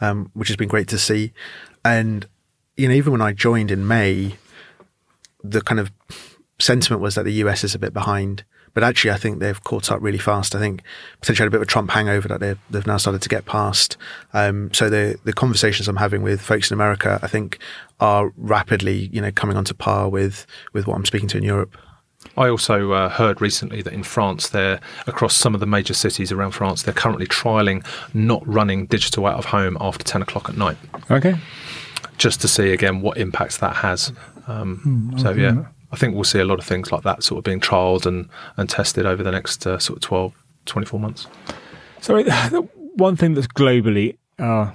um, 0.00 0.30
which 0.34 0.48
has 0.48 0.56
been 0.56 0.68
great 0.68 0.88
to 0.88 0.98
see. 0.98 1.32
And 1.84 2.26
you 2.76 2.88
know, 2.88 2.94
even 2.94 3.12
when 3.12 3.22
I 3.22 3.32
joined 3.32 3.70
in 3.70 3.88
May, 3.88 4.36
the 5.42 5.62
kind 5.62 5.80
of 5.80 5.90
sentiment 6.58 7.00
was 7.00 7.14
that 7.14 7.24
the 7.24 7.32
US 7.44 7.64
is 7.64 7.74
a 7.74 7.78
bit 7.78 7.94
behind. 7.94 8.44
But 8.74 8.84
actually, 8.84 9.10
I 9.10 9.16
think 9.16 9.40
they've 9.40 9.62
caught 9.64 9.90
up 9.90 10.00
really 10.00 10.18
fast. 10.18 10.54
I 10.54 10.58
think 10.58 10.82
potentially 11.20 11.44
had 11.44 11.48
a 11.48 11.50
bit 11.50 11.56
of 11.58 11.62
a 11.62 11.66
Trump 11.66 11.90
hangover 11.90 12.28
that 12.28 12.40
they've, 12.40 12.58
they've 12.70 12.86
now 12.86 12.98
started 12.98 13.20
to 13.22 13.28
get 13.28 13.44
past. 13.46 13.96
Um, 14.32 14.72
so 14.72 14.88
the 14.88 15.18
the 15.24 15.32
conversations 15.32 15.88
I'm 15.88 15.96
having 15.96 16.22
with 16.22 16.40
folks 16.40 16.70
in 16.70 16.74
America, 16.74 17.18
I 17.22 17.26
think, 17.26 17.58
are 17.98 18.32
rapidly, 18.36 19.08
you 19.12 19.20
know, 19.20 19.32
coming 19.32 19.56
onto 19.56 19.74
par 19.74 20.08
with 20.08 20.46
with 20.72 20.86
what 20.86 20.94
I'm 20.96 21.04
speaking 21.04 21.28
to 21.28 21.38
in 21.38 21.42
Europe. 21.44 21.76
I 22.36 22.48
also 22.50 22.92
uh, 22.92 23.08
heard 23.08 23.40
recently 23.40 23.80
that 23.80 23.94
in 23.94 24.02
France, 24.02 24.50
they're 24.50 24.78
across 25.06 25.34
some 25.34 25.54
of 25.54 25.60
the 25.60 25.66
major 25.66 25.94
cities 25.94 26.30
around 26.30 26.50
France, 26.50 26.82
they're 26.82 26.92
currently 26.92 27.26
trialing 27.26 27.84
not 28.12 28.46
running 28.46 28.84
digital 28.86 29.24
out 29.26 29.38
of 29.38 29.46
home 29.46 29.78
after 29.80 30.04
10 30.04 30.20
o'clock 30.20 30.50
at 30.50 30.56
night, 30.56 30.76
Okay. 31.10 31.36
just 32.18 32.42
to 32.42 32.46
see 32.48 32.72
again 32.72 33.00
what 33.00 33.16
impacts 33.16 33.56
that 33.58 33.76
has. 33.76 34.12
Um, 34.48 35.14
so, 35.16 35.30
yeah, 35.30 35.64
I 35.92 35.96
think 35.96 36.14
we'll 36.14 36.24
see 36.24 36.38
a 36.38 36.44
lot 36.44 36.58
of 36.58 36.64
things 36.64 36.92
like 36.92 37.02
that 37.02 37.22
sort 37.22 37.38
of 37.38 37.44
being 37.44 37.60
trialed 37.60 38.06
and, 38.06 38.28
and 38.56 38.68
tested 38.68 39.06
over 39.06 39.22
the 39.22 39.32
next 39.32 39.66
uh, 39.66 39.78
sort 39.78 39.96
of 39.96 40.02
12, 40.02 40.34
24 40.66 41.00
months. 41.00 41.26
So 42.00 42.22
one 42.94 43.16
thing 43.16 43.34
that's 43.34 43.46
globally 43.46 44.16
uh, 44.38 44.70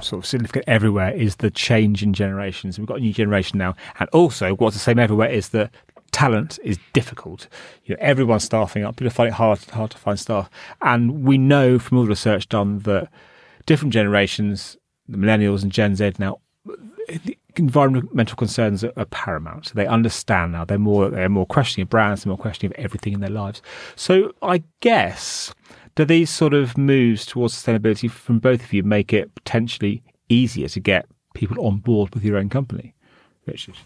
sort 0.00 0.24
of 0.24 0.26
significant 0.26 0.64
everywhere 0.66 1.12
is 1.12 1.36
the 1.36 1.50
change 1.50 2.02
in 2.02 2.12
generations. 2.12 2.78
We've 2.78 2.86
got 2.86 2.98
a 2.98 3.00
new 3.00 3.12
generation 3.12 3.58
now, 3.58 3.74
and 3.98 4.08
also 4.10 4.54
what's 4.54 4.76
the 4.76 4.80
same 4.80 4.98
everywhere 4.98 5.30
is 5.30 5.50
that 5.50 5.70
talent 6.12 6.58
is 6.62 6.78
difficult. 6.92 7.48
You 7.84 7.94
know, 7.94 8.00
everyone's 8.00 8.44
staffing 8.44 8.84
up. 8.84 8.96
People 8.96 9.10
find 9.10 9.28
it 9.28 9.34
hard 9.34 9.62
hard 9.70 9.90
to 9.92 9.98
find 9.98 10.18
staff, 10.18 10.50
and 10.82 11.24
we 11.24 11.38
know 11.38 11.78
from 11.78 11.98
all 11.98 12.04
the 12.04 12.10
research 12.10 12.48
done 12.48 12.80
that 12.80 13.08
different 13.66 13.92
generations, 13.92 14.76
the 15.08 15.16
millennials 15.16 15.62
and 15.62 15.72
Gen 15.72 15.96
Z 15.96 16.12
now, 16.18 16.40
environmental 17.56 18.36
concerns 18.36 18.84
are, 18.84 18.92
are 18.96 19.04
paramount. 19.06 19.72
They 19.74 19.86
understand 19.86 20.52
now. 20.52 20.64
They're 20.64 20.78
more 20.78 21.10
they're 21.10 21.28
more 21.28 21.46
questioning 21.46 21.84
of 21.84 21.90
brands, 21.90 22.24
they're 22.24 22.30
more 22.30 22.38
questioning 22.38 22.72
of 22.72 22.84
everything 22.84 23.12
in 23.12 23.20
their 23.20 23.30
lives. 23.30 23.62
So 23.96 24.32
I 24.42 24.62
guess 24.80 25.54
do 25.94 26.04
these 26.04 26.30
sort 26.30 26.54
of 26.54 26.76
moves 26.76 27.24
towards 27.24 27.54
sustainability 27.54 28.10
from 28.10 28.38
both 28.38 28.62
of 28.64 28.72
you 28.72 28.82
make 28.82 29.12
it 29.12 29.34
potentially 29.34 30.02
easier 30.28 30.68
to 30.68 30.80
get 30.80 31.06
people 31.34 31.64
on 31.64 31.78
board 31.78 32.14
with 32.14 32.24
your 32.24 32.36
own 32.36 32.48
company, 32.48 32.94
Richard? 33.46 33.76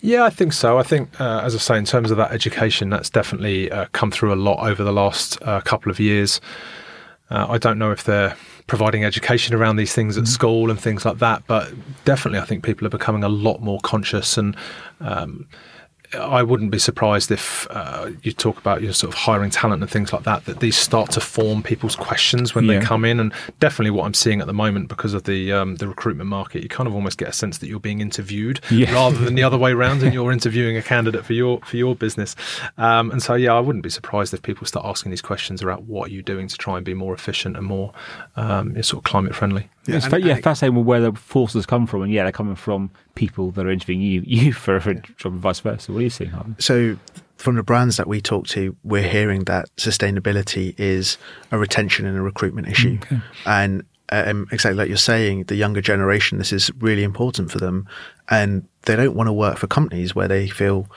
Yeah, 0.00 0.24
I 0.24 0.30
think 0.30 0.52
so. 0.52 0.78
I 0.78 0.84
think, 0.84 1.20
uh, 1.20 1.40
as 1.42 1.54
I 1.54 1.58
say, 1.58 1.76
in 1.76 1.84
terms 1.84 2.10
of 2.10 2.16
that 2.18 2.30
education, 2.30 2.88
that's 2.88 3.10
definitely 3.10 3.70
uh, 3.70 3.86
come 3.92 4.10
through 4.10 4.32
a 4.32 4.36
lot 4.36 4.64
over 4.68 4.84
the 4.84 4.92
last 4.92 5.38
uh, 5.42 5.60
couple 5.60 5.90
of 5.90 5.98
years. 5.98 6.40
Uh, 7.30 7.46
I 7.48 7.58
don't 7.58 7.78
know 7.78 7.90
if 7.90 8.04
they're 8.04 8.36
providing 8.68 9.04
education 9.04 9.56
around 9.56 9.76
these 9.76 9.94
things 9.94 10.16
at 10.16 10.28
school 10.28 10.70
and 10.70 10.78
things 10.78 11.04
like 11.04 11.18
that, 11.18 11.42
but 11.48 11.72
definitely, 12.04 12.38
I 12.38 12.44
think 12.44 12.62
people 12.62 12.86
are 12.86 12.90
becoming 12.90 13.24
a 13.24 13.28
lot 13.28 13.60
more 13.60 13.80
conscious. 13.82 14.38
And 14.38 14.56
um, 15.00 15.48
I 16.14 16.42
wouldn't 16.42 16.70
be 16.70 16.78
surprised 16.78 17.30
if 17.30 17.66
uh, 17.70 18.10
you 18.22 18.32
talk 18.32 18.56
about 18.58 18.82
your 18.82 18.92
sort 18.94 19.12
of 19.12 19.18
hiring 19.18 19.50
talent 19.50 19.82
and 19.82 19.90
things 19.90 20.12
like 20.12 20.22
that, 20.24 20.44
that 20.46 20.60
these 20.60 20.76
start 20.76 21.10
to 21.12 21.20
form 21.20 21.62
people's 21.62 21.96
questions 21.96 22.54
when 22.54 22.64
Yeah. 22.64 22.78
they 22.78 22.84
come 22.84 23.04
in. 23.04 23.20
And 23.20 23.32
definitely, 23.60 23.90
what 23.90 24.04
I'm 24.06 24.14
seeing 24.14 24.40
at 24.40 24.46
the 24.46 24.52
moment 24.54 24.88
because 24.88 25.12
of 25.14 25.24
the 25.24 25.52
um, 25.52 25.76
the 25.76 25.86
recruitment 25.88 26.28
market, 26.30 26.62
you 26.62 26.68
kind 26.68 26.86
of 26.86 26.94
almost 26.94 27.18
get 27.18 27.28
a 27.28 27.32
sense 27.32 27.58
that 27.58 27.66
you're 27.68 27.80
being 27.80 28.00
interviewed 28.00 28.60
Yeah. 28.70 28.92
rather 28.94 29.18
than 29.18 29.34
the 29.34 29.42
other 29.42 29.58
way 29.58 29.72
around, 29.72 30.02
and 30.02 30.14
you're 30.14 30.32
interviewing 30.32 30.76
a 30.76 30.82
candidate 30.82 31.24
for 31.24 31.34
your 31.34 31.60
for 31.60 31.76
your 31.76 31.94
business. 31.94 32.36
Um, 32.78 33.10
and 33.10 33.22
so, 33.22 33.34
yeah, 33.34 33.52
I 33.54 33.60
wouldn't 33.60 33.82
be 33.82 33.90
surprised 33.90 34.32
if 34.32 34.42
people 34.42 34.66
start 34.66 34.86
asking 34.86 35.10
these 35.10 35.22
questions 35.22 35.62
about 35.62 35.82
what 35.84 36.08
are 36.08 36.12
you 36.12 36.22
doing 36.22 36.48
to 36.48 36.56
try 36.56 36.76
and 36.76 36.84
be 36.86 36.94
more 36.94 37.12
efficient 37.14 37.56
and 37.56 37.66
more 37.66 37.92
um, 38.36 38.80
sort 38.82 39.00
of 39.00 39.04
climate 39.10 39.34
friendly. 39.34 39.68
It's 39.96 40.04
and- 40.06 40.14
fa- 40.14 40.20
yeah, 40.20 40.36
fascinating 40.36 40.84
where 40.84 41.00
the 41.00 41.12
forces 41.12 41.66
come 41.66 41.86
from, 41.86 42.02
and 42.02 42.12
yeah, 42.12 42.22
they're 42.24 42.32
coming 42.32 42.56
from 42.56 42.90
people 43.14 43.50
that 43.52 43.66
are 43.66 43.70
interviewing 43.70 44.00
you, 44.00 44.22
you 44.26 44.52
for 44.52 44.76
a 44.76 44.94
job, 44.94 45.32
and 45.32 45.40
vice 45.40 45.60
versa. 45.60 45.92
What 45.92 45.98
are 45.98 46.02
you 46.02 46.10
seeing, 46.10 46.30
Harvey? 46.30 46.54
So, 46.58 46.96
from 47.36 47.56
the 47.56 47.62
brands 47.62 47.96
that 47.96 48.06
we 48.08 48.20
talk 48.20 48.46
to, 48.48 48.76
we're 48.82 49.08
hearing 49.08 49.44
that 49.44 49.68
sustainability 49.76 50.74
is 50.78 51.18
a 51.52 51.58
retention 51.58 52.04
and 52.04 52.16
a 52.16 52.20
recruitment 52.20 52.68
issue. 52.68 52.98
And 53.46 53.84
um, 54.10 54.46
exactly 54.50 54.76
like 54.76 54.88
you're 54.88 54.96
saying, 54.96 55.44
the 55.44 55.54
younger 55.54 55.80
generation, 55.80 56.38
this 56.38 56.52
is 56.52 56.72
really 56.78 57.04
important 57.04 57.50
for 57.50 57.58
them. 57.58 57.86
And 58.28 58.66
they 58.82 58.96
don't 58.96 59.14
want 59.14 59.28
to 59.28 59.32
work 59.32 59.58
for 59.58 59.66
companies 59.68 60.14
where 60.14 60.26
they 60.26 60.48
feel 60.48 60.88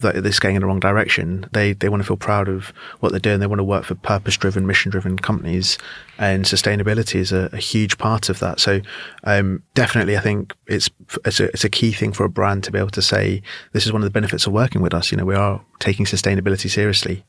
that 0.00 0.22
this 0.22 0.34
is 0.34 0.40
going 0.40 0.54
in 0.54 0.60
the 0.60 0.66
wrong 0.66 0.80
direction. 0.80 1.46
They 1.52 1.72
they 1.72 1.88
want 1.88 2.02
to 2.02 2.06
feel 2.06 2.16
proud 2.16 2.48
of 2.48 2.72
what 3.00 3.10
they're 3.10 3.20
doing. 3.20 3.40
They 3.40 3.46
want 3.46 3.58
to 3.58 3.64
work 3.64 3.84
for 3.84 3.94
purpose 3.94 4.36
driven, 4.36 4.66
mission 4.66 4.90
driven 4.90 5.18
companies, 5.18 5.78
and 6.18 6.44
sustainability 6.44 7.16
is 7.16 7.32
a, 7.32 7.48
a 7.52 7.58
huge 7.58 7.98
part 7.98 8.28
of 8.28 8.38
that. 8.40 8.60
So 8.60 8.80
um, 9.24 9.62
definitely, 9.74 10.16
I 10.16 10.20
think 10.20 10.54
it's 10.66 10.88
it's 11.24 11.40
a, 11.40 11.44
it's 11.44 11.64
a 11.64 11.70
key 11.70 11.92
thing 11.92 12.12
for 12.12 12.24
a 12.24 12.30
brand 12.30 12.64
to 12.64 12.72
be 12.72 12.78
able 12.78 12.90
to 12.90 13.02
say 13.02 13.42
this 13.72 13.86
is 13.86 13.92
one 13.92 14.02
of 14.02 14.06
the 14.06 14.10
benefits 14.10 14.46
of 14.46 14.52
working 14.52 14.82
with 14.82 14.94
us. 14.94 15.10
You 15.10 15.18
know, 15.18 15.24
we 15.24 15.34
are 15.34 15.60
taking 15.78 16.06
sustainability 16.06 16.70
seriously. 16.70 17.24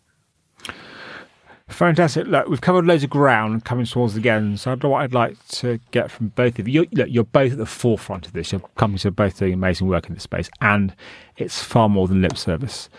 Fantastic. 1.70 2.28
Look, 2.28 2.48
we've 2.48 2.62
covered 2.62 2.86
loads 2.86 3.04
of 3.04 3.12
ground 3.12 3.64
coming 3.64 3.86
towards 3.86 4.16
the 4.16 4.30
end. 4.30 4.60
So, 4.60 4.72
I 4.72 4.74
don't 4.74 4.84
know 4.86 4.90
what 4.90 5.04
I'd 5.04 5.14
like 5.14 5.48
to 5.50 5.80
get 5.92 6.10
from 6.10 6.30
both 6.30 6.58
of 6.60 6.68
you. 6.68 6.82
You're, 6.82 6.86
look, 6.92 7.10
you're 7.10 7.24
both 7.24 7.54
at 7.54 7.58
the 7.58 7.66
forefront 7.66 8.26
of 8.26 8.34
this. 8.34 8.52
Your 8.52 8.62
companies 8.76 9.06
are 9.06 9.12
both 9.12 9.38
doing 9.38 9.54
amazing 9.54 9.88
work 9.88 10.08
in 10.08 10.16
this 10.16 10.24
space, 10.24 10.50
and 10.62 10.96
it's 11.38 11.62
far 11.62 11.88
more 11.88 12.08
than 12.08 12.22
lip 12.22 12.38
service. 12.38 12.90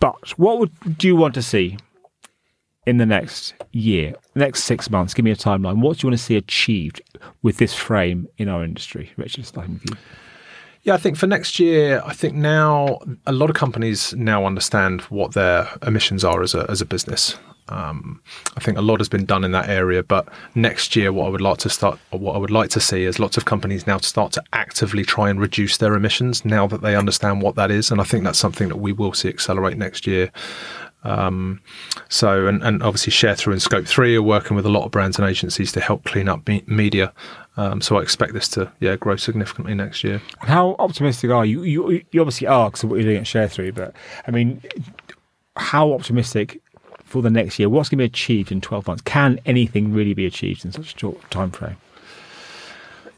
But 0.00 0.38
what 0.38 0.58
would 0.58 0.98
do 0.98 1.06
you 1.06 1.16
want 1.16 1.34
to 1.34 1.42
see 1.42 1.78
in 2.84 2.98
the 2.98 3.06
next 3.06 3.54
year, 3.72 4.14
next 4.34 4.64
six 4.64 4.90
months? 4.90 5.14
Give 5.14 5.24
me 5.24 5.30
a 5.30 5.36
timeline. 5.36 5.80
What 5.80 5.98
do 5.98 6.04
you 6.04 6.10
want 6.10 6.18
to 6.18 6.24
see 6.24 6.36
achieved 6.36 7.00
with 7.42 7.58
this 7.58 7.74
frame 7.74 8.28
in 8.38 8.48
our 8.48 8.64
industry? 8.64 9.12
Richard, 9.16 9.46
starting 9.46 9.74
with 9.74 9.90
you. 9.90 9.96
Yeah, 10.82 10.94
I 10.94 10.98
think 10.98 11.16
for 11.16 11.26
next 11.26 11.58
year, 11.58 12.02
I 12.04 12.12
think 12.12 12.34
now 12.34 12.98
a 13.24 13.32
lot 13.32 13.48
of 13.48 13.56
companies 13.56 14.12
now 14.14 14.44
understand 14.44 15.00
what 15.02 15.32
their 15.32 15.66
emissions 15.86 16.24
are 16.24 16.42
as 16.42 16.54
a 16.54 16.66
as 16.68 16.82
a 16.82 16.84
business. 16.84 17.36
Um, 17.68 18.20
I 18.56 18.60
think 18.60 18.76
a 18.76 18.82
lot 18.82 19.00
has 19.00 19.08
been 19.08 19.24
done 19.24 19.42
in 19.42 19.52
that 19.52 19.68
area, 19.68 20.02
but 20.02 20.28
next 20.54 20.96
year, 20.96 21.12
what 21.12 21.26
I 21.26 21.28
would 21.30 21.40
like 21.40 21.58
to 21.58 21.70
start, 21.70 21.98
what 22.10 22.34
I 22.34 22.38
would 22.38 22.50
like 22.50 22.70
to 22.70 22.80
see, 22.80 23.04
is 23.04 23.18
lots 23.18 23.36
of 23.36 23.46
companies 23.46 23.86
now 23.86 23.98
start 23.98 24.32
to 24.32 24.42
actively 24.52 25.04
try 25.04 25.30
and 25.30 25.40
reduce 25.40 25.78
their 25.78 25.94
emissions 25.94 26.44
now 26.44 26.66
that 26.66 26.82
they 26.82 26.94
understand 26.94 27.40
what 27.40 27.54
that 27.56 27.70
is, 27.70 27.90
and 27.90 28.00
I 28.00 28.04
think 28.04 28.24
that's 28.24 28.38
something 28.38 28.68
that 28.68 28.76
we 28.76 28.92
will 28.92 29.14
see 29.14 29.28
accelerate 29.28 29.78
next 29.78 30.06
year. 30.06 30.30
Um, 31.04 31.60
so, 32.08 32.46
and, 32.46 32.62
and 32.62 32.82
obviously, 32.82 33.12
Sharethrough 33.12 33.52
and 33.52 33.60
Scope3 33.60 34.16
are 34.16 34.22
working 34.22 34.56
with 34.56 34.66
a 34.66 34.70
lot 34.70 34.84
of 34.84 34.90
brands 34.90 35.18
and 35.18 35.28
agencies 35.28 35.72
to 35.72 35.80
help 35.80 36.04
clean 36.04 36.28
up 36.28 36.46
me- 36.48 36.64
media. 36.66 37.12
Um, 37.56 37.80
so, 37.80 37.98
I 37.98 38.02
expect 38.02 38.32
this 38.32 38.48
to 38.50 38.72
yeah 38.80 38.96
grow 38.96 39.16
significantly 39.16 39.74
next 39.74 40.02
year. 40.02 40.20
How 40.38 40.76
optimistic 40.78 41.30
are 41.30 41.44
you? 41.44 41.62
You, 41.62 42.02
you 42.10 42.20
obviously 42.20 42.46
are 42.46 42.70
because 42.70 42.84
of 42.84 42.90
what 42.90 42.96
you're 42.96 43.04
doing 43.04 43.18
at 43.18 43.24
Sharethrough, 43.24 43.74
but 43.74 43.94
I 44.26 44.30
mean, 44.30 44.62
how 45.56 45.92
optimistic 45.92 46.60
for 47.14 47.22
the 47.22 47.30
next 47.30 47.60
year? 47.60 47.68
What's 47.68 47.88
going 47.88 47.98
to 47.98 48.02
be 48.02 48.06
achieved 48.06 48.50
in 48.50 48.60
12 48.60 48.88
months? 48.88 49.02
Can 49.02 49.38
anything 49.46 49.92
really 49.92 50.14
be 50.14 50.26
achieved 50.26 50.64
in 50.64 50.72
such 50.72 50.96
a 50.96 50.98
short 50.98 51.30
time 51.30 51.52
frame? 51.52 51.76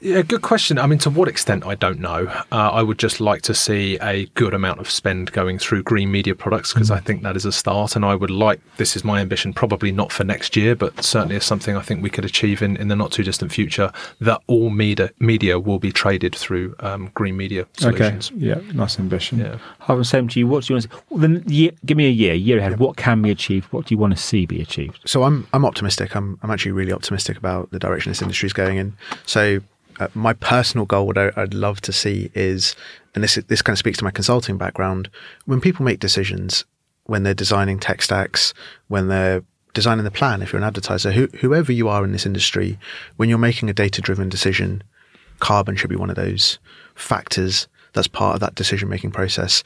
Yeah, 0.00 0.22
good 0.22 0.42
question. 0.42 0.78
I 0.78 0.86
mean, 0.86 0.98
to 1.00 1.10
what 1.10 1.28
extent, 1.28 1.66
I 1.66 1.74
don't 1.74 2.00
know. 2.00 2.26
Uh, 2.52 2.70
I 2.70 2.82
would 2.82 2.98
just 2.98 3.20
like 3.20 3.42
to 3.42 3.54
see 3.54 3.98
a 4.00 4.26
good 4.34 4.54
amount 4.54 4.80
of 4.80 4.90
spend 4.90 5.32
going 5.32 5.58
through 5.58 5.82
green 5.82 6.10
media 6.10 6.34
products 6.34 6.72
because 6.72 6.90
I 6.90 7.00
think 7.00 7.22
that 7.22 7.36
is 7.36 7.44
a 7.44 7.52
start. 7.52 7.96
And 7.96 8.04
I 8.04 8.14
would 8.14 8.30
like, 8.30 8.60
this 8.76 8.94
is 8.94 9.04
my 9.04 9.20
ambition, 9.20 9.52
probably 9.52 9.92
not 9.92 10.12
for 10.12 10.24
next 10.24 10.56
year, 10.56 10.76
but 10.76 11.02
certainly 11.02 11.36
is 11.36 11.44
something 11.44 11.76
I 11.76 11.82
think 11.82 12.02
we 12.02 12.10
could 12.10 12.24
achieve 12.24 12.62
in, 12.62 12.76
in 12.76 12.88
the 12.88 12.96
not 12.96 13.12
too 13.12 13.22
distant 13.22 13.52
future 13.52 13.90
that 14.20 14.40
all 14.46 14.70
media, 14.70 15.10
media 15.18 15.58
will 15.58 15.78
be 15.78 15.92
traded 15.92 16.34
through 16.34 16.74
um, 16.80 17.10
green 17.14 17.36
media 17.36 17.66
solutions. 17.74 18.30
Okay, 18.30 18.40
yeah, 18.40 18.60
nice 18.74 18.98
ambition. 18.98 19.38
Yeah. 19.38 19.58
Have 19.80 19.98
the 19.98 20.04
same 20.04 20.28
to 20.28 20.38
you. 20.38 20.46
What 20.46 20.64
do 20.64 20.72
you 20.72 20.76
want 20.76 20.90
to 20.90 20.96
see? 20.96 21.02
Well, 21.10 21.20
then, 21.20 21.44
year, 21.46 21.70
give 21.84 21.96
me 21.96 22.06
a 22.06 22.10
year, 22.10 22.34
year 22.34 22.58
ahead. 22.58 22.78
What 22.78 22.96
can 22.96 23.22
be 23.22 23.30
achieved? 23.30 23.72
What 23.72 23.86
do 23.86 23.94
you 23.94 23.98
want 23.98 24.16
to 24.16 24.22
see 24.22 24.46
be 24.46 24.60
achieved? 24.60 25.00
So 25.06 25.22
I'm 25.22 25.46
I'm 25.52 25.64
optimistic. 25.64 26.14
I'm 26.14 26.38
I'm 26.42 26.50
actually 26.50 26.72
really 26.72 26.92
optimistic 26.92 27.36
about 27.36 27.70
the 27.70 27.78
direction 27.78 28.10
this 28.10 28.22
industry 28.22 28.46
is 28.46 28.52
going 28.52 28.76
in. 28.76 28.96
So 29.24 29.60
uh, 29.98 30.08
my 30.14 30.32
personal 30.32 30.86
goal, 30.86 31.06
what 31.06 31.18
I, 31.18 31.32
I'd 31.36 31.54
love 31.54 31.80
to 31.82 31.92
see 31.92 32.30
is, 32.34 32.76
and 33.14 33.24
this 33.24 33.36
this 33.48 33.62
kind 33.62 33.74
of 33.74 33.78
speaks 33.78 33.98
to 33.98 34.04
my 34.04 34.10
consulting 34.10 34.58
background. 34.58 35.08
When 35.46 35.60
people 35.60 35.84
make 35.84 36.00
decisions, 36.00 36.64
when 37.04 37.22
they're 37.22 37.34
designing 37.34 37.78
tech 37.78 38.02
stacks, 38.02 38.52
when 38.88 39.08
they're 39.08 39.42
designing 39.72 40.04
the 40.04 40.10
plan, 40.10 40.42
if 40.42 40.52
you're 40.52 40.60
an 40.60 40.66
advertiser, 40.66 41.12
who, 41.12 41.28
whoever 41.40 41.72
you 41.72 41.88
are 41.88 42.04
in 42.04 42.12
this 42.12 42.26
industry, 42.26 42.78
when 43.16 43.28
you're 43.28 43.38
making 43.38 43.70
a 43.70 43.74
data 43.74 44.00
driven 44.00 44.28
decision, 44.28 44.82
carbon 45.38 45.76
should 45.76 45.90
be 45.90 45.96
one 45.96 46.10
of 46.10 46.16
those 46.16 46.58
factors 46.94 47.68
that's 47.92 48.08
part 48.08 48.34
of 48.34 48.40
that 48.40 48.54
decision 48.54 48.88
making 48.88 49.10
process. 49.10 49.62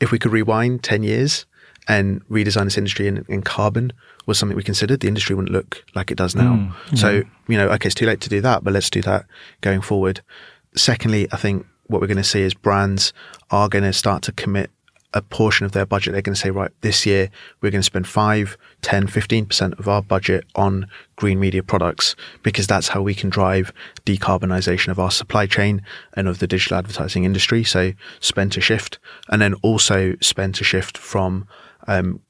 If 0.00 0.12
we 0.12 0.18
could 0.18 0.32
rewind 0.32 0.82
10 0.82 1.02
years 1.02 1.46
and 1.88 2.24
redesign 2.28 2.64
this 2.64 2.76
industry 2.76 3.08
in, 3.08 3.24
in 3.28 3.42
carbon 3.42 3.92
was 4.26 4.38
something 4.38 4.56
we 4.56 4.62
considered, 4.62 5.00
the 5.00 5.08
industry 5.08 5.34
wouldn't 5.34 5.52
look 5.52 5.82
like 5.94 6.10
it 6.10 6.18
does 6.18 6.34
now. 6.34 6.70
Mm, 6.90 6.98
so, 6.98 7.22
you 7.48 7.56
know, 7.56 7.68
okay, 7.70 7.86
it's 7.86 7.94
too 7.94 8.06
late 8.06 8.20
to 8.20 8.28
do 8.28 8.42
that, 8.42 8.62
but 8.62 8.74
let's 8.74 8.90
do 8.90 9.00
that 9.02 9.24
going 9.62 9.80
forward. 9.80 10.20
Secondly, 10.76 11.26
I 11.32 11.36
think 11.36 11.66
what 11.86 12.02
we're 12.02 12.06
going 12.06 12.18
to 12.18 12.24
see 12.24 12.42
is 12.42 12.52
brands 12.52 13.14
are 13.50 13.70
going 13.70 13.84
to 13.84 13.92
start 13.94 14.22
to 14.24 14.32
commit 14.32 14.70
a 15.14 15.22
portion 15.22 15.64
of 15.64 15.72
their 15.72 15.86
budget. 15.86 16.12
They're 16.12 16.20
going 16.20 16.34
to 16.34 16.40
say, 16.40 16.50
right, 16.50 16.70
this 16.82 17.06
year 17.06 17.30
we're 17.62 17.70
going 17.70 17.80
to 17.80 17.86
spend 17.86 18.06
5, 18.06 18.58
10, 18.82 19.06
15% 19.06 19.78
of 19.78 19.88
our 19.88 20.02
budget 20.02 20.44
on 20.54 20.86
green 21.16 21.40
media 21.40 21.62
products 21.62 22.14
because 22.42 22.66
that's 22.66 22.88
how 22.88 23.00
we 23.00 23.14
can 23.14 23.30
drive 23.30 23.72
decarbonisation 24.04 24.88
of 24.88 24.98
our 24.98 25.10
supply 25.10 25.46
chain 25.46 25.80
and 26.12 26.28
of 26.28 26.38
the 26.38 26.46
digital 26.46 26.76
advertising 26.76 27.24
industry. 27.24 27.64
So 27.64 27.92
spend 28.20 28.52
to 28.52 28.60
shift 28.60 28.98
and 29.30 29.40
then 29.40 29.54
also 29.62 30.16
spend 30.20 30.54
to 30.56 30.64
shift 30.64 30.98
from 30.98 31.48
um, 31.88 32.20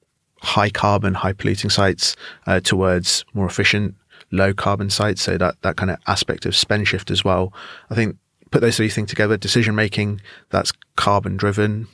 high 0.41 0.71
carbon, 0.71 1.15
high 1.15 1.35
polluting 1.35 1.69
sites 1.69 2.17
uh, 2.47 2.61
towards 2.61 3.25
more 3.35 3.47
efficient, 3.47 3.95
low 4.31 4.55
carbon 4.55 4.89
sites. 4.89 5.21
So 5.23 5.37
that, 5.37 5.61
that 5.63 5.77
kind 5.77 5.91
of 5.91 5.99
aspect 6.07 6.47
of 6.47 6.57
spend 6.57 6.89
shift 6.89 7.11
as 7.11 7.25
well. 7.25 7.53
I 7.91 7.95
think 7.95 8.17
put 8.51 8.63
those 8.63 8.77
three 8.77 8.89
things 8.89 9.11
together, 9.11 9.37
decision 9.37 9.75
making 9.75 10.21
that's 10.51 10.73
carbon 10.97 11.37
driven, 11.37 11.89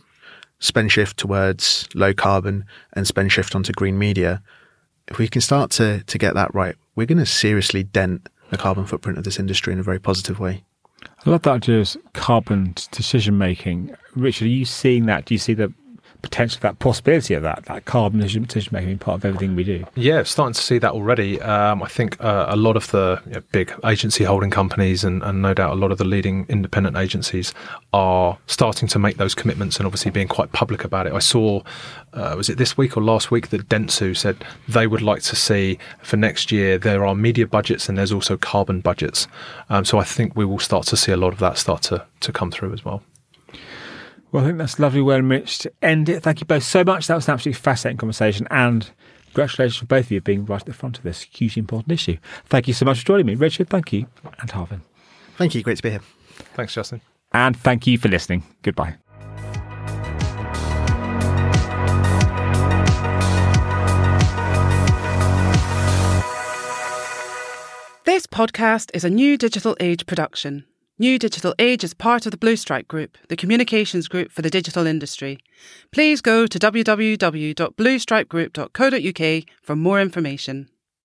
spend 0.61 0.93
shift 0.93 1.17
towards 1.17 1.89
low 1.95 2.15
carbon 2.15 2.65
and 2.93 3.07
spend 3.07 3.33
shift 3.33 3.55
onto 3.55 3.73
green 3.73 3.99
media. 3.99 4.43
If 5.09 5.19
we 5.19 5.29
can 5.29 5.41
start 5.41 5.71
to, 5.73 6.03
to 6.05 6.19
get 6.19 6.35
that 6.35 6.55
right, 6.55 6.77
we're 6.95 7.07
going 7.07 7.19
to 7.19 7.27
seriously 7.27 7.83
dent 7.83 8.29
the 8.51 8.57
carbon 8.57 8.87
footprint 8.87 9.19
of 9.19 9.25
this 9.25 9.39
industry 9.39 9.73
in 9.73 9.79
a 9.79 9.83
very 9.83 9.99
positive 9.99 10.39
way. 10.39 10.65
I 11.27 11.31
love 11.31 11.43
that 11.43 11.51
idea 11.51 11.81
of 11.81 11.97
carbon 12.13 12.75
decision 12.91 13.37
making. 13.37 13.95
Richard, 14.15 14.47
are 14.47 14.49
you 14.49 14.65
seeing 14.65 15.07
that? 15.07 15.27
Do 15.27 15.35
you 15.35 15.39
see 15.39 15.55
the 15.55 15.73
potential, 16.25 16.59
that 16.63 16.79
possibility 16.79 17.35
of 17.35 17.43
that, 17.43 17.67
that 17.67 17.85
carbon 17.85 18.21
decision 18.21 18.47
making 18.73 18.99
part 18.99 19.17
of 19.17 19.25
everything 19.25 19.55
we 19.55 19.63
do. 19.63 19.85
Yeah, 19.95 20.23
starting 20.23 20.55
to 20.55 20.61
see 20.61 20.79
that 20.79 20.93
already. 20.93 21.41
Um, 21.41 21.83
I 21.83 21.89
think 21.89 22.23
uh, 22.23 22.47
a 22.49 22.57
lot 22.57 22.77
of 22.77 22.91
the 22.91 23.21
you 23.27 23.33
know, 23.33 23.43
big 23.53 23.73
agency 23.85 24.25
holding 24.25 24.51
companies 24.51 25.05
and, 25.05 25.23
and, 25.23 25.43
no 25.43 25.53
doubt 25.53 25.73
a 25.73 25.75
lot 25.75 25.93
of 25.93 25.99
the 25.99 26.05
leading 26.05 26.47
independent 26.49 26.97
agencies 26.97 27.53
are 27.93 28.39
starting 28.47 28.89
to 28.89 28.99
make 28.99 29.19
those 29.19 29.35
commitments 29.35 29.77
and 29.77 29.85
obviously 29.85 30.11
being 30.11 30.29
quite 30.29 30.53
public 30.53 30.83
about 30.85 31.07
it. 31.07 31.13
I 31.13 31.19
saw, 31.19 31.63
uh, 32.15 32.35
was 32.37 32.49
it 32.49 32.57
this 32.57 32.79
week 32.79 32.97
or 32.97 33.03
last 33.03 33.31
week, 33.31 33.49
that 33.49 33.69
Dentsu 33.69 34.17
said 34.17 34.43
they 34.67 34.87
would 34.87 35.03
like 35.03 35.23
to 35.23 35.37
see 35.37 35.79
for 36.03 36.17
next 36.17 36.51
year 36.51 36.79
there 36.79 37.05
are 37.05 37.15
media 37.15 37.47
budgets 37.47 37.89
and 37.89 37.99
there's 37.99 38.13
also 38.13 38.39
carbon 38.39 38.81
budgets. 38.81 39.29
Um, 39.69 39.85
so 39.85 39.99
I 39.99 40.05
think 40.05 40.35
we 40.35 40.47
will 40.47 40.59
start 40.59 40.87
to 40.87 40.97
see 40.97 41.13
a 41.13 41.19
lot 41.19 41.35
of 41.35 41.39
that 41.41 41.59
start 41.59 41.83
to, 41.83 42.07
to 42.21 42.33
come 42.33 42.51
through 42.51 42.73
as 42.73 42.85
well. 42.85 43.03
Well, 44.35 44.43
I 44.43 44.47
think 44.49 44.59
that's 44.59 44.81
a 44.81 44.83
lovely 44.83 45.01
way 45.01 45.19
in 45.19 45.29
which 45.29 45.59
to 45.59 45.73
end 45.81 46.09
it. 46.09 46.25
Thank 46.25 46.41
you 46.41 46.47
both 46.47 46.65
so 46.65 46.83
much. 46.83 47.07
That 47.07 47.15
was 47.15 47.29
an 47.29 47.35
absolutely 47.35 47.61
fascinating 47.61 47.99
conversation. 47.99 48.49
And 48.51 48.91
congratulations 49.27 49.77
for 49.77 49.87
both 49.87 50.07
of 50.07 50.11
you 50.11 50.21
being 50.21 50.45
right 50.45 50.61
at 50.61 50.67
the 50.67 50.73
front 50.73 50.99
of 50.99 51.05
this 51.05 51.23
hugely 51.23 51.61
important 51.61 51.93
issue. 51.93 52.17
Thank 52.47 52.67
you 52.67 52.75
so 52.75 52.85
much 52.85 52.99
for 52.99 53.07
joining 53.07 53.27
me. 53.27 53.37
Richard, 53.37 53.69
thank 53.71 53.93
you. 53.93 54.09
And 54.41 54.51
Harvin. 54.51 54.81
Thank 55.37 55.55
you. 55.55 55.63
Great 55.63 55.77
to 55.77 55.85
be 55.85 55.91
here. 55.91 56.01
Thanks, 56.55 56.75
Justin. 56.75 57.01
And 57.33 57.57
thank 57.57 57.87
you 57.87 57.97
for 57.97 58.09
listening. 58.09 58.43
Goodbye. 58.63 58.97
This 68.05 68.27
podcast 68.27 68.91
is 68.95 69.05
a 69.05 69.11
new 69.11 69.39
digital 69.39 69.77
age 69.79 70.07
production. 70.07 70.65
New 70.97 71.19
Digital 71.19 71.57
Age 71.59 71.83
is 71.83 71.93
part 71.93 72.25
of 72.25 72.31
the 72.31 72.39
Bluestripe 72.39 72.87
Group, 72.87 73.19
the 73.29 73.35
communications 73.35 74.07
group 74.07 74.31
for 74.31 74.43
the 74.43 74.51
digital 74.51 74.87
industry. 74.87 75.41
Please 75.91 76.21
go 76.21 76.47
to 76.47 76.57
www.bluestripegroup.co.uk 76.57 79.45
for 79.61 79.75
more 79.75 80.01
information. 80.01 80.69